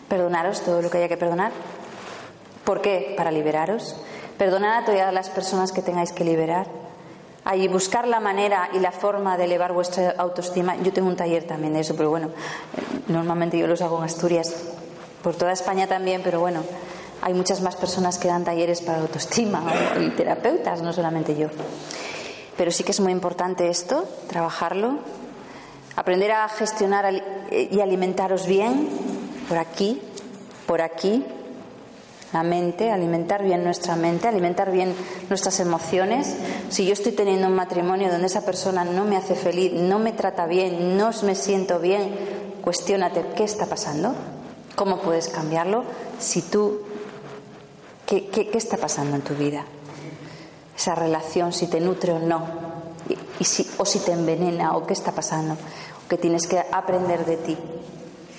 Perdonaros 0.08 0.62
todo 0.62 0.80
lo 0.80 0.90
que 0.90 0.98
haya 0.98 1.08
que 1.08 1.16
perdonar. 1.16 1.52
¿Por 2.68 2.82
qué? 2.82 3.14
Para 3.16 3.30
liberaros. 3.30 3.96
Perdonad 4.36 4.82
a 4.82 4.84
todas 4.84 5.14
las 5.14 5.30
personas 5.30 5.72
que 5.72 5.80
tengáis 5.80 6.12
que 6.12 6.22
liberar. 6.22 6.66
Ahí 7.46 7.66
buscar 7.66 8.06
la 8.06 8.20
manera 8.20 8.68
y 8.74 8.78
la 8.78 8.92
forma 8.92 9.38
de 9.38 9.44
elevar 9.44 9.72
vuestra 9.72 10.10
autoestima. 10.18 10.76
Yo 10.82 10.92
tengo 10.92 11.08
un 11.08 11.16
taller 11.16 11.44
también 11.44 11.72
de 11.72 11.80
eso, 11.80 11.96
pero 11.96 12.10
bueno, 12.10 12.28
normalmente 13.06 13.56
yo 13.56 13.66
los 13.66 13.80
hago 13.80 13.96
en 13.96 14.04
Asturias, 14.04 14.54
por 15.22 15.34
toda 15.34 15.52
España 15.52 15.86
también, 15.86 16.20
pero 16.22 16.40
bueno, 16.40 16.60
hay 17.22 17.32
muchas 17.32 17.62
más 17.62 17.74
personas 17.74 18.18
que 18.18 18.28
dan 18.28 18.44
talleres 18.44 18.82
para 18.82 18.98
autoestima 18.98 19.62
y 19.98 20.10
terapeutas, 20.10 20.82
no 20.82 20.92
solamente 20.92 21.34
yo. 21.38 21.48
Pero 22.58 22.70
sí 22.70 22.84
que 22.84 22.92
es 22.92 23.00
muy 23.00 23.12
importante 23.12 23.68
esto, 23.70 24.04
trabajarlo, 24.28 24.98
aprender 25.96 26.32
a 26.32 26.46
gestionar 26.50 27.14
y 27.50 27.80
alimentaros 27.80 28.46
bien 28.46 28.90
por 29.48 29.56
aquí, 29.56 30.02
por 30.66 30.82
aquí, 30.82 31.24
la 32.32 32.42
mente, 32.42 32.90
alimentar 32.90 33.42
bien 33.42 33.64
nuestra 33.64 33.96
mente, 33.96 34.28
alimentar 34.28 34.70
bien 34.70 34.94
nuestras 35.28 35.60
emociones. 35.60 36.36
Si 36.68 36.86
yo 36.86 36.92
estoy 36.92 37.12
teniendo 37.12 37.46
un 37.46 37.54
matrimonio 37.54 38.10
donde 38.10 38.26
esa 38.26 38.44
persona 38.44 38.84
no 38.84 39.04
me 39.04 39.16
hace 39.16 39.34
feliz, 39.34 39.72
no 39.72 39.98
me 39.98 40.12
trata 40.12 40.46
bien, 40.46 40.96
no 40.96 41.10
me 41.22 41.34
siento 41.34 41.78
bien, 41.78 42.14
cuestiónate 42.62 43.24
qué 43.34 43.44
está 43.44 43.66
pasando, 43.66 44.14
cómo 44.74 45.00
puedes 45.00 45.28
cambiarlo, 45.28 45.84
si 46.18 46.42
tú, 46.42 46.82
qué, 48.06 48.26
qué, 48.26 48.48
qué 48.48 48.58
está 48.58 48.76
pasando 48.76 49.16
en 49.16 49.22
tu 49.22 49.34
vida, 49.34 49.64
esa 50.76 50.94
relación, 50.94 51.52
si 51.52 51.66
te 51.66 51.80
nutre 51.80 52.12
o 52.12 52.18
no, 52.18 52.46
y, 53.38 53.44
si, 53.44 53.66
o 53.78 53.84
si 53.84 54.00
te 54.00 54.12
envenena 54.12 54.76
o 54.76 54.86
qué 54.86 54.92
está 54.92 55.12
pasando, 55.12 55.54
o 55.54 56.08
que 56.08 56.18
tienes 56.18 56.46
que 56.46 56.58
aprender 56.58 57.24
de 57.24 57.36
ti. 57.38 57.56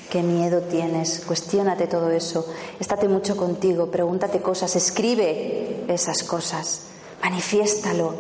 ¿Qué 0.09 0.23
miedo 0.23 0.61
tienes? 0.61 1.23
Cuestiónate 1.25 1.85
todo 1.85 2.09
eso. 2.09 2.45
Estate 2.79 3.07
mucho 3.07 3.37
contigo, 3.37 3.91
pregúntate 3.91 4.41
cosas, 4.41 4.75
escribe 4.75 5.85
esas 5.87 6.23
cosas, 6.23 6.81
manifiéstalo. 7.21 8.15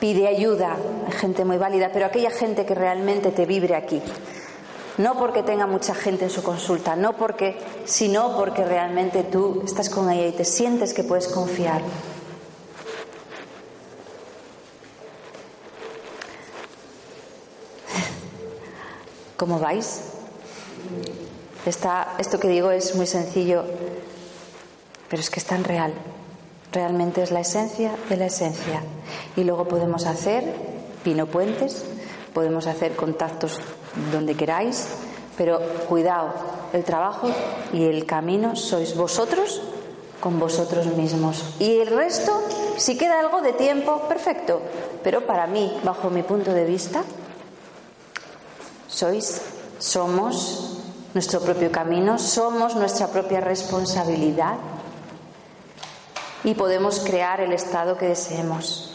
Pide 0.00 0.28
ayuda, 0.28 0.76
hay 1.06 1.12
gente 1.12 1.46
muy 1.46 1.56
válida, 1.56 1.90
pero 1.94 2.04
aquella 2.04 2.30
gente 2.30 2.66
que 2.66 2.74
realmente 2.74 3.30
te 3.30 3.46
vibre 3.46 3.74
aquí. 3.74 4.02
No 4.98 5.14
porque 5.18 5.42
tenga 5.42 5.66
mucha 5.66 5.94
gente 5.94 6.24
en 6.24 6.30
su 6.30 6.42
consulta, 6.42 6.94
no 6.94 7.14
porque, 7.14 7.56
sino 7.86 8.36
porque 8.36 8.64
realmente 8.64 9.22
tú 9.22 9.62
estás 9.64 9.88
con 9.88 10.10
ella 10.10 10.26
y 10.26 10.32
te 10.32 10.44
sientes 10.44 10.92
que 10.92 11.04
puedes 11.04 11.26
confiar. 11.28 11.80
¿Cómo 19.36 19.58
vais? 19.58 20.00
Está, 21.66 22.14
esto 22.18 22.38
que 22.38 22.48
digo 22.48 22.70
es 22.70 22.94
muy 22.94 23.06
sencillo, 23.06 23.64
pero 25.08 25.20
es 25.20 25.28
que 25.28 25.40
es 25.40 25.46
tan 25.46 25.64
real. 25.64 25.92
Realmente 26.70 27.22
es 27.22 27.32
la 27.32 27.40
esencia 27.40 27.92
de 28.08 28.16
la 28.16 28.26
esencia. 28.26 28.82
Y 29.36 29.42
luego 29.42 29.66
podemos 29.66 30.06
hacer 30.06 30.44
pino 31.02 31.26
puentes, 31.26 31.84
podemos 32.32 32.66
hacer 32.68 32.94
contactos 32.94 33.58
donde 34.12 34.36
queráis, 34.36 34.86
pero 35.36 35.58
cuidado, 35.88 36.32
el 36.72 36.84
trabajo 36.84 37.28
y 37.72 37.84
el 37.84 38.06
camino 38.06 38.54
sois 38.54 38.94
vosotros 38.96 39.62
con 40.20 40.38
vosotros 40.38 40.86
mismos. 40.86 41.56
Y 41.58 41.78
el 41.78 41.88
resto, 41.88 42.40
si 42.76 42.96
queda 42.96 43.18
algo 43.18 43.42
de 43.42 43.52
tiempo, 43.52 44.02
perfecto. 44.08 44.60
Pero 45.02 45.26
para 45.26 45.46
mí, 45.46 45.76
bajo 45.82 46.08
mi 46.08 46.22
punto 46.22 46.52
de 46.52 46.64
vista, 46.64 47.02
sois, 48.94 49.42
somos 49.78 50.78
nuestro 51.14 51.40
propio 51.40 51.72
camino, 51.72 52.18
somos 52.18 52.76
nuestra 52.76 53.08
propia 53.08 53.40
responsabilidad 53.40 54.54
y 56.44 56.54
podemos 56.54 57.00
crear 57.00 57.40
el 57.40 57.52
estado 57.52 57.98
que 57.98 58.06
deseemos 58.06 58.90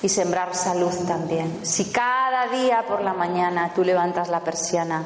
y 0.00 0.08
sembrar 0.08 0.54
salud 0.54 0.92
también. 1.08 1.60
Si 1.62 1.86
cada 1.86 2.46
día 2.48 2.84
por 2.86 3.02
la 3.02 3.14
mañana 3.14 3.72
tú 3.74 3.82
levantas 3.82 4.28
la 4.28 4.44
persiana 4.44 5.04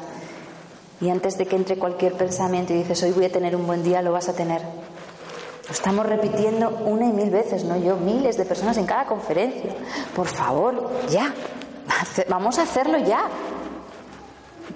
y 1.01 1.09
antes 1.09 1.37
de 1.37 1.47
que 1.47 1.55
entre 1.55 1.79
cualquier 1.79 2.13
pensamiento 2.13 2.73
y 2.73 2.77
dices 2.77 3.01
hoy 3.01 3.11
voy 3.11 3.25
a 3.25 3.31
tener 3.31 3.55
un 3.55 3.65
buen 3.65 3.83
día, 3.83 4.03
lo 4.03 4.11
vas 4.11 4.29
a 4.29 4.33
tener. 4.33 4.61
Lo 4.61 5.71
estamos 5.71 6.05
repitiendo 6.05 6.69
una 6.85 7.05
y 7.05 7.11
mil 7.11 7.31
veces, 7.31 7.63
no 7.63 7.77
yo, 7.77 7.95
miles 7.95 8.37
de 8.37 8.45
personas 8.45 8.77
en 8.77 8.85
cada 8.85 9.05
conferencia. 9.05 9.73
Por 10.15 10.27
favor, 10.27 10.91
ya, 11.09 11.33
vamos 12.29 12.59
a 12.59 12.63
hacerlo 12.63 12.97
ya. 12.99 13.27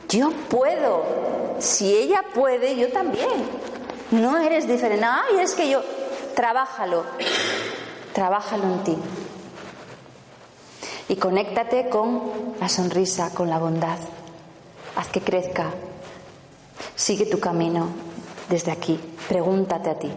Yo 0.09 0.31
puedo. 0.49 1.03
Si 1.59 1.93
ella 1.93 2.23
puede, 2.33 2.75
yo 2.75 2.91
también. 2.91 3.27
No 4.11 4.37
eres 4.37 4.67
diferente. 4.67 5.05
Ay, 5.05 5.39
es 5.39 5.53
que 5.53 5.69
yo. 5.69 5.81
Trabájalo. 6.35 7.03
Trabájalo 8.13 8.63
en 8.63 8.83
ti. 8.83 8.97
Y 11.09 11.15
conéctate 11.15 11.89
con 11.89 12.55
la 12.59 12.69
sonrisa, 12.69 13.33
con 13.33 13.49
la 13.49 13.59
bondad. 13.59 13.97
Haz 14.95 15.07
que 15.09 15.21
crezca. 15.21 15.71
Sigue 16.95 17.25
tu 17.25 17.39
camino 17.39 17.89
desde 18.49 18.71
aquí. 18.71 18.99
Pregúntate 19.27 19.89
a 19.89 19.99
ti. 19.99 20.11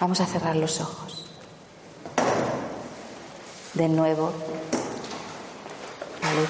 Vamos 0.00 0.20
a 0.20 0.26
cerrar 0.26 0.56
los 0.56 0.80
ojos. 0.80 1.26
De 3.74 3.88
nuevo, 3.88 4.32
Salud. 6.30 6.48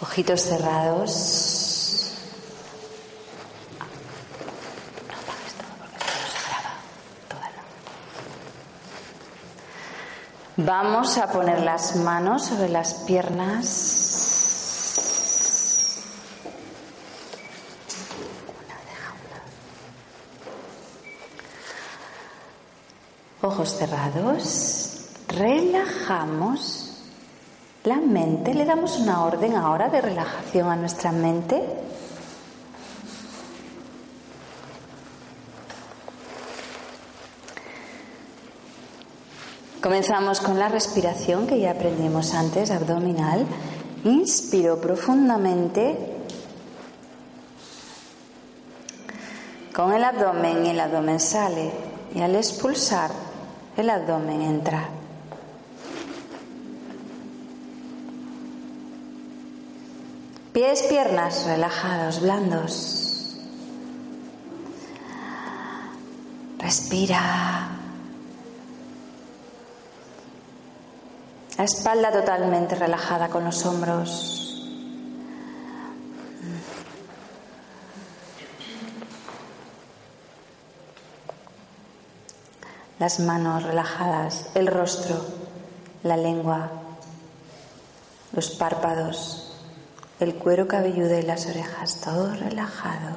Ojitos 0.00 0.40
cerrados. 0.40 1.12
No 5.06 5.14
apagues 5.14 5.52
todo 5.52 5.74
porque 5.78 5.98
no 5.98 6.26
se 6.32 6.38
graba 6.48 6.72
toda 7.28 7.48
la... 7.50 7.62
Vamos 10.56 11.18
a 11.18 11.30
poner 11.30 11.60
las 11.60 11.96
manos 11.96 12.46
sobre 12.46 12.70
las 12.70 12.94
piernas. 12.94 13.97
Ojos 23.42 23.76
cerrados, 23.76 25.10
relajamos 25.28 26.88
la 27.84 27.96
mente, 27.96 28.54
le 28.54 28.64
damos 28.64 28.98
una 28.98 29.24
orden 29.24 29.54
ahora 29.54 29.88
de 29.88 30.00
relajación 30.00 30.70
a 30.70 30.76
nuestra 30.76 31.12
mente. 31.12 31.62
Comenzamos 39.80 40.40
con 40.40 40.58
la 40.58 40.68
respiración 40.68 41.46
que 41.46 41.60
ya 41.60 41.70
aprendimos 41.70 42.34
antes, 42.34 42.70
abdominal. 42.70 43.46
Inspiro 44.04 44.80
profundamente 44.80 45.96
con 49.72 49.92
el 49.92 50.02
abdomen 50.02 50.66
y 50.66 50.70
el 50.70 50.80
abdomen 50.80 51.20
sale 51.20 51.70
y 52.14 52.20
al 52.20 52.34
expulsar 52.34 53.27
el 53.78 53.90
abdomen 53.90 54.42
entra. 54.42 54.88
Pies, 60.52 60.82
piernas 60.82 61.44
relajados, 61.46 62.20
blandos. 62.20 63.38
Respira. 66.58 67.68
La 71.56 71.64
espalda 71.64 72.10
totalmente 72.10 72.74
relajada 72.74 73.28
con 73.28 73.44
los 73.44 73.64
hombros. 73.64 74.47
Las 82.98 83.20
manos 83.20 83.62
relajadas, 83.62 84.46
el 84.54 84.66
rostro, 84.66 85.24
la 86.02 86.16
lengua, 86.16 86.70
los 88.32 88.50
párpados, 88.50 89.52
el 90.20 90.34
cuero 90.34 90.66
cabelludo 90.66 91.18
y 91.18 91.22
las 91.22 91.46
orejas, 91.46 92.00
todo 92.00 92.34
relajado. 92.34 93.16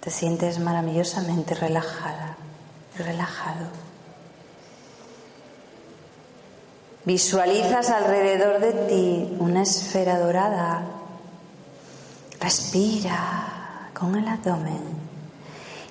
Te 0.00 0.10
sientes 0.10 0.58
maravillosamente 0.58 1.54
relajada 1.54 2.36
relajado. 2.98 3.66
Visualizas 7.04 7.90
alrededor 7.90 8.60
de 8.60 8.72
ti 8.88 9.36
una 9.38 9.62
esfera 9.62 10.18
dorada. 10.18 10.82
Respira 12.40 13.90
con 13.92 14.16
el 14.16 14.26
abdomen. 14.26 15.03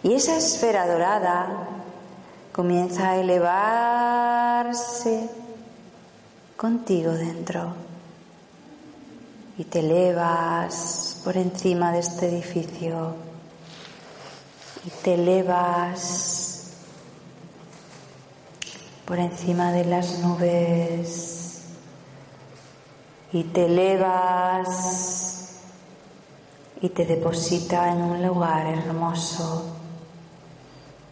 Y 0.03 0.13
esa 0.13 0.37
esfera 0.37 0.85
dorada 0.85 1.67
comienza 2.51 3.11
a 3.11 3.17
elevarse 3.17 4.69
contigo 6.57 7.13
dentro. 7.13 7.73
Y 9.57 9.63
te 9.63 9.79
elevas 9.79 11.21
por 11.23 11.37
encima 11.37 11.93
de 11.93 11.99
este 11.99 12.27
edificio. 12.27 13.15
Y 14.85 14.89
te 15.03 15.13
elevas 15.13 16.73
por 19.05 19.19
encima 19.19 19.71
de 19.71 19.85
las 19.85 20.19
nubes 20.19 21.61
y 23.31 23.43
te 23.45 23.65
elevas 23.65 25.49
y 26.81 26.89
te 26.89 27.05
deposita 27.05 27.91
en 27.91 28.01
un 28.01 28.25
lugar 28.25 28.67
hermoso 28.67 29.82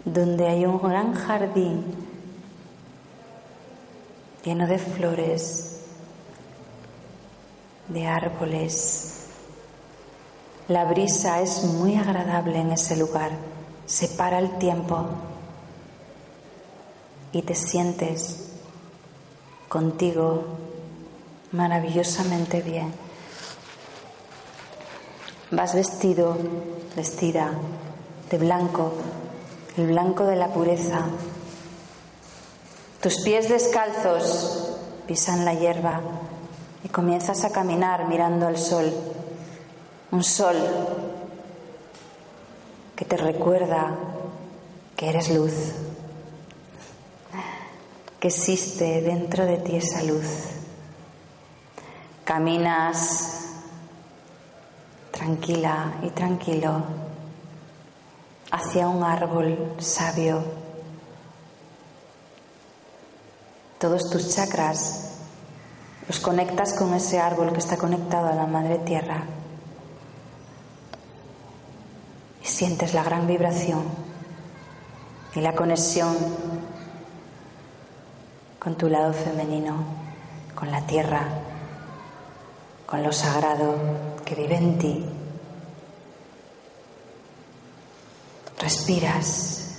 donde 0.05 0.47
hay 0.47 0.65
un 0.65 0.81
gran 0.81 1.13
jardín 1.13 1.83
lleno 4.43 4.67
de 4.67 4.79
flores, 4.79 5.79
de 7.87 8.07
árboles. 8.07 9.27
La 10.67 10.85
brisa 10.85 11.41
es 11.41 11.63
muy 11.63 11.95
agradable 11.95 12.59
en 12.59 12.71
ese 12.71 12.95
lugar, 12.97 13.31
se 13.85 14.07
para 14.07 14.39
el 14.39 14.57
tiempo 14.57 15.05
y 17.33 17.41
te 17.41 17.55
sientes 17.55 18.49
contigo 19.67 20.45
maravillosamente 21.51 22.61
bien. 22.61 22.93
Vas 25.51 25.75
vestido, 25.75 26.37
vestida 26.95 27.51
de 28.29 28.37
blanco, 28.37 28.93
el 29.77 29.87
blanco 29.87 30.25
de 30.25 30.35
la 30.35 30.47
pureza. 30.49 31.05
Tus 33.01 33.21
pies 33.21 33.49
descalzos 33.49 34.77
pisan 35.07 35.45
la 35.45 35.53
hierba 35.53 36.01
y 36.83 36.89
comienzas 36.89 37.43
a 37.43 37.51
caminar 37.51 38.07
mirando 38.07 38.47
al 38.47 38.57
sol. 38.57 38.93
Un 40.11 40.23
sol 40.23 40.55
que 42.95 43.05
te 43.05 43.17
recuerda 43.17 43.95
que 44.95 45.09
eres 45.09 45.33
luz 45.33 45.53
que 48.21 48.27
existe 48.27 49.01
dentro 49.01 49.45
de 49.45 49.57
ti 49.57 49.77
esa 49.77 50.03
luz. 50.03 50.27
Caminas 52.23 53.47
tranquila 55.09 55.93
y 56.03 56.11
tranquilo 56.11 56.83
hacia 58.51 58.87
un 58.87 59.03
árbol 59.03 59.75
sabio. 59.79 60.43
Todos 63.79 64.09
tus 64.09 64.35
chakras 64.35 65.11
los 66.07 66.19
conectas 66.19 66.73
con 66.73 66.93
ese 66.93 67.19
árbol 67.19 67.53
que 67.53 67.59
está 67.59 67.77
conectado 67.77 68.27
a 68.27 68.35
la 68.35 68.45
Madre 68.45 68.79
Tierra 68.79 69.23
y 72.43 72.45
sientes 72.45 72.93
la 72.93 73.03
gran 73.03 73.27
vibración 73.27 73.83
y 75.33 75.39
la 75.39 75.55
conexión 75.55 76.15
con 78.59 78.75
tu 78.75 78.89
lado 78.89 79.13
femenino, 79.13 79.75
con 80.53 80.69
la 80.69 80.81
tierra, 80.81 81.23
con 82.85 83.01
lo 83.01 83.11
sagrado 83.11 83.75
que 84.25 84.35
vive 84.35 84.57
en 84.57 84.77
ti. 84.77 85.10
Respiras. 88.61 89.73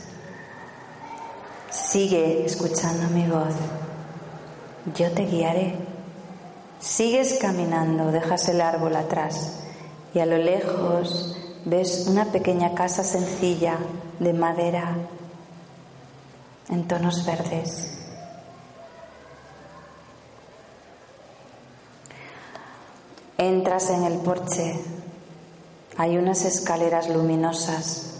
Sigue 1.71 2.45
escuchando 2.45 3.07
mi 3.15 3.29
voz. 3.29 3.55
Yo 4.97 5.13
te 5.13 5.25
guiaré. 5.27 5.77
Sigues 6.81 7.39
caminando, 7.41 8.11
dejas 8.11 8.49
el 8.49 8.61
árbol 8.61 8.97
atrás 8.97 9.61
y 10.13 10.19
a 10.19 10.27
lo 10.27 10.37
lejos 10.37 11.37
ves 11.65 12.07
una 12.09 12.25
pequeña 12.33 12.75
casa 12.75 13.05
sencilla 13.05 13.79
de 14.19 14.33
madera 14.33 14.97
en 16.69 16.89
tonos 16.89 17.25
verdes. 17.25 17.99
Entras 23.39 23.91
en 23.91 24.03
el 24.03 24.19
porche, 24.19 24.75
hay 25.97 26.19
unas 26.19 26.45
escaleras 26.45 27.09
luminosas 27.09 28.12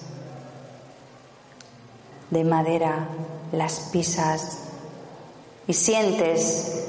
de 2.33 2.45
madera, 2.45 3.09
las 3.53 3.91
pisas 3.93 4.59
y 5.67 5.75
sientes 5.75 6.89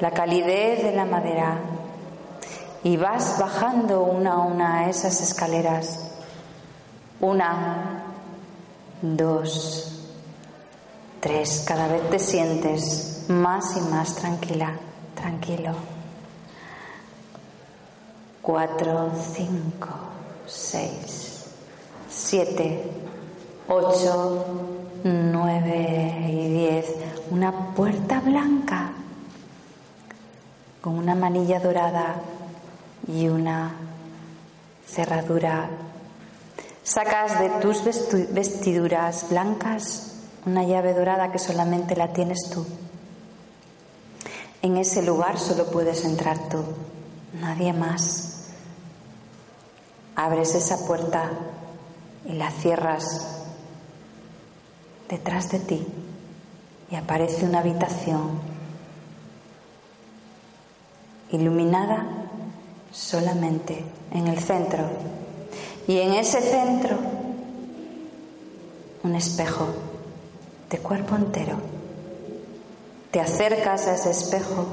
la 0.00 0.10
calidez 0.10 0.82
de 0.82 0.92
la 0.92 1.04
madera 1.04 1.58
y 2.82 2.96
vas 2.96 3.38
bajando 3.38 4.02
una 4.02 4.32
a 4.32 4.38
una 4.38 4.90
esas 4.90 5.20
escaleras. 5.20 6.00
Una, 7.20 8.02
dos, 9.00 10.08
tres. 11.20 11.62
Cada 11.64 11.86
vez 11.86 12.10
te 12.10 12.18
sientes 12.18 13.26
más 13.28 13.76
y 13.76 13.80
más 13.82 14.16
tranquila, 14.16 14.72
tranquilo. 15.14 15.72
Cuatro, 18.42 19.12
cinco, 19.34 19.90
seis, 20.46 21.44
siete, 22.08 22.90
ocho, 23.68 24.79
nueve 25.04 26.26
y 26.28 26.48
diez. 26.48 26.94
Una 27.30 27.74
puerta 27.74 28.20
blanca 28.20 28.92
con 30.80 30.98
una 30.98 31.14
manilla 31.14 31.60
dorada 31.60 32.16
y 33.06 33.28
una 33.28 33.72
cerradura. 34.86 35.68
Sacas 36.82 37.38
de 37.38 37.50
tus 37.60 37.84
vestiduras 38.32 39.26
blancas 39.30 40.10
una 40.46 40.64
llave 40.64 40.94
dorada 40.94 41.30
que 41.30 41.38
solamente 41.38 41.96
la 41.96 42.12
tienes 42.12 42.48
tú. 42.50 42.66
En 44.62 44.76
ese 44.76 45.02
lugar 45.02 45.38
solo 45.38 45.66
puedes 45.66 46.04
entrar 46.04 46.48
tú, 46.48 46.62
nadie 47.40 47.72
más. 47.72 48.48
Abres 50.16 50.54
esa 50.54 50.86
puerta 50.86 51.30
y 52.26 52.32
la 52.32 52.50
cierras 52.50 53.39
detrás 55.10 55.50
de 55.50 55.58
ti 55.58 55.86
y 56.90 56.94
aparece 56.94 57.44
una 57.44 57.58
habitación 57.58 58.40
iluminada 61.32 62.06
solamente 62.92 63.84
en 64.12 64.28
el 64.28 64.38
centro. 64.38 64.84
Y 65.86 65.98
en 65.98 66.14
ese 66.14 66.40
centro 66.40 66.96
un 69.02 69.14
espejo 69.14 69.66
de 70.68 70.78
cuerpo 70.78 71.16
entero. 71.16 71.56
Te 73.10 73.20
acercas 73.20 73.86
a 73.88 73.94
ese 73.94 74.10
espejo 74.10 74.66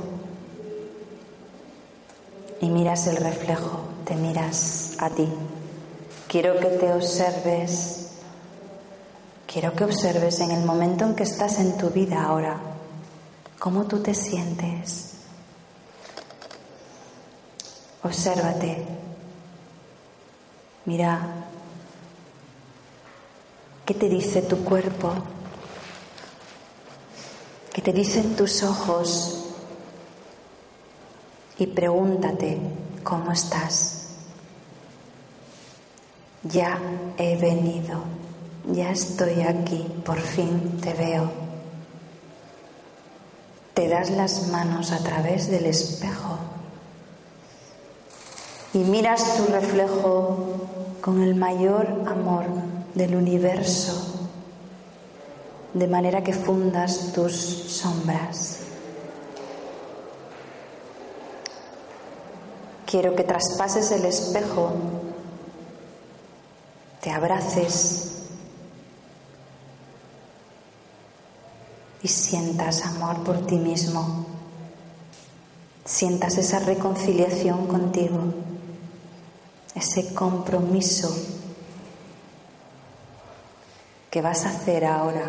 y 2.62 2.70
miras 2.70 3.08
el 3.08 3.18
reflejo, 3.18 3.80
te 4.06 4.16
miras 4.16 4.96
a 5.00 5.10
ti. 5.10 5.28
Quiero 6.28 6.60
que 6.60 6.68
te 6.68 6.92
observes, 6.94 8.07
quiero 9.48 9.74
que 9.74 9.86
observes 9.86 10.40
en 10.42 10.52
el 10.52 10.64
momento 10.66 11.06
en 11.06 11.16
que 11.16 11.24
estás 11.24 11.60
en 11.60 11.78
tu 11.78 11.90
vida 11.90 12.24
ahora, 12.24 12.60
cómo 13.58 13.86
tú 13.86 14.00
te 14.00 14.14
sientes. 14.14 15.14
Obsérvate. 18.04 18.86
Mira 20.86 21.20
qué 23.86 23.94
te 23.94 24.08
dice 24.08 24.42
tu 24.42 24.64
cuerpo, 24.64 25.14
qué 27.74 27.82
te 27.82 27.92
dicen 27.92 28.36
tus 28.36 28.64
ojos 28.64 29.46
y 31.58 31.68
pregúntate 31.68 32.58
cómo 33.04 33.32
estás. 33.32 34.08
Ya 36.44 36.80
he 37.18 37.36
venido, 37.38 38.04
ya 38.68 38.92
estoy 38.92 39.42
aquí, 39.42 39.88
por 40.06 40.20
fin 40.20 40.80
te 40.82 40.94
veo. 40.94 41.30
Te 43.74 43.88
das 43.88 44.10
las 44.10 44.48
manos 44.48 44.92
a 44.92 45.00
través 45.00 45.50
del 45.50 45.66
espejo 45.66 46.38
y 48.74 48.80
miras 48.80 49.38
tu 49.38 49.46
reflejo 49.46 50.38
con 51.02 51.22
el 51.22 51.36
mayor 51.36 51.88
amor 52.08 52.46
del 52.96 53.16
universo, 53.16 54.30
de 55.74 55.88
manera 55.88 56.24
que 56.24 56.34
fundas 56.34 57.14
tus 57.14 57.34
sombras. 57.34 58.60
Quiero 62.86 63.16
que 63.16 63.24
traspases 63.24 63.92
el 63.92 64.06
espejo, 64.06 64.72
te 67.02 67.12
abraces 67.12 68.07
y 72.04 72.08
sientas 72.08 72.86
amor 72.86 73.24
por 73.24 73.46
ti 73.46 73.56
mismo. 73.56 74.26
Sientas 75.86 76.38
esa 76.38 76.60
reconciliación 76.60 77.68
contigo, 77.68 78.20
ese 79.74 80.14
compromiso 80.14 81.16
que 84.12 84.22
vas 84.22 84.46
a 84.46 84.50
hacer 84.50 84.86
ahora 84.86 85.24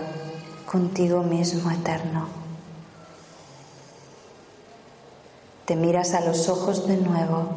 contigo 0.71 1.23
mismo 1.23 1.71
eterno. 1.71 2.29
Te 5.65 5.77
miras 5.77 6.15
a 6.15 6.21
los 6.23 6.49
ojos 6.49 6.89
de 6.89 6.97
nuevo. 6.97 7.51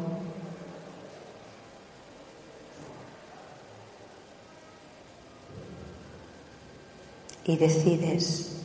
Y 7.44 7.56
decides 7.56 8.61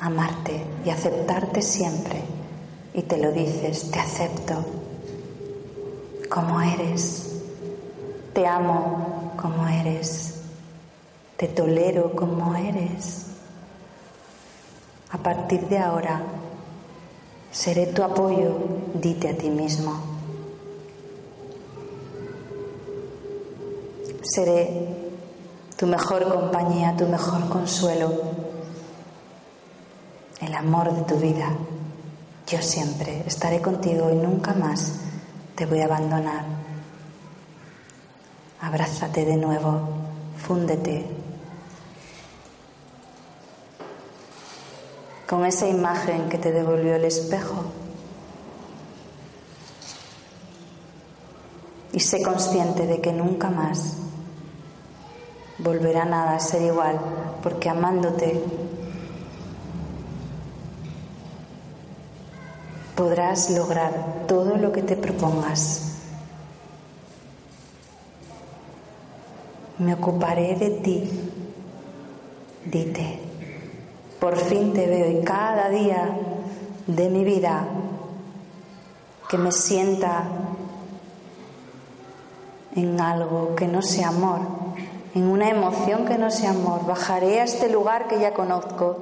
amarte 0.00 0.64
y 0.84 0.90
aceptarte 0.90 1.62
siempre. 1.62 2.22
Y 2.92 3.02
te 3.02 3.18
lo 3.18 3.30
dices, 3.30 3.90
te 3.90 4.00
acepto 4.00 4.64
como 6.28 6.60
eres. 6.60 7.42
Te 8.32 8.46
amo 8.46 9.34
como 9.40 9.68
eres. 9.68 10.40
Te 11.36 11.46
tolero 11.46 12.12
como 12.16 12.54
eres. 12.56 13.26
A 15.10 15.18
partir 15.18 15.60
de 15.68 15.78
ahora, 15.78 16.22
Seré 17.52 17.86
tu 17.88 18.04
apoyo, 18.04 18.54
dite 18.94 19.28
a 19.28 19.36
ti 19.36 19.50
mismo. 19.50 19.92
Seré 24.22 24.86
tu 25.76 25.86
mejor 25.86 26.32
compañía, 26.32 26.94
tu 26.96 27.06
mejor 27.06 27.48
consuelo, 27.48 28.12
el 30.50 30.56
amor 30.56 30.92
de 30.92 31.02
tu 31.02 31.14
vida. 31.14 31.48
Yo 32.48 32.60
siempre 32.60 33.22
estaré 33.24 33.62
contigo 33.62 34.10
y 34.10 34.16
nunca 34.16 34.52
más 34.52 34.96
te 35.54 35.64
voy 35.64 35.80
a 35.80 35.84
abandonar. 35.84 36.44
Abrázate 38.60 39.24
de 39.24 39.36
nuevo, 39.36 39.88
fúndete 40.36 41.06
con 45.28 45.46
esa 45.46 45.68
imagen 45.68 46.28
que 46.28 46.38
te 46.38 46.50
devolvió 46.50 46.96
el 46.96 47.04
espejo. 47.04 47.66
Y 51.92 52.00
sé 52.00 52.22
consciente 52.22 52.88
de 52.88 53.00
que 53.00 53.12
nunca 53.12 53.50
más 53.50 53.98
volverá 55.58 56.04
nada 56.04 56.34
a 56.34 56.40
ser 56.40 56.62
igual, 56.62 56.98
porque 57.40 57.68
amándote 57.68 58.42
podrás 63.00 63.48
lograr 63.48 64.26
todo 64.28 64.58
lo 64.58 64.72
que 64.72 64.82
te 64.82 64.94
propongas. 64.94 65.96
Me 69.78 69.94
ocuparé 69.94 70.54
de 70.56 70.70
ti, 70.82 71.10
dite. 72.66 73.18
Por 74.20 74.36
fin 74.36 74.74
te 74.74 74.86
veo 74.86 75.18
y 75.18 75.24
cada 75.24 75.70
día 75.70 76.14
de 76.86 77.08
mi 77.08 77.24
vida 77.24 77.64
que 79.30 79.38
me 79.38 79.50
sienta 79.50 80.24
en 82.76 83.00
algo 83.00 83.54
que 83.56 83.66
no 83.66 83.80
sea 83.80 84.08
amor, 84.08 84.40
en 85.14 85.26
una 85.26 85.48
emoción 85.48 86.04
que 86.04 86.18
no 86.18 86.30
sea 86.30 86.50
amor, 86.50 86.84
bajaré 86.84 87.40
a 87.40 87.44
este 87.44 87.70
lugar 87.70 88.08
que 88.08 88.20
ya 88.20 88.34
conozco 88.34 88.98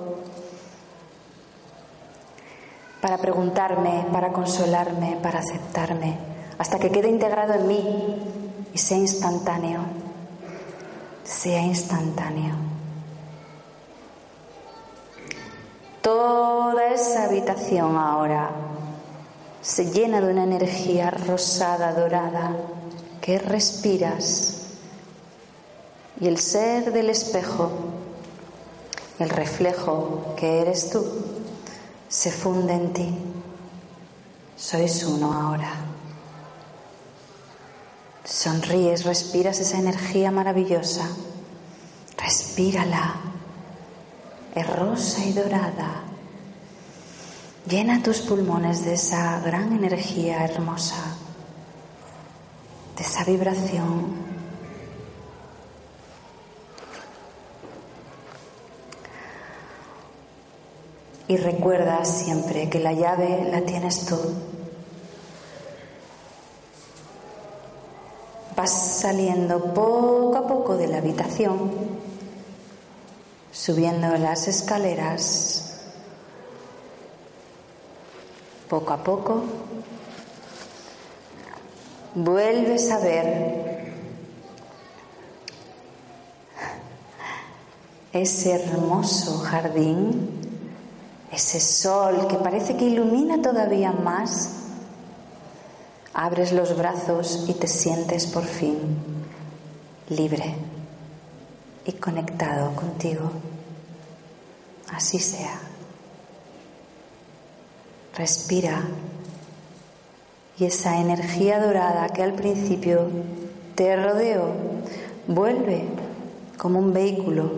para 3.09 3.23
preguntarme, 3.23 4.05
para 4.13 4.35
consolarme, 4.35 5.17
para 5.23 5.39
aceptarme, 5.39 6.19
hasta 6.59 6.79
que 6.79 6.91
quede 6.91 7.09
integrado 7.09 7.55
en 7.55 7.67
mí 7.67 8.17
y 8.75 8.77
sea 8.77 8.99
instantáneo, 8.99 9.81
sea 11.25 11.63
instantáneo. 11.63 12.55
Toda 16.03 16.93
esa 16.93 17.25
habitación 17.25 17.97
ahora 17.97 18.51
se 19.63 19.91
llena 19.91 20.21
de 20.21 20.31
una 20.31 20.45
energía 20.45 21.11
rosada, 21.11 21.95
dorada, 21.95 22.57
que 23.23 23.39
respiras. 23.39 24.67
Y 26.21 26.29
el 26.29 26.37
ser 26.37 26.93
del 26.93 27.09
espejo, 27.09 27.71
el 29.19 29.31
reflejo 29.31 30.35
que 30.37 30.61
eres 30.61 30.91
tú, 30.91 31.38
se 32.09 32.31
funde 32.31 32.75
en 32.75 32.93
ti. 32.93 33.09
Sois 34.57 35.05
uno 35.05 35.33
ahora. 35.33 35.73
Sonríes, 38.25 39.05
respiras 39.05 39.61
esa 39.61 39.79
energía 39.79 40.31
maravillosa. 40.31 41.09
Respírala 42.17 43.29
es 44.59 44.77
rosa 44.77 45.25
y 45.25 45.33
dorada. 45.33 46.03
Llena 47.69 48.03
tus 48.03 48.21
pulmones 48.21 48.85
de 48.85 48.95
esa 48.95 49.41
gran 49.41 49.73
energía 49.73 50.45
hermosa, 50.45 51.17
de 52.97 53.03
esa 53.03 53.25
vibración. 53.25 54.28
Y 61.29 61.37
recuerda 61.37 62.05
siempre 62.05 62.69
que 62.69 62.81
la 62.81 62.93
llave 62.93 63.49
la 63.51 63.61
tienes 63.63 64.07
tú. 64.07 64.17
Vas 68.57 69.01
saliendo 69.01 69.73
poco 69.73 70.37
a 70.37 70.49
poco 70.49 70.77
de 70.77 70.89
la 70.89 70.99
habitación 70.99 71.71
subiendo 73.53 74.17
las 74.17 74.49
escaleras 74.49 75.69
poco 78.69 78.93
a 78.93 79.03
poco, 79.03 79.43
vuelves 82.15 82.91
a 82.91 82.99
ver 82.99 83.95
ese 88.13 88.53
hermoso 88.53 89.39
jardín, 89.39 90.38
ese 91.31 91.61
sol 91.61 92.27
que 92.29 92.37
parece 92.37 92.77
que 92.77 92.87
ilumina 92.87 93.43
todavía 93.43 93.93
más. 93.93 94.51
Abres 96.15 96.53
los 96.53 96.77
brazos 96.77 97.45
y 97.49 97.55
te 97.55 97.69
sientes 97.69 98.27
por 98.27 98.45
fin 98.45 98.77
libre 100.09 100.55
y 101.85 101.93
conectado 101.93 102.75
contigo. 102.75 103.31
Así 104.93 105.19
sea. 105.19 105.61
Respira. 108.15 108.83
Y 110.59 110.65
esa 110.65 110.99
energía 110.99 111.61
dorada 111.65 112.09
que 112.09 112.23
al 112.23 112.33
principio 112.33 113.07
te 113.77 113.95
rodeó 113.95 114.55
vuelve 115.29 115.85
como 116.57 116.81
un 116.81 116.93
vehículo 116.93 117.53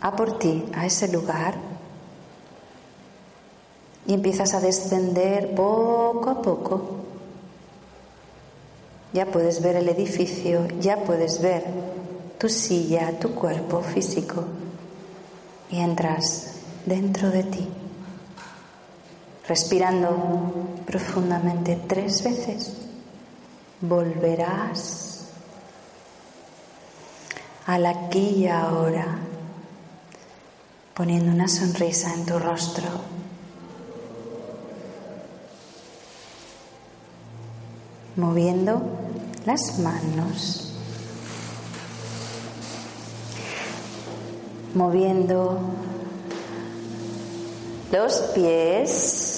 a 0.00 0.16
por 0.16 0.38
ti, 0.38 0.64
a 0.74 0.84
ese 0.84 1.08
lugar. 1.12 1.54
Y 4.06 4.14
empiezas 4.14 4.54
a 4.54 4.60
descender 4.60 5.54
poco 5.54 6.30
a 6.30 6.42
poco. 6.42 6.82
Ya 9.12 9.26
puedes 9.26 9.62
ver 9.62 9.76
el 9.76 9.88
edificio, 9.88 10.66
ya 10.80 11.04
puedes 11.04 11.40
ver 11.40 11.64
tu 12.38 12.48
silla, 12.48 13.18
tu 13.18 13.34
cuerpo 13.34 13.80
físico. 13.80 14.44
Y 15.70 15.80
entras 15.80 16.56
dentro 16.84 17.30
de 17.30 17.42
ti 17.44 17.68
respirando 19.46 20.80
profundamente 20.86 21.78
tres 21.86 22.22
veces, 22.22 22.72
volverás 23.80 25.26
al 27.66 27.86
aquí 27.86 28.28
y 28.36 28.46
ahora, 28.48 29.18
poniendo 30.94 31.32
una 31.32 31.48
sonrisa 31.48 32.12
en 32.14 32.26
tu 32.26 32.38
rostro. 32.38 33.13
Moviendo 38.16 38.80
las 39.44 39.78
manos, 39.80 40.72
moviendo 44.74 45.58
los 47.90 48.14
pies, 48.34 49.34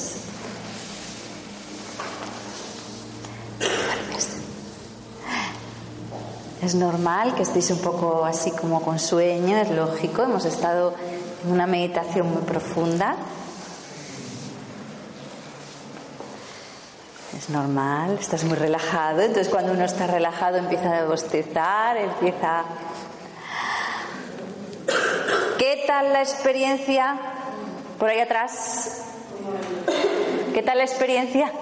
Es 6.66 6.74
normal 6.74 7.32
que 7.36 7.42
estéis 7.42 7.70
un 7.70 7.78
poco 7.78 8.24
así 8.24 8.50
como 8.50 8.82
con 8.82 8.98
sueño, 8.98 9.56
es 9.56 9.70
lógico, 9.70 10.24
hemos 10.24 10.44
estado 10.46 10.94
en 11.44 11.52
una 11.52 11.64
meditación 11.68 12.28
muy 12.28 12.42
profunda. 12.42 13.14
Es 17.36 17.50
normal, 17.50 18.16
estás 18.18 18.44
muy 18.44 18.56
relajado, 18.56 19.20
entonces 19.20 19.50
cuando 19.50 19.72
uno 19.72 19.84
está 19.84 20.06
relajado 20.06 20.56
empieza 20.56 21.00
a 21.00 21.04
bostezar, 21.04 21.98
empieza... 21.98 22.64
¿Qué 25.58 25.84
tal 25.86 26.14
la 26.14 26.22
experiencia? 26.22 27.14
Por 27.98 28.08
ahí 28.08 28.20
atrás. 28.20 29.02
¿Qué 30.54 30.62
tal 30.62 30.78
la 30.78 30.84
experiencia? 30.84 31.52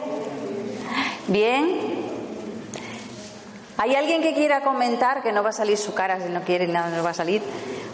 ¿Bien? 1.27 2.05
¿Hay 3.77 3.97
alguien 3.97 4.23
que 4.23 4.33
quiera 4.35 4.63
comentar, 4.63 5.25
que 5.25 5.33
no 5.33 5.43
va 5.43 5.49
a 5.49 5.53
salir 5.53 5.77
su 5.77 5.93
cara, 5.93 6.21
si 6.21 6.29
no 6.29 6.43
quiere 6.43 6.69
nada 6.69 6.97
no 6.97 7.03
va 7.03 7.11
a 7.11 7.15
salir? 7.15 7.43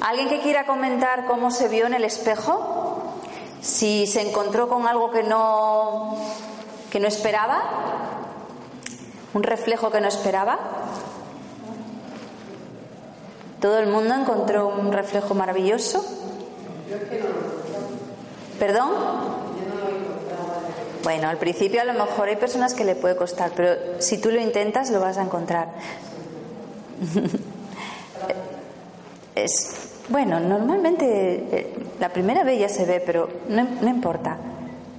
¿Alguien 0.02 0.28
que 0.28 0.40
quiera 0.40 0.66
comentar 0.66 1.24
cómo 1.24 1.50
se 1.50 1.68
vio 1.68 1.86
en 1.86 1.94
el 1.94 2.04
espejo? 2.04 3.14
Si 3.62 4.06
se 4.06 4.20
encontró 4.20 4.68
con 4.68 4.86
algo 4.86 5.10
que 5.10 5.22
no, 5.22 6.16
que 6.90 7.00
no 7.00 7.08
esperaba, 7.08 7.62
un 9.32 9.42
reflejo 9.42 9.90
que 9.90 10.00
no 10.00 10.08
esperaba. 10.08 10.58
¿Todo 13.60 13.78
el 13.78 13.88
mundo 13.88 14.14
encontró 14.14 14.68
un 14.68 14.92
reflejo 14.92 15.34
maravilloso? 15.34 16.04
¿Perdón? 18.58 18.90
Bueno, 21.02 21.28
al 21.28 21.38
principio 21.38 21.80
a 21.80 21.84
lo 21.84 21.94
mejor 21.94 22.28
hay 22.28 22.36
personas 22.36 22.74
que 22.74 22.84
le 22.84 22.94
puede 22.94 23.16
costar, 23.16 23.52
pero 23.54 24.00
si 24.00 24.18
tú 24.18 24.30
lo 24.30 24.40
intentas 24.40 24.90
lo 24.90 25.00
vas 25.00 25.18
a 25.18 25.22
encontrar. 25.22 25.68
es 29.34 29.90
bueno, 30.10 30.40
normalmente 30.40 31.46
eh, 31.52 31.72
la 32.00 32.08
primera 32.08 32.42
vez 32.42 32.58
ya 32.58 32.68
se 32.68 32.84
ve, 32.84 33.00
pero 33.04 33.28
no, 33.48 33.64
no 33.80 33.88
importa. 33.88 34.36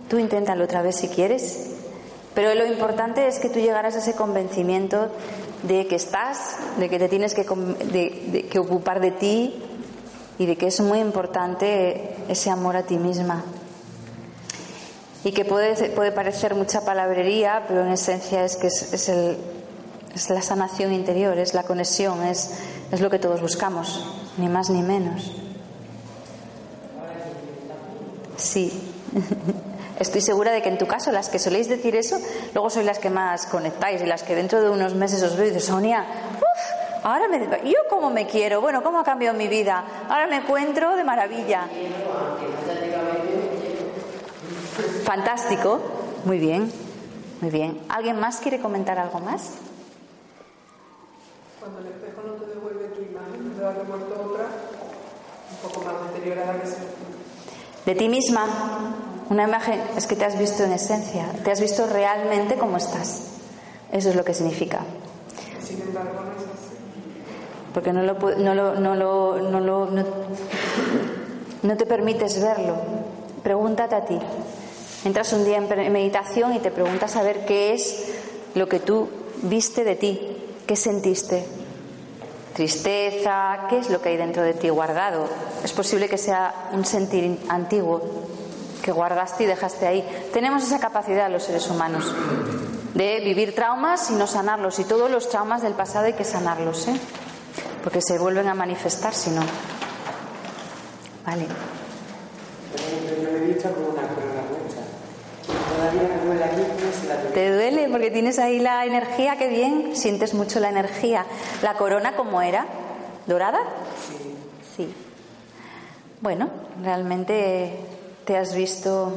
Tú 0.09 0.17
inténtalo 0.17 0.63
otra 0.63 0.81
vez 0.81 0.95
si 0.95 1.09
quieres. 1.09 1.70
Pero 2.33 2.55
lo 2.55 2.65
importante 2.65 3.27
es 3.27 3.39
que 3.39 3.49
tú 3.49 3.59
llegaras 3.59 3.95
a 3.95 3.99
ese 3.99 4.13
convencimiento 4.13 5.09
de 5.63 5.87
que 5.87 5.95
estás, 5.95 6.55
de 6.79 6.89
que 6.89 6.97
te 6.97 7.09
tienes 7.09 7.33
que, 7.33 8.59
ocupar 8.59 9.01
de 9.01 9.11
ti 9.11 9.61
y 10.37 10.45
de 10.45 10.55
que 10.55 10.67
es 10.67 10.79
muy 10.79 10.99
importante 10.99 12.15
ese 12.29 12.49
amor 12.49 12.77
a 12.77 12.83
ti 12.83 12.97
misma 12.97 13.43
y 15.23 15.33
que 15.33 15.45
puede, 15.45 15.89
puede 15.89 16.11
parecer 16.11 16.55
mucha 16.55 16.83
palabrería, 16.83 17.65
pero 17.67 17.81
en 17.81 17.91
esencia 17.91 18.43
es 18.43 18.55
que 18.55 18.67
es, 18.67 19.09
el, 19.09 19.37
es 20.15 20.29
la 20.29 20.41
sanación 20.41 20.93
interior, 20.93 21.37
es 21.37 21.53
la 21.53 21.63
conexión, 21.63 22.23
es, 22.23 22.51
es 22.91 23.01
lo 23.01 23.09
que 23.09 23.19
todos 23.19 23.39
buscamos, 23.41 24.03
ni 24.37 24.49
más 24.49 24.69
ni 24.69 24.81
menos. 24.81 25.31
Sí. 28.37 28.71
Estoy 30.01 30.21
segura 30.21 30.51
de 30.51 30.63
que 30.63 30.69
en 30.69 30.79
tu 30.79 30.87
caso, 30.87 31.11
las 31.11 31.29
que 31.29 31.37
soléis 31.37 31.69
decir 31.69 31.95
eso, 31.95 32.17
luego 32.55 32.71
sois 32.71 32.83
las 32.83 32.97
que 32.97 33.11
más 33.11 33.45
conectáis 33.45 34.01
y 34.01 34.07
las 34.07 34.23
que 34.23 34.33
dentro 34.33 34.59
de 34.59 34.67
unos 34.67 34.95
meses 34.95 35.21
os 35.21 35.35
veo 35.35 35.45
y 35.45 35.49
dices, 35.49 35.65
Sonia, 35.65 36.03
uff, 36.37 37.05
ahora 37.05 37.27
me. 37.27 37.39
¿Yo 37.69 37.77
cómo 37.87 38.09
me 38.09 38.25
quiero? 38.25 38.61
Bueno, 38.61 38.81
¿cómo 38.81 38.97
ha 38.97 39.03
cambiado 39.03 39.37
mi 39.37 39.47
vida? 39.47 39.83
Ahora 40.09 40.25
me 40.25 40.37
encuentro 40.37 40.95
de 40.95 41.03
maravilla. 41.03 41.67
Fantástico. 45.03 45.79
Muy 46.25 46.39
bien, 46.39 46.71
muy 47.39 47.51
bien. 47.51 47.79
¿Alguien 47.87 48.19
más 48.19 48.37
quiere 48.37 48.59
comentar 48.59 48.97
algo 48.97 49.19
más? 49.19 49.51
Cuando 51.59 51.77
el 51.77 51.87
espejo 51.89 52.23
no 52.25 52.33
te 52.43 52.47
devuelve 52.55 52.87
tu 52.87 53.01
imagen, 53.03 53.53
te 53.55 53.63
ha 53.63 53.69
devuelto 53.69 54.31
otra, 54.31 54.45
un 55.51 55.69
poco 55.69 55.85
más 55.85 56.11
deteriorada 56.11 56.59
que 56.59 56.65
se... 56.65 56.77
De 57.85 57.95
ti 57.95 58.09
misma, 58.09 58.47
una 59.31 59.43
imagen 59.43 59.81
es 59.95 60.07
que 60.07 60.17
te 60.17 60.25
has 60.25 60.37
visto 60.37 60.65
en 60.65 60.73
esencia, 60.73 61.25
te 61.45 61.51
has 61.51 61.61
visto 61.61 61.87
realmente 61.87 62.57
como 62.57 62.75
estás. 62.75 63.27
Eso 63.89 64.09
es 64.09 64.15
lo 64.17 64.25
que 64.25 64.33
significa. 64.33 64.81
Sin 65.65 65.81
embargo, 65.81 66.19
no 66.19 66.31
es 66.33 66.49
así. 66.49 66.75
Porque 67.73 67.93
no 67.93 68.03
lo, 68.03 68.15
no 68.15 68.53
lo, 68.53 68.75
no 68.75 68.93
lo, 68.93 69.39
no 69.39 69.59
lo, 69.61 69.85
no, 69.85 70.03
no 71.61 71.77
te 71.77 71.85
permites 71.85 72.41
verlo. 72.41 72.75
Pregúntate 73.41 73.95
a 73.95 74.03
ti, 74.03 74.19
Entras 75.05 75.31
un 75.31 75.45
día 75.45 75.59
en 75.59 75.93
meditación 75.93 76.53
y 76.53 76.59
te 76.59 76.69
preguntas 76.69 77.15
a 77.15 77.23
ver 77.23 77.45
qué 77.45 77.73
es 77.73 78.11
lo 78.53 78.67
que 78.67 78.81
tú 78.81 79.07
viste 79.43 79.85
de 79.85 79.95
ti, 79.95 80.19
qué 80.67 80.75
sentiste. 80.75 81.45
Tristeza, 82.53 83.67
¿qué 83.69 83.77
es 83.77 83.89
lo 83.89 84.01
que 84.01 84.09
hay 84.09 84.17
dentro 84.17 84.43
de 84.43 84.53
ti 84.55 84.67
guardado? 84.67 85.25
Es 85.63 85.71
posible 85.71 86.09
que 86.09 86.17
sea 86.17 86.69
un 86.73 86.83
sentir 86.83 87.39
antiguo 87.47 88.01
que 88.81 88.91
guardaste 88.91 89.43
y 89.43 89.47
dejaste 89.47 89.87
ahí. 89.87 90.29
Tenemos 90.33 90.63
esa 90.63 90.79
capacidad 90.79 91.29
los 91.29 91.43
seres 91.43 91.69
humanos 91.69 92.13
de 92.93 93.19
vivir 93.21 93.55
traumas 93.55 94.09
y 94.11 94.13
no 94.13 94.27
sanarlos. 94.27 94.79
Y 94.79 94.83
todos 94.83 95.09
los 95.09 95.29
traumas 95.29 95.61
del 95.61 95.73
pasado 95.73 96.05
hay 96.05 96.13
que 96.13 96.23
sanarlos, 96.23 96.87
¿eh? 96.87 96.99
Porque 97.83 98.01
se 98.01 98.17
vuelven 98.17 98.47
a 98.47 98.53
manifestar 98.53 99.13
si 99.13 99.31
no. 99.31 99.41
Vale. 101.25 101.47
¿Te 107.33 107.53
duele? 107.53 107.87
Porque 107.89 108.11
tienes 108.11 108.39
ahí 108.39 108.59
la 108.59 108.85
energía, 108.85 109.37
qué 109.37 109.47
bien, 109.47 109.95
sientes 109.95 110.33
mucho 110.33 110.59
la 110.59 110.69
energía. 110.69 111.25
¿La 111.61 111.75
corona 111.75 112.15
cómo 112.15 112.41
era? 112.41 112.65
¿Dorada? 113.25 113.59
Sí. 114.07 114.35
Sí. 114.75 114.93
Bueno, 116.21 116.49
realmente 116.83 117.79
te 118.31 118.37
has 118.37 118.55
visto 118.55 119.11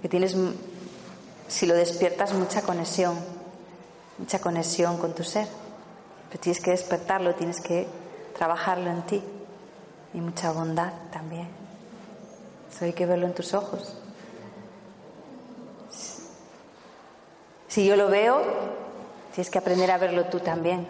que 0.00 0.08
tienes, 0.08 0.34
si 1.46 1.66
lo 1.66 1.74
despiertas, 1.74 2.32
mucha 2.32 2.62
conexión, 2.62 3.18
mucha 4.16 4.38
conexión 4.38 4.96
con 4.96 5.14
tu 5.14 5.24
ser. 5.24 5.46
Pero 6.30 6.40
tienes 6.40 6.62
que 6.62 6.70
despertarlo, 6.70 7.34
tienes 7.34 7.60
que 7.60 7.86
trabajarlo 8.34 8.88
en 8.88 9.02
ti. 9.02 9.22
Y 10.14 10.22
mucha 10.22 10.52
bondad 10.52 10.90
también. 11.12 11.48
Eso 12.74 12.86
hay 12.86 12.94
que 12.94 13.04
verlo 13.04 13.26
en 13.26 13.34
tus 13.34 13.52
ojos. 13.52 13.94
Si 17.68 17.84
yo 17.84 17.96
lo 17.96 18.08
veo, 18.08 18.40
tienes 19.34 19.50
que 19.50 19.58
aprender 19.58 19.90
a 19.90 19.98
verlo 19.98 20.24
tú 20.28 20.40
también. 20.40 20.88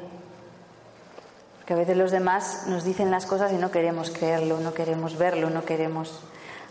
Porque 1.57 1.73
a 1.73 1.77
veces 1.77 1.97
los 1.97 2.13
demás 2.13 2.69
nos 2.69 2.85
dicen 2.85 3.11
las 3.11 3.27
cosas 3.27 3.51
y 3.53 3.57
no 3.57 3.73
queremos 3.73 4.11
creerlo, 4.11 4.61
no 4.61 4.73
queremos 4.73 5.19
verlo, 5.19 5.51
no 5.51 5.65
queremos. 5.65 6.23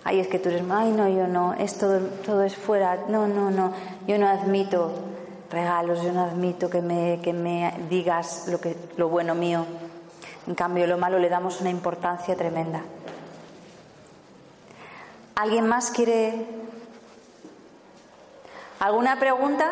Ay, 0.03 0.19
es 0.19 0.27
que 0.27 0.39
tú 0.39 0.49
eres, 0.49 0.63
ay, 0.69 0.91
no, 0.91 1.07
yo 1.07 1.27
no, 1.27 1.53
es 1.53 1.77
todo, 1.77 1.99
todo 2.25 2.43
es 2.43 2.55
fuera, 2.55 3.05
no, 3.07 3.27
no, 3.27 3.49
no, 3.51 3.73
yo 4.05 4.17
no 4.17 4.27
admito 4.27 4.91
regalos, 5.49 6.01
yo 6.03 6.11
no 6.11 6.23
admito 6.23 6.69
que 6.69 6.81
me, 6.81 7.19
que 7.21 7.31
me 7.31 7.73
digas 7.89 8.47
lo, 8.47 8.59
que, 8.59 8.75
lo 8.97 9.07
bueno 9.09 9.33
mío. 9.35 9.65
En 10.45 10.55
cambio, 10.55 10.87
lo 10.87 10.97
malo 10.97 11.19
le 11.19 11.29
damos 11.29 11.61
una 11.61 11.69
importancia 11.69 12.35
tremenda. 12.35 12.81
¿Alguien 15.35 15.67
más 15.67 15.89
quiere 15.89 16.45
¿Alguna 18.83 19.17
pregunta? 19.17 19.71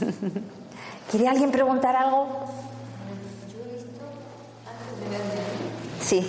¿Quiere 1.12 1.28
alguien 1.28 1.52
preguntar 1.52 1.94
algo? 1.94 2.26
Sí. 6.00 6.28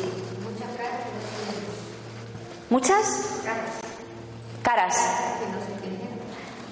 ¿Muchas? 2.75 3.39
Caras. 4.61 4.97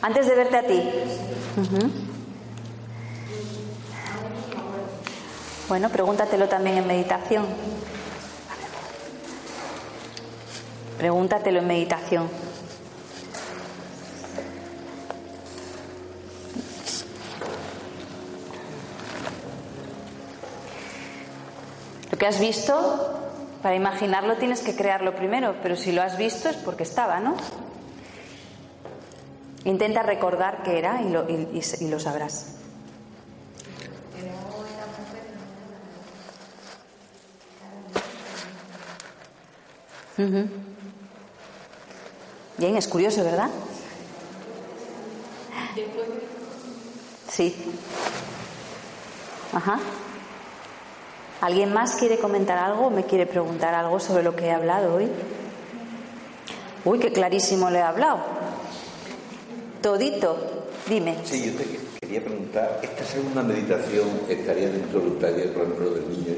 Antes 0.02 0.28
de 0.28 0.36
verte 0.36 0.58
a 0.58 0.68
ti. 0.68 0.84
Bueno, 5.70 5.88
pregúntatelo 5.88 6.50
también 6.50 6.80
en 6.80 6.88
meditación. 6.88 7.46
Pregúntatelo 10.98 11.60
en 11.60 11.68
meditación. 11.68 12.30
Lo 22.12 22.18
que 22.18 22.28
has 22.28 22.42
visto, 22.42 23.23
para 23.64 23.76
imaginarlo 23.76 24.36
tienes 24.36 24.60
que 24.62 24.76
crearlo 24.76 25.16
primero, 25.16 25.56
pero 25.64 25.76
si 25.76 25.92
lo 25.94 26.04
has 26.04 26.18
visto 26.18 26.50
es 26.50 26.58
porque 26.58 26.84
estaba, 26.84 27.20
¿no? 27.20 27.36
Intenta 29.64 30.04
recordar 30.04 30.62
qué 30.64 30.78
era 30.78 31.02
y 31.02 31.10
lo, 31.10 31.28
y- 31.30 31.88
lo 31.90 32.00
sabrás. 32.00 32.58
Ujú. 40.18 40.48
Bien, 42.58 42.78
es 42.78 42.88
curioso, 42.88 43.24
¿verdad? 43.24 43.50
Sí. 47.32 47.56
Ajá. 49.54 49.80
¿Alguien 51.44 51.74
más 51.74 51.96
quiere 51.98 52.18
comentar 52.20 52.58
algo 52.58 52.88
o 52.88 52.90
me 52.90 53.04
quiere 53.04 53.26
preguntar 53.26 53.74
algo 53.76 54.00
sobre 54.00 54.24
lo 54.24 54.34
que 54.34 54.46
he 54.46 54.52
hablado 54.52 54.96
hoy? 54.96 55.10
Uy, 56.86 57.00
qué 57.00 57.12
clarísimo 57.12 57.70
le 57.70 57.80
he 57.80 57.82
hablado. 57.82 58.20
Todito, 59.82 60.38
dime. 60.88 61.18
Sí, 61.26 61.52
yo 61.52 61.58
te 61.58 61.66
quería 62.02 62.24
preguntar, 62.24 62.80
¿esta 62.82 63.04
segunda 63.04 63.42
meditación 63.44 64.08
estaría 64.30 64.70
dentro 64.70 65.02
del 65.02 65.18
taller, 65.20 65.54
por 65.54 65.64
ejemplo, 65.64 65.90
del 65.92 66.10
niño? 66.10 66.34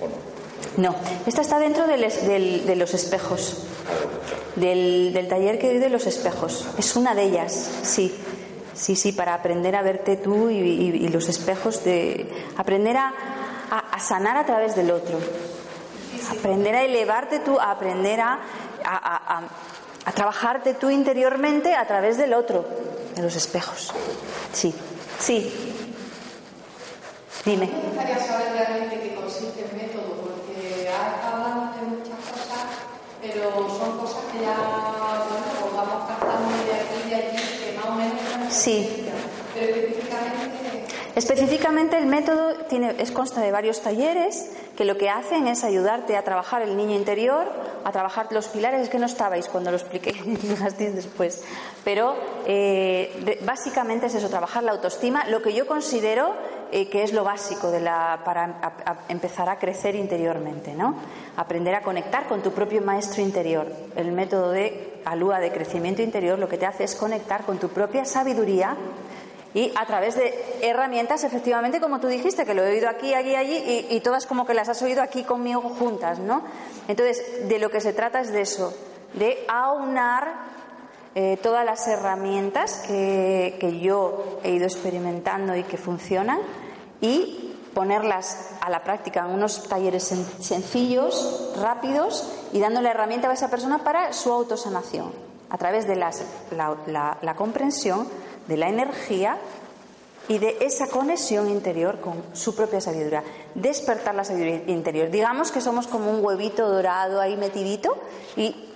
¿O 0.00 0.06
no? 0.08 0.90
No, 0.90 0.96
esta 1.24 1.42
está 1.42 1.60
dentro 1.60 1.86
del 1.86 2.00
de 2.66 2.74
los 2.76 2.94
espejos, 2.94 3.58
del, 4.56 5.12
del 5.12 5.28
taller 5.28 5.58
que 5.60 5.68
doy 5.68 5.78
de 5.78 5.88
los 5.90 6.06
espejos. 6.08 6.66
Es 6.78 6.96
una 6.96 7.14
de 7.14 7.22
ellas, 7.24 7.52
sí. 7.82 8.12
Sí, 8.74 8.96
sí, 8.96 9.12
para 9.12 9.34
aprender 9.34 9.76
a 9.76 9.82
verte 9.82 10.16
tú 10.16 10.50
y, 10.50 10.56
y- 10.56 11.04
y 11.04 11.08
los 11.10 11.28
espejos, 11.28 11.84
de 11.84 12.26
aprender 12.56 12.96
a, 12.96 13.14
a- 13.94 14.00
sanar 14.00 14.36
a 14.36 14.44
través 14.44 14.74
del 14.76 14.90
otro. 14.90 15.18
Aprender 16.30 16.74
a 16.74 16.82
elevarte 16.82 17.40
tú, 17.40 17.58
a 17.58 17.70
aprender 17.70 18.20
a, 18.20 18.32
a- 18.84 19.24
a- 19.34 19.42
a- 20.06 20.12
trabajarte 20.12 20.74
tú 20.74 20.90
interiormente 20.90 21.74
a 21.74 21.86
través 21.86 22.16
del 22.18 22.34
otro, 22.34 22.64
de 23.14 23.22
los 23.22 23.34
espejos. 23.36 23.92
Sí, 24.52 24.74
sí. 25.18 25.52
Dime. 27.44 27.66
Me 27.66 27.80
gustaría 27.88 28.18
saber 28.24 28.52
realmente 28.52 29.00
qué 29.00 29.14
consiste 29.14 29.66
el 29.70 29.76
método, 29.76 30.14
porque 30.22 30.88
has 30.88 31.24
hablado 31.32 31.72
de 31.76 31.86
muchas 31.88 32.18
cosas, 32.30 32.64
pero 33.20 33.50
son 33.68 33.98
cosas 33.98 34.20
que 34.32 34.40
ya, 34.40 34.54
bueno, 34.56 35.44
pues 35.60 35.72
vamos 35.74 36.08
captando 36.08 36.48
de 36.64 36.72
aquí 36.72 36.94
y 37.06 37.10
de 37.10 37.16
allí, 37.16 37.36
que 37.36 37.76
más 37.76 37.86
o 37.86 37.92
menos 37.92 38.52
Sí. 38.54 39.06
Pero 39.52 39.66
específicamente, 39.76 40.63
Específicamente 41.16 41.96
el 41.96 42.06
método 42.06 42.54
tiene, 42.68 42.96
es 42.98 43.12
consta 43.12 43.40
de 43.40 43.52
varios 43.52 43.80
talleres 43.82 44.50
que 44.76 44.84
lo 44.84 44.96
que 44.98 45.08
hacen 45.10 45.46
es 45.46 45.62
ayudarte 45.62 46.16
a 46.16 46.24
trabajar 46.24 46.62
el 46.62 46.76
niño 46.76 46.96
interior, 46.96 47.46
a 47.84 47.92
trabajar 47.92 48.26
los 48.32 48.48
pilares, 48.48 48.80
es 48.82 48.88
que 48.88 48.98
no 48.98 49.06
estabais 49.06 49.46
cuando 49.48 49.70
lo 49.70 49.76
expliqué, 49.76 50.10
llegasteis 50.42 50.94
después, 50.96 51.44
pero 51.84 52.14
eh, 52.46 53.38
básicamente 53.44 54.06
es 54.06 54.14
eso, 54.16 54.28
trabajar 54.28 54.64
la 54.64 54.72
autoestima, 54.72 55.24
lo 55.28 55.40
que 55.40 55.52
yo 55.54 55.68
considero 55.68 56.34
eh, 56.72 56.88
que 56.88 57.04
es 57.04 57.12
lo 57.12 57.22
básico 57.22 57.70
de 57.70 57.78
la, 57.80 58.22
para 58.24 58.44
a- 58.62 58.96
empezar 59.08 59.48
a 59.48 59.58
crecer 59.60 59.94
interiormente, 59.94 60.74
¿no? 60.74 60.96
Aprender 61.36 61.76
a 61.76 61.82
conectar 61.82 62.26
con 62.26 62.42
tu 62.42 62.50
propio 62.50 62.82
maestro 62.82 63.22
interior. 63.22 63.68
El 63.94 64.10
método 64.10 64.50
de 64.50 64.94
Alúa 65.04 65.38
de 65.38 65.52
crecimiento 65.52 66.02
interior 66.02 66.38
lo 66.40 66.48
que 66.48 66.58
te 66.58 66.66
hace 66.66 66.82
es 66.84 66.96
conectar 66.96 67.44
con 67.44 67.58
tu 67.58 67.68
propia 67.68 68.04
sabiduría 68.04 68.76
y 69.54 69.72
a 69.76 69.86
través 69.86 70.16
de 70.16 70.34
herramientas, 70.62 71.22
efectivamente, 71.24 71.80
como 71.80 72.00
tú 72.00 72.08
dijiste, 72.08 72.44
que 72.44 72.54
lo 72.54 72.64
he 72.64 72.70
oído 72.72 72.88
aquí, 72.88 73.14
allí, 73.14 73.34
allí, 73.36 73.86
y, 73.88 74.00
todas 74.00 74.26
como 74.26 74.44
que 74.46 74.52
las 74.54 74.68
has 74.68 74.82
oído 74.82 75.00
aquí 75.00 75.22
conmigo 75.22 75.60
juntas, 75.62 76.18
¿no? 76.18 76.42
Entonces, 76.88 77.48
de 77.48 77.58
lo 77.60 77.70
que 77.70 77.80
se 77.80 77.92
trata 77.92 78.20
es 78.20 78.32
de 78.32 78.40
eso, 78.40 78.74
de 79.14 79.44
aunar 79.48 80.52
eh, 81.14 81.38
todas 81.40 81.64
las 81.64 81.86
herramientas 81.86 82.82
que, 82.88 83.56
que 83.60 83.78
yo 83.78 84.40
he 84.42 84.50
ido 84.50 84.64
experimentando 84.66 85.54
y 85.54 85.62
que 85.62 85.76
funcionan 85.76 86.40
y 87.00 87.54
ponerlas 87.74 88.50
a 88.60 88.70
la 88.70 88.82
práctica 88.82 89.20
en 89.20 89.26
unos 89.34 89.68
talleres 89.68 90.10
sen- 90.12 90.42
sencillos, 90.42 91.52
rápidos 91.60 92.28
y 92.52 92.58
dando 92.60 92.80
la 92.80 92.90
herramienta 92.90 93.28
a 93.30 93.32
esa 93.32 93.50
persona 93.50 93.84
para 93.84 94.12
su 94.12 94.32
autosanación 94.32 95.12
a 95.50 95.58
través 95.58 95.86
de 95.86 95.94
las- 95.96 96.24
la, 96.50 96.76
la- 96.86 97.18
la 97.22 97.36
comprensión 97.36 98.08
de 98.48 98.56
la 98.56 98.68
energía 98.68 99.38
y 100.28 100.38
de 100.38 100.56
esa 100.60 100.86
conexión 100.86 101.50
interior 101.50 102.00
con 102.00 102.22
su 102.32 102.54
propia 102.56 102.80
sabiduría. 102.80 103.22
Despertar 103.54 104.14
la 104.14 104.24
sabiduría 104.24 104.62
interior. 104.68 105.10
Digamos 105.10 105.52
que 105.52 105.60
somos 105.60 105.86
como 105.86 106.10
un 106.10 106.24
huevito 106.24 106.68
dorado 106.68 107.20
ahí 107.20 107.36
metidito 107.36 107.96
y 108.36 108.70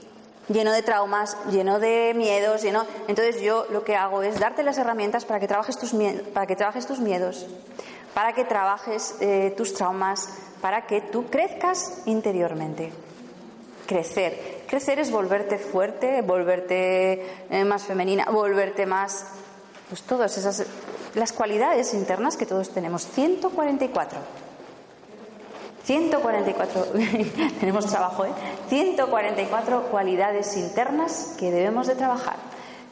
lleno 0.48 0.72
de 0.72 0.82
traumas, 0.82 1.36
lleno 1.50 1.78
de 1.78 2.12
miedos, 2.14 2.62
lleno. 2.62 2.84
Entonces 3.06 3.40
yo 3.40 3.66
lo 3.70 3.82
que 3.84 3.96
hago 3.96 4.22
es 4.22 4.38
darte 4.38 4.62
las 4.62 4.76
herramientas 4.78 5.24
para 5.24 5.40
que 5.40 5.48
trabajes 5.48 5.78
tus 5.78 5.94
mie- 5.94 6.22
para 6.32 6.46
que 6.46 6.56
trabajes 6.56 6.86
tus 6.86 7.00
miedos, 7.00 7.46
para 8.14 8.34
que 8.34 8.44
trabajes 8.44 9.14
eh, 9.20 9.54
tus 9.56 9.72
traumas, 9.74 10.28
para 10.60 10.86
que 10.86 11.00
tú 11.00 11.26
crezcas 11.30 12.02
interiormente. 12.06 12.92
Crecer. 13.86 14.64
Crecer 14.66 14.98
es 14.98 15.10
volverte 15.10 15.56
fuerte, 15.56 16.20
volverte 16.20 17.22
eh, 17.48 17.64
más 17.64 17.84
femenina, 17.84 18.26
volverte 18.30 18.84
más. 18.84 19.24
Pues 19.88 20.02
todas 20.02 20.36
esas. 20.36 20.64
Las 21.14 21.32
cualidades 21.32 21.94
internas 21.94 22.36
que 22.36 22.46
todos 22.46 22.70
tenemos. 22.70 23.06
144. 23.06 24.18
144. 25.84 26.86
tenemos 27.60 27.86
trabajo, 27.86 28.26
¿eh? 28.26 28.30
144 28.68 29.84
cualidades 29.90 30.56
internas 30.56 31.34
que 31.38 31.50
debemos 31.50 31.86
de 31.86 31.94
trabajar. 31.94 32.36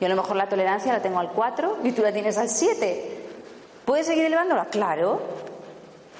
Yo 0.01 0.07
a 0.07 0.11
lo 0.11 0.17
mejor 0.17 0.37
la 0.37 0.49
tolerancia 0.49 0.93
la 0.93 1.03
tengo 1.03 1.19
al 1.19 1.31
4 1.31 1.79
y 1.85 1.93
tú 1.93 2.03
la 2.03 2.13
tienes 2.13 2.39
al 2.39 2.49
7. 2.49 3.25
¿Puedes 3.85 4.07
seguir 4.07 4.25
elevándola? 4.25 4.67
Claro 4.67 5.21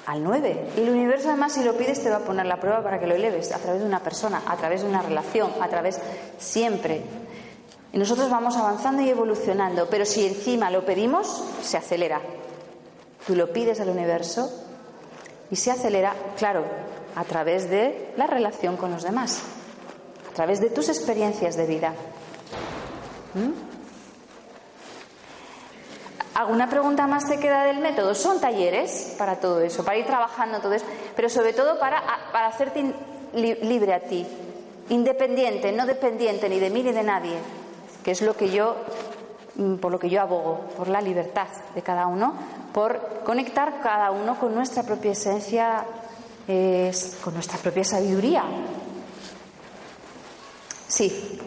al 0.07 0.23
9. 0.23 0.69
Y 0.77 0.81
el 0.81 0.89
universo 0.89 1.27
además 1.29 1.53
si 1.53 1.63
lo 1.63 1.73
pides 1.73 2.01
te 2.01 2.09
va 2.09 2.17
a 2.17 2.19
poner 2.19 2.45
la 2.45 2.57
prueba 2.57 2.81
para 2.81 2.99
que 2.99 3.07
lo 3.07 3.13
eleves 3.13 3.51
a 3.51 3.59
través 3.59 3.81
de 3.81 3.87
una 3.87 3.99
persona, 3.99 4.41
a 4.47 4.55
través 4.55 4.81
de 4.81 4.89
una 4.89 5.01
relación, 5.01 5.51
a 5.61 5.67
través 5.67 5.99
siempre. 6.37 7.01
Y 7.93 7.97
nosotros 7.97 8.29
vamos 8.29 8.57
avanzando 8.57 9.01
y 9.01 9.09
evolucionando, 9.09 9.87
pero 9.89 10.05
si 10.05 10.25
encima 10.25 10.69
lo 10.69 10.85
pedimos, 10.85 11.43
se 11.61 11.77
acelera. 11.77 12.21
Tú 13.25 13.35
lo 13.35 13.51
pides 13.51 13.79
al 13.79 13.89
universo 13.89 14.51
y 15.49 15.55
se 15.55 15.71
acelera, 15.71 16.13
claro, 16.37 16.63
a 17.15 17.23
través 17.23 17.69
de 17.69 18.13
la 18.17 18.27
relación 18.27 18.77
con 18.77 18.91
los 18.91 19.03
demás, 19.03 19.41
a 20.31 20.33
través 20.35 20.59
de 20.59 20.69
tus 20.69 20.89
experiencias 20.89 21.55
de 21.55 21.65
vida. 21.65 21.93
¿Mm? 23.33 23.67
¿Alguna 26.35 26.69
pregunta 26.69 27.07
más 27.07 27.27
te 27.27 27.39
queda 27.39 27.63
del 27.63 27.79
método? 27.79 28.13
Son 28.13 28.39
talleres 28.39 29.15
para 29.17 29.39
todo 29.39 29.61
eso, 29.61 29.83
para 29.83 29.97
ir 29.97 30.05
trabajando 30.05 30.59
todo 30.59 30.73
eso, 30.73 30.85
pero 31.15 31.29
sobre 31.29 31.53
todo 31.53 31.79
para, 31.79 32.03
para 32.31 32.47
hacerte 32.47 32.93
libre 33.33 33.93
a 33.95 34.01
ti, 34.01 34.27
independiente, 34.89 35.71
no 35.71 35.87
dependiente 35.87 36.47
ni 36.47 36.59
de 36.59 36.69
mí 36.69 36.83
ni 36.83 36.91
de 36.91 37.03
nadie, 37.03 37.37
que 38.07 38.11
es 38.11 38.21
lo 38.21 38.37
que 38.37 38.49
yo, 38.49 38.77
mm, 39.55 39.75
por 39.79 39.91
lo 39.91 39.99
que 39.99 40.09
yo 40.09 40.21
abogo, 40.21 40.61
por 40.77 40.87
la 40.87 41.01
libertad 41.01 41.49
de 41.75 41.81
cada 41.81 42.07
uno, 42.07 42.35
por 42.71 43.21
conectar 43.25 43.81
cada 43.83 44.11
uno 44.11 44.39
con 44.39 44.55
nuestra 44.55 44.83
propia 44.83 45.11
esencia, 45.11 45.83
eh, 46.47 46.89
con 47.21 47.33
nuestra 47.33 47.57
propia 47.57 47.83
sabiduría. 47.83 48.45
Sí, 50.87 51.37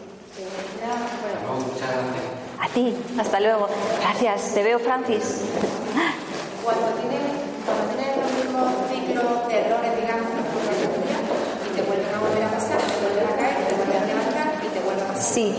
a 2.59 2.69
ti, 2.69 2.95
hasta 3.19 3.41
luego. 3.41 3.67
Gracias, 4.03 4.53
te 4.53 4.63
veo, 4.63 4.79
Francis. 4.81 5.41
Cuando 6.63 6.89
tienes, 6.89 7.23
cuando 7.65 7.85
tienes 7.95 8.17
los 8.19 8.33
mismos 8.33 8.69
ciclos 8.93 9.49
de 9.49 9.61
errores, 9.61 9.97
digamos, 9.99 10.29
y 11.65 11.75
te 11.75 11.83
vuelven 11.85 12.15
a 12.15 12.19
volver 12.19 12.45
a 12.45 12.51
pasar, 12.51 12.77
te 12.77 13.01
vuelven 13.01 13.29
a 13.33 13.37
caer, 13.37 13.67
te 13.67 13.75
vuelven 13.77 14.03
a 14.03 14.05
levantar 14.05 14.61
y 14.63 14.69
te 14.69 14.81
vuelven 14.81 15.05
a 15.05 15.09
pasar. 15.09 15.23
Sí, 15.23 15.55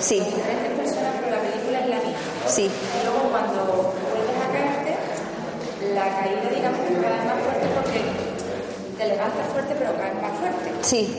sí, 0.00 0.20
Diferentes 0.20 0.72
personas, 0.76 1.12
pero 1.20 1.36
la 1.36 1.42
meditación 1.42 1.66
Sí. 2.46 2.70
Y 2.70 3.04
luego 3.04 3.28
cuando 3.30 3.92
vuelves 4.12 4.38
a 4.38 4.48
caerte, 4.52 4.96
la 5.94 6.06
caída 6.20 6.48
digamos 6.54 6.80
que 6.80 6.94
es 6.94 7.00
cada 7.00 7.16
vez 7.16 7.24
más 7.26 7.38
fuerte 7.42 7.66
porque 7.74 8.00
te 8.96 9.08
levantas 9.08 9.46
fuerte 9.52 9.74
pero 9.78 9.96
caes 9.96 10.14
más 10.22 10.32
fuerte. 10.38 10.70
Sí. 10.82 11.18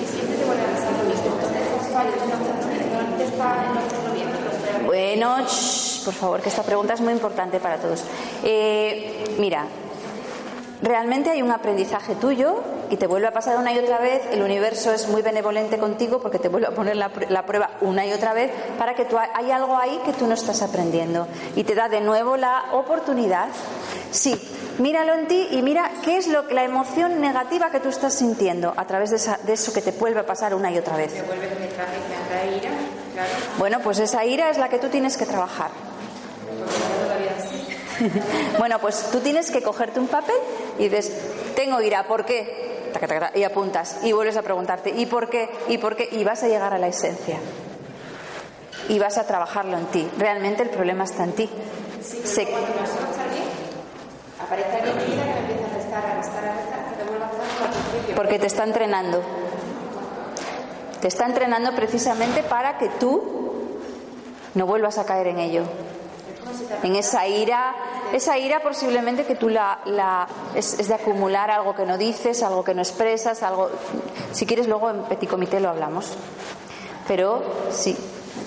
Y 0.00 0.04
siempre 0.06 0.36
te 0.36 0.44
vuelve 0.44 0.62
a 0.62 1.04
mismo. 1.06 1.32
Entonces 1.34 1.62
es 1.80 1.92
fallo, 1.92 2.10
no, 2.26 2.36
no 2.36 3.16
te 3.16 3.24
está 3.24 3.72
no 3.72 3.80
hacerlo 3.80 4.12
bien, 4.12 4.28
pero 4.32 4.86
Bueno, 4.86 5.46
shh, 5.46 6.04
por 6.04 6.14
favor, 6.14 6.40
que 6.40 6.48
esta 6.48 6.62
pregunta 6.62 6.94
es 6.94 7.00
muy 7.00 7.12
importante 7.12 7.60
para 7.60 7.78
todos. 7.78 8.02
Eh, 8.42 9.36
mira, 9.38 9.66
realmente 10.82 11.30
hay 11.30 11.42
un 11.42 11.50
aprendizaje 11.50 12.14
tuyo 12.16 12.62
y 12.90 12.96
te 12.96 13.06
vuelve 13.06 13.26
a 13.26 13.32
pasar 13.32 13.56
una 13.58 13.72
y 13.72 13.78
otra 13.78 13.98
vez. 13.98 14.22
El 14.30 14.42
universo 14.42 14.92
es 14.92 15.08
muy 15.08 15.22
benevolente 15.22 15.78
contigo 15.78 16.20
porque 16.20 16.38
te 16.38 16.48
vuelve 16.48 16.68
a 16.68 16.70
poner 16.72 16.96
la, 16.96 17.10
pr- 17.12 17.28
la 17.28 17.44
prueba 17.46 17.70
una 17.80 18.06
y 18.06 18.12
otra 18.12 18.32
vez 18.34 18.50
para 18.78 18.94
que 18.94 19.04
tú 19.04 19.16
hay 19.18 19.50
algo 19.50 19.76
ahí 19.76 20.00
que 20.04 20.12
tú 20.12 20.26
no 20.26 20.34
estás 20.34 20.62
aprendiendo 20.62 21.26
y 21.56 21.64
te 21.64 21.74
da 21.74 21.88
de 21.88 22.00
nuevo 22.00 22.36
la 22.36 22.66
oportunidad. 22.72 23.48
Sí, 24.10 24.34
míralo 24.78 25.14
en 25.14 25.26
ti 25.26 25.48
y 25.50 25.62
mira 25.62 25.90
qué 26.04 26.16
es 26.18 26.28
lo, 26.28 26.42
la 26.50 26.62
emoción 26.64 27.20
negativa 27.20 27.70
que 27.70 27.80
tú 27.80 27.88
estás 27.88 28.14
sintiendo 28.14 28.72
a 28.76 28.84
través 28.86 29.10
de, 29.10 29.16
esa- 29.16 29.38
de 29.42 29.54
eso 29.54 29.72
que 29.72 29.82
te 29.82 29.90
vuelve 29.92 30.20
a 30.20 30.26
pasar 30.26 30.54
una 30.54 30.70
y 30.70 30.78
otra 30.78 30.96
vez. 30.96 31.12
Bueno, 33.58 33.80
pues 33.80 33.98
esa 33.98 34.24
ira 34.24 34.50
es 34.50 34.58
la 34.58 34.68
que 34.68 34.78
tú 34.78 34.88
tienes 34.88 35.16
que 35.16 35.26
trabajar. 35.26 35.70
porque 36.44 36.60
no 36.60 36.66
toda 36.66 37.14
la 37.14 37.20
vida 37.20 37.32
así. 37.38 37.76
Bueno, 38.58 38.78
pues 38.80 39.10
tú 39.12 39.20
tienes 39.20 39.50
que 39.50 39.62
cogerte 39.62 40.00
un 40.00 40.08
papel 40.08 40.36
y 40.78 40.84
dices, 40.88 41.12
tengo 41.54 41.80
ira, 41.80 42.06
¿por 42.06 42.24
qué? 42.24 42.90
Y 43.34 43.42
apuntas 43.42 43.98
y 44.02 44.12
vuelves 44.12 44.36
a 44.38 44.42
preguntarte, 44.42 44.90
¿y 44.90 45.04
por 45.06 45.28
qué? 45.28 45.50
¿Y 45.68 45.76
por 45.78 45.96
qué? 45.96 46.08
Y 46.12 46.24
vas 46.24 46.42
a 46.42 46.48
llegar 46.48 46.72
a 46.72 46.78
la 46.78 46.88
esencia. 46.88 47.38
Y 48.88 48.98
vas 48.98 49.18
a 49.18 49.26
trabajarlo 49.26 49.76
en 49.76 49.86
ti. 49.86 50.08
Realmente 50.18 50.62
el 50.62 50.70
problema 50.70 51.04
está 51.04 51.24
en 51.24 51.32
ti. 51.32 51.50
Se- 52.02 52.46
Cuando 52.46 52.68
me 52.68 52.74
aparece 54.44 54.76
alguien 54.76 54.96
que 54.98 55.04
me 55.16 55.38
empieza 55.40 55.66
a 55.66 55.74
restar, 55.76 56.06
a 56.06 56.14
restar, 56.16 56.44
a 56.44 56.52
restar, 56.56 56.96
que 56.96 57.04
vuelva 57.10 57.26
a 57.26 57.30
principio. 57.90 58.14
porque 58.16 58.38
te 58.38 58.46
está 58.46 58.64
entrenando. 58.64 59.22
Te 61.00 61.08
está 61.08 61.26
entrenando 61.26 61.74
precisamente 61.74 62.42
para 62.42 62.78
que 62.78 62.88
tú 62.88 63.22
no 64.54 64.66
vuelvas 64.66 64.96
a 64.98 65.04
caer 65.04 65.26
en 65.28 65.38
ello. 65.40 65.62
En 66.82 66.96
esa 66.96 67.26
ira, 67.26 67.74
esa 68.12 68.38
ira 68.38 68.60
posiblemente 68.62 69.24
que 69.24 69.34
tú 69.34 69.48
la, 69.48 69.78
la- 69.86 70.26
es, 70.54 70.76
de 70.86 70.94
acumular 70.94 71.50
algo 71.50 71.74
que 71.74 71.84
no 71.86 71.98
dices, 71.98 72.42
algo 72.42 72.62
que 72.64 72.74
no 72.74 72.82
expresas, 72.82 73.42
algo. 73.42 73.70
Si 74.32 74.46
quieres 74.46 74.66
luego 74.68 74.90
en 74.90 75.02
petit 75.04 75.28
comité 75.28 75.60
lo 75.60 75.68
hablamos. 75.70 76.06
Pero 77.08 77.42
sí, 77.70 77.96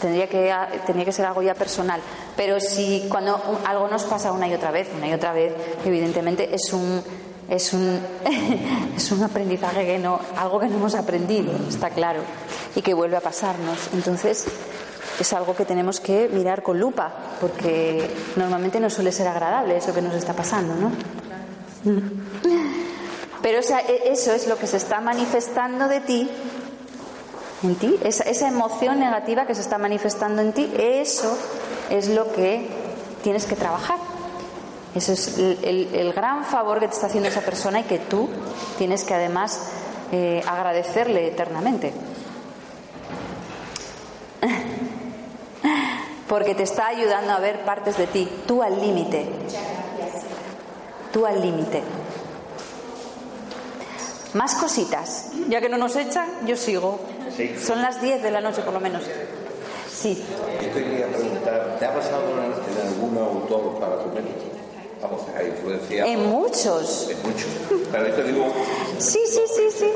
tendría 0.01 0.27
que 0.27 0.53
tendría 0.85 1.05
que 1.05 1.11
ser 1.11 1.25
algo 1.25 1.41
ya 1.41 1.53
personal. 1.55 2.01
Pero 2.35 2.59
si 2.59 3.05
cuando 3.09 3.39
algo 3.65 3.87
nos 3.87 4.03
pasa 4.03 4.31
una 4.31 4.47
y 4.47 4.53
otra 4.53 4.71
vez, 4.71 4.89
una 4.95 5.07
y 5.07 5.13
otra 5.13 5.33
vez, 5.33 5.53
evidentemente 5.85 6.53
es 6.53 6.71
un 6.73 7.01
es 7.49 7.73
un 7.73 7.99
es 8.95 9.11
un 9.11 9.23
aprendizaje 9.23 9.85
que 9.85 9.97
no 9.97 10.19
algo 10.37 10.59
que 10.59 10.67
no 10.67 10.75
hemos 10.75 10.95
aprendido, 10.95 11.51
está 11.67 11.89
claro, 11.89 12.21
y 12.75 12.81
que 12.81 12.93
vuelve 12.93 13.17
a 13.17 13.21
pasarnos. 13.21 13.89
Entonces 13.93 14.45
es 15.19 15.33
algo 15.33 15.55
que 15.55 15.65
tenemos 15.65 15.99
que 15.99 16.29
mirar 16.29 16.63
con 16.63 16.79
lupa, 16.79 17.11
porque 17.41 18.09
normalmente 18.35 18.79
no 18.79 18.89
suele 18.89 19.11
ser 19.11 19.27
agradable 19.27 19.77
eso 19.77 19.93
que 19.93 20.01
nos 20.01 20.13
está 20.15 20.33
pasando, 20.33 20.75
¿no? 20.75 20.91
Pero 23.41 23.59
esa- 23.59 23.81
e- 23.81 24.11
eso 24.11 24.33
es 24.33 24.47
lo 24.47 24.57
que 24.57 24.67
se 24.67 24.77
está 24.77 24.99
manifestando 25.01 25.87
de 25.87 26.01
ti, 26.01 26.29
en 27.63 27.75
ti, 27.75 27.97
esa, 28.03 28.23
esa 28.23 28.47
emoción 28.47 28.99
negativa 28.99 29.45
que 29.45 29.55
se 29.55 29.61
está 29.61 29.77
manifestando 29.77 30.41
en 30.41 30.53
ti, 30.53 30.71
eso 30.77 31.37
es 31.89 32.09
lo 32.09 32.31
que 32.33 32.67
tienes 33.23 33.45
que 33.45 33.55
trabajar. 33.55 33.97
Eso 34.95 35.13
es 35.13 35.37
el 35.37 36.13
gran 36.15 36.43
favor 36.45 36.79
que 36.79 36.87
te 36.87 36.93
está 36.95 37.07
haciendo 37.07 37.29
esa 37.29 37.41
persona 37.41 37.81
y 37.81 37.83
que 37.83 37.99
tú 37.99 38.27
tienes 38.77 39.03
que 39.03 39.13
además 39.13 39.59
eh, 40.11 40.41
agradecerle 40.47 41.27
eternamente. 41.27 41.93
Porque 46.29 46.53
te 46.53 46.63
está 46.63 46.87
ayudando 46.87 47.33
a 47.33 47.39
ver 47.39 47.65
partes 47.65 47.97
de 47.97 48.05
ti, 48.07 48.29
tú 48.47 48.61
al 48.61 48.79
límite. 48.79 49.27
Tú 51.11 51.25
al 51.25 51.41
límite. 51.41 51.81
Más 54.35 54.53
cositas. 54.53 55.31
Ya 55.49 55.59
que 55.59 55.69
no 55.69 55.77
nos 55.77 55.95
echan, 55.95 56.45
yo 56.45 56.55
sigo. 56.55 56.99
Sí. 57.35 57.55
Son 57.59 57.81
las 57.81 57.99
10 57.99 58.21
de 58.21 58.29
la 58.29 58.41
noche 58.41 58.61
por 58.61 58.73
lo 58.73 58.79
menos. 58.79 59.01
Sí. 59.91 60.23
Yo 60.61 60.69
te 60.69 60.83
quería 60.83 61.07
preguntar, 61.07 61.77
¿te 61.79 61.85
ha 61.85 61.93
pasado 61.93 62.21
en, 62.31 62.87
algún 62.87 63.17
autor 63.17 63.79
para 63.79 64.03
tu 64.03 64.09
mente? 64.09 64.31
Vamos, 65.01 65.21
ha 65.35 65.43
influenciado 65.43 66.09
En 66.11 66.29
muchos. 66.29 67.09
en 67.09 67.21
mucho. 67.23 67.45
Pero 67.91 68.13
te 68.13 68.23
digo, 68.23 68.53
Sí, 68.99 69.19
sí, 69.25 69.41
sí, 69.55 69.63
sí. 69.79 69.93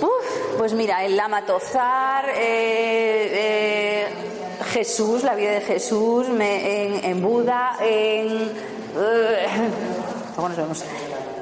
Uf, 0.00 0.56
pues 0.56 0.72
mira, 0.72 1.04
el 1.04 1.14
Lama 1.16 1.44
Tozar, 1.44 2.30
eh, 2.30 2.34
eh, 2.38 4.06
Jesús, 4.72 5.22
la 5.22 5.34
vida 5.34 5.50
de 5.52 5.60
Jesús, 5.60 6.28
me- 6.28 7.08
en, 7.08 7.22
Buda, 7.22 7.76
en. 7.80 8.50
vemos. 10.56 10.84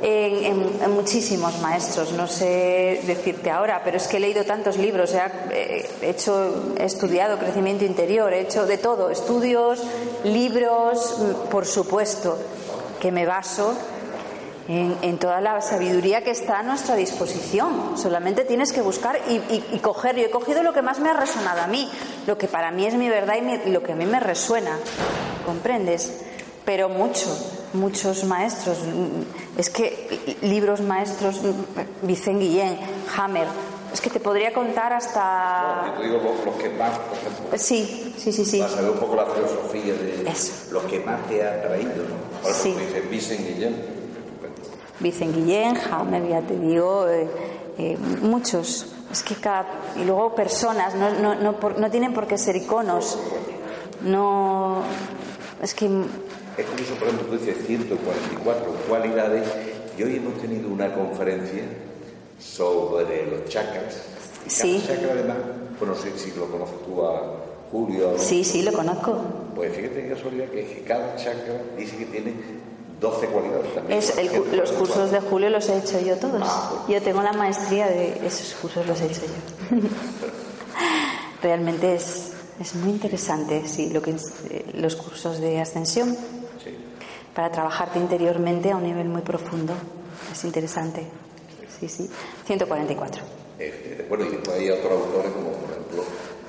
En, 0.02 0.44
en- 0.82 0.90
muchísimos 0.94 1.58
maestros, 1.60 2.12
no 2.12 2.26
sé 2.26 3.00
decirte 3.06 3.50
ahora, 3.50 3.80
pero 3.84 3.96
es 3.96 4.06
que 4.06 4.18
he 4.18 4.20
leído 4.20 4.44
tantos 4.44 4.76
libros, 4.76 5.14
he, 5.14 5.86
he 6.02 6.10
hecho, 6.10 6.74
he 6.78 6.84
estudiado 6.84 7.38
crecimiento 7.38 7.84
interior, 7.84 8.32
he 8.32 8.40
hecho 8.40 8.66
de 8.66 8.76
todo, 8.78 9.08
estudios, 9.10 9.82
libros, 10.24 11.16
por 11.50 11.64
supuesto, 11.64 12.36
que 13.00 13.10
me 13.12 13.24
baso 13.24 13.74
en, 14.68 14.96
en 15.02 15.18
toda 15.18 15.40
la 15.40 15.60
sabiduría 15.60 16.22
que 16.24 16.30
está 16.30 16.60
a 16.60 16.62
nuestra 16.62 16.96
disposición. 16.96 17.96
Solamente 17.98 18.44
tienes 18.44 18.72
que 18.72 18.80
buscar 18.82 19.18
y, 19.28 19.34
y- 19.34 19.64
y 19.72 19.78
coger. 19.80 20.16
Yo 20.16 20.22
he 20.26 20.30
cogido 20.30 20.62
lo 20.62 20.72
que 20.72 20.82
más 20.82 20.98
me 21.00 21.10
ha 21.10 21.14
resonado 21.14 21.60
a 21.62 21.66
mí, 21.66 21.90
lo 22.26 22.38
que 22.38 22.48
para 22.48 22.70
mí 22.70 22.86
es 22.86 22.94
mi 22.94 23.08
verdad 23.08 23.34
y 23.36 23.42
mi- 23.42 23.72
lo 23.72 23.82
que 23.82 23.92
a 23.92 23.96
mí 23.96 24.06
me 24.06 24.20
resuena. 24.20 24.78
¿Comprendes? 25.46 26.12
Pero 26.64 26.88
mucho, 26.88 27.26
muchos 27.74 28.24
maestros. 28.24 28.78
mm, 28.84 29.58
Es 29.60 29.70
que 29.70 30.36
libros 30.42 30.80
maestros, 30.80 31.40
mm, 31.42 32.06
Vicente 32.06 32.44
Guillén, 32.44 32.78
Hammer. 33.16 33.46
Es 33.92 34.00
que 34.00 34.10
te 34.10 34.18
podría 34.18 34.52
contar 34.52 34.92
hasta. 34.92 35.94
te 35.96 36.02
digo 36.04 36.16
los, 36.18 36.44
los 36.44 36.56
que 36.56 36.70
más, 36.70 36.98
por 36.98 37.16
ejemplo, 37.18 37.58
Sí, 37.58 38.14
sí, 38.18 38.32
sí, 38.32 38.44
sí. 38.44 38.58
para 38.58 38.70
saber 38.72 38.90
un 38.90 38.98
poco 38.98 39.14
la 39.14 39.26
filosofía 39.26 39.92
de 39.94 40.28
Eso. 40.28 40.72
lo 40.72 40.84
que 40.88 40.98
más 41.00 41.24
te 41.28 41.46
ha 41.46 41.62
traído, 41.62 42.02
¿no? 42.02 42.42
Por 42.42 42.52
Sí. 42.52 42.70
ejemplo, 42.70 42.86
dice 42.94 43.00
Vicente 43.08 43.52
Guillén. 43.52 44.03
Vicente 45.04 45.38
Guillén, 45.38 45.76
Hammer, 45.92 46.26
ya 46.28 46.40
te 46.40 46.58
digo, 46.58 47.06
eh, 47.08 47.28
eh, 47.78 47.96
muchos. 48.22 48.86
Es 49.12 49.22
que 49.22 49.36
cada. 49.36 49.66
Y 50.00 50.04
luego 50.04 50.34
personas, 50.34 50.96
no, 50.96 51.10
no, 51.20 51.36
no, 51.36 51.60
por- 51.60 51.78
no 51.78 51.88
tienen 51.90 52.12
por 52.12 52.26
qué 52.26 52.36
ser 52.38 52.56
iconos. 52.56 53.16
No. 54.02 54.82
Es 55.62 55.74
que. 55.74 55.86
Es 56.56 56.66
curioso, 56.66 56.94
por 56.94 57.08
ejemplo, 57.08 57.28
tú 57.28 57.38
dices 57.38 57.66
144 57.66 58.64
cualidades 58.88 59.46
y 59.98 60.02
hoy 60.02 60.16
hemos 60.16 60.34
tenido 60.40 60.68
una 60.68 60.92
conferencia 60.94 61.62
sobre 62.38 63.26
los 63.30 63.44
chakras. 63.48 64.02
Y 64.46 64.50
cada 64.50 64.62
Sí. 64.62 64.84
chakra, 64.86 65.12
además, 65.12 65.36
pues 65.78 65.90
no 65.90 65.96
sé 65.96 66.18
si 66.18 66.32
lo 66.38 66.46
conoces 66.50 66.76
tú 66.86 67.04
a 67.04 67.34
Julio. 67.72 68.14
Sí, 68.18 68.44
sí, 68.44 68.62
lo 68.62 68.72
conozco. 68.72 69.16
Pues 69.54 69.74
fíjate 69.74 70.02
qué 70.02 70.08
casualidad 70.10 70.46
que, 70.46 70.64
que 70.66 70.82
cada 70.82 71.16
chakra 71.16 71.60
dice 71.76 71.96
que 71.96 72.06
tiene 72.06 72.34
12 73.04 73.26
cualidades 73.26 73.74
también. 73.74 73.98
Es 73.98 74.16
el 74.18 74.56
los 74.56 74.72
cursos 74.72 75.10
de 75.10 75.20
Julio 75.20 75.50
los 75.50 75.68
he 75.68 75.76
hecho 75.78 76.00
yo 76.00 76.16
todos. 76.16 76.42
Yo 76.88 77.02
tengo 77.02 77.22
la 77.22 77.32
maestría 77.34 77.86
de 77.86 78.26
esos 78.26 78.54
cursos, 78.60 78.86
los 78.86 79.00
he 79.00 79.06
hecho 79.06 79.20
yo. 79.22 79.76
Realmente 81.42 81.94
es, 81.94 82.32
es 82.58 82.74
muy 82.76 82.90
interesante, 82.90 83.68
sí, 83.68 83.90
lo 83.90 84.00
que 84.00 84.12
eh, 84.12 84.64
los 84.74 84.96
cursos 84.96 85.38
de 85.40 85.60
ascensión 85.60 86.16
Sí. 86.64 86.74
para 87.34 87.50
trabajarte 87.50 87.98
interiormente 87.98 88.70
a 88.70 88.76
un 88.76 88.84
nivel 88.84 89.08
muy 89.08 89.20
profundo. 89.22 89.74
Es 90.32 90.44
interesante. 90.44 91.06
Sí, 91.78 91.88
sí. 91.88 92.08
144. 92.46 93.22
Eh, 93.58 94.06
bueno, 94.08 94.24
y 94.24 94.28
después 94.30 94.58
hay 94.58 94.70
otros 94.70 94.92
autores 94.92 95.32
como, 95.32 95.50
por 95.50 95.70
ejemplo, 95.70 96.04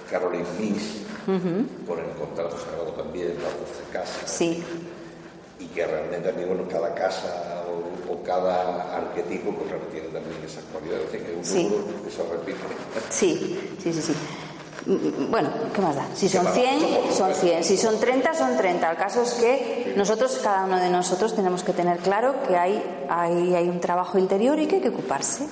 Caroline 0.10 0.46
Miss, 0.60 1.02
con 1.26 2.00
el 2.00 2.12
contrato 2.18 2.58
sagrado 2.58 2.92
también, 2.96 3.34
las 3.44 3.52
12 3.52 3.84
casas. 3.92 4.32
Sí, 4.32 4.64
y 4.95 4.95
que 5.76 5.86
realmente 5.86 6.30
también 6.30 6.48
bueno, 6.48 6.64
cada 6.72 6.96
casa 6.96 7.64
o, 7.68 8.14
o 8.14 8.24
cada 8.24 8.96
arquetipo 8.96 9.52
pues 9.52 9.70
tiene 9.92 10.08
también 10.08 10.42
esas 10.46 10.64
cualidades, 10.72 11.10
que 11.10 11.36
un 11.38 11.44
Sí. 11.46 11.70
que 12.04 12.10
se 12.12 12.24
repite. 12.24 12.58
sí, 13.10 13.76
sí, 13.84 13.94
sí, 13.94 14.02
sí. 14.02 14.14
Mm, 14.88 15.32
Bueno, 15.32 15.50
¿qué 15.74 15.82
más 15.82 15.96
da? 15.96 16.06
Si 16.16 16.28
¿Qué 16.28 16.38
son 16.38 16.46
más 16.46 16.56
da? 16.56 16.62
100, 16.62 16.80
Somos- 16.80 17.16
son 17.18 17.34
100. 17.34 17.64
Si 17.64 17.76
son 17.78 18.00
30, 18.00 18.34
son 18.36 18.56
30. 18.56 18.92
El 18.92 18.98
caso 18.98 19.24
es 19.24 19.34
que 19.34 19.94
nosotros, 19.98 20.40
cada 20.44 20.64
uno 20.66 20.78
de 20.80 20.90
nosotros, 20.90 21.36
tenemos 21.36 21.64
que 21.64 21.74
tener 21.74 21.98
claro 22.00 22.36
que 22.48 22.56
hay, 22.56 22.82
hay, 23.10 23.56
hay 23.56 23.68
un 23.68 23.80
trabajo 23.80 24.18
interior 24.20 24.60
y 24.60 24.68
que 24.68 24.76
hay 24.76 24.82
que 24.82 24.90
ocuparse. 24.90 25.48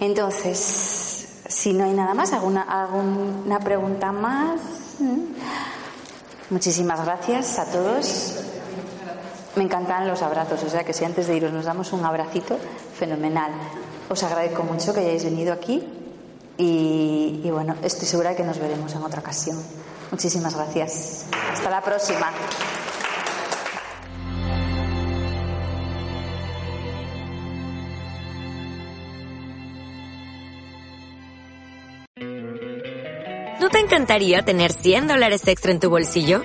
Entonces, 0.00 1.42
si 1.48 1.72
no 1.72 1.84
hay 1.84 1.92
nada 1.94 2.14
más, 2.14 2.32
¿alguna, 2.32 2.62
alguna 2.62 3.58
pregunta 3.60 4.12
más? 4.12 4.60
¿Mm? 5.00 5.20
Muchísimas 6.50 7.04
gracias 7.04 7.58
a 7.58 7.64
todos. 7.66 8.34
Me 9.58 9.64
encantan 9.64 10.06
los 10.06 10.22
abrazos, 10.22 10.62
o 10.62 10.70
sea 10.70 10.84
que 10.84 10.92
si 10.92 11.04
antes 11.04 11.26
de 11.26 11.36
iros 11.36 11.52
nos 11.52 11.64
damos 11.64 11.92
un 11.92 12.04
abracito, 12.04 12.56
fenomenal. 12.96 13.50
Os 14.08 14.22
agradezco 14.22 14.62
mucho 14.62 14.94
que 14.94 15.00
hayáis 15.00 15.24
venido 15.24 15.52
aquí 15.52 15.84
y, 16.56 17.42
bueno, 17.50 17.74
estoy 17.82 18.06
segura 18.06 18.30
de 18.30 18.36
que 18.36 18.44
nos 18.44 18.60
veremos 18.60 18.94
en 18.94 19.02
otra 19.02 19.18
ocasión. 19.18 19.60
Muchísimas 20.12 20.54
gracias. 20.54 21.26
Hasta 21.52 21.70
la 21.70 21.82
próxima. 21.82 22.30
¿No 33.58 33.68
te 33.70 33.80
encantaría 33.80 34.44
tener 34.44 34.72
100 34.72 35.08
dólares 35.08 35.42
extra 35.48 35.72
en 35.72 35.80
tu 35.80 35.90
bolsillo? 35.90 36.44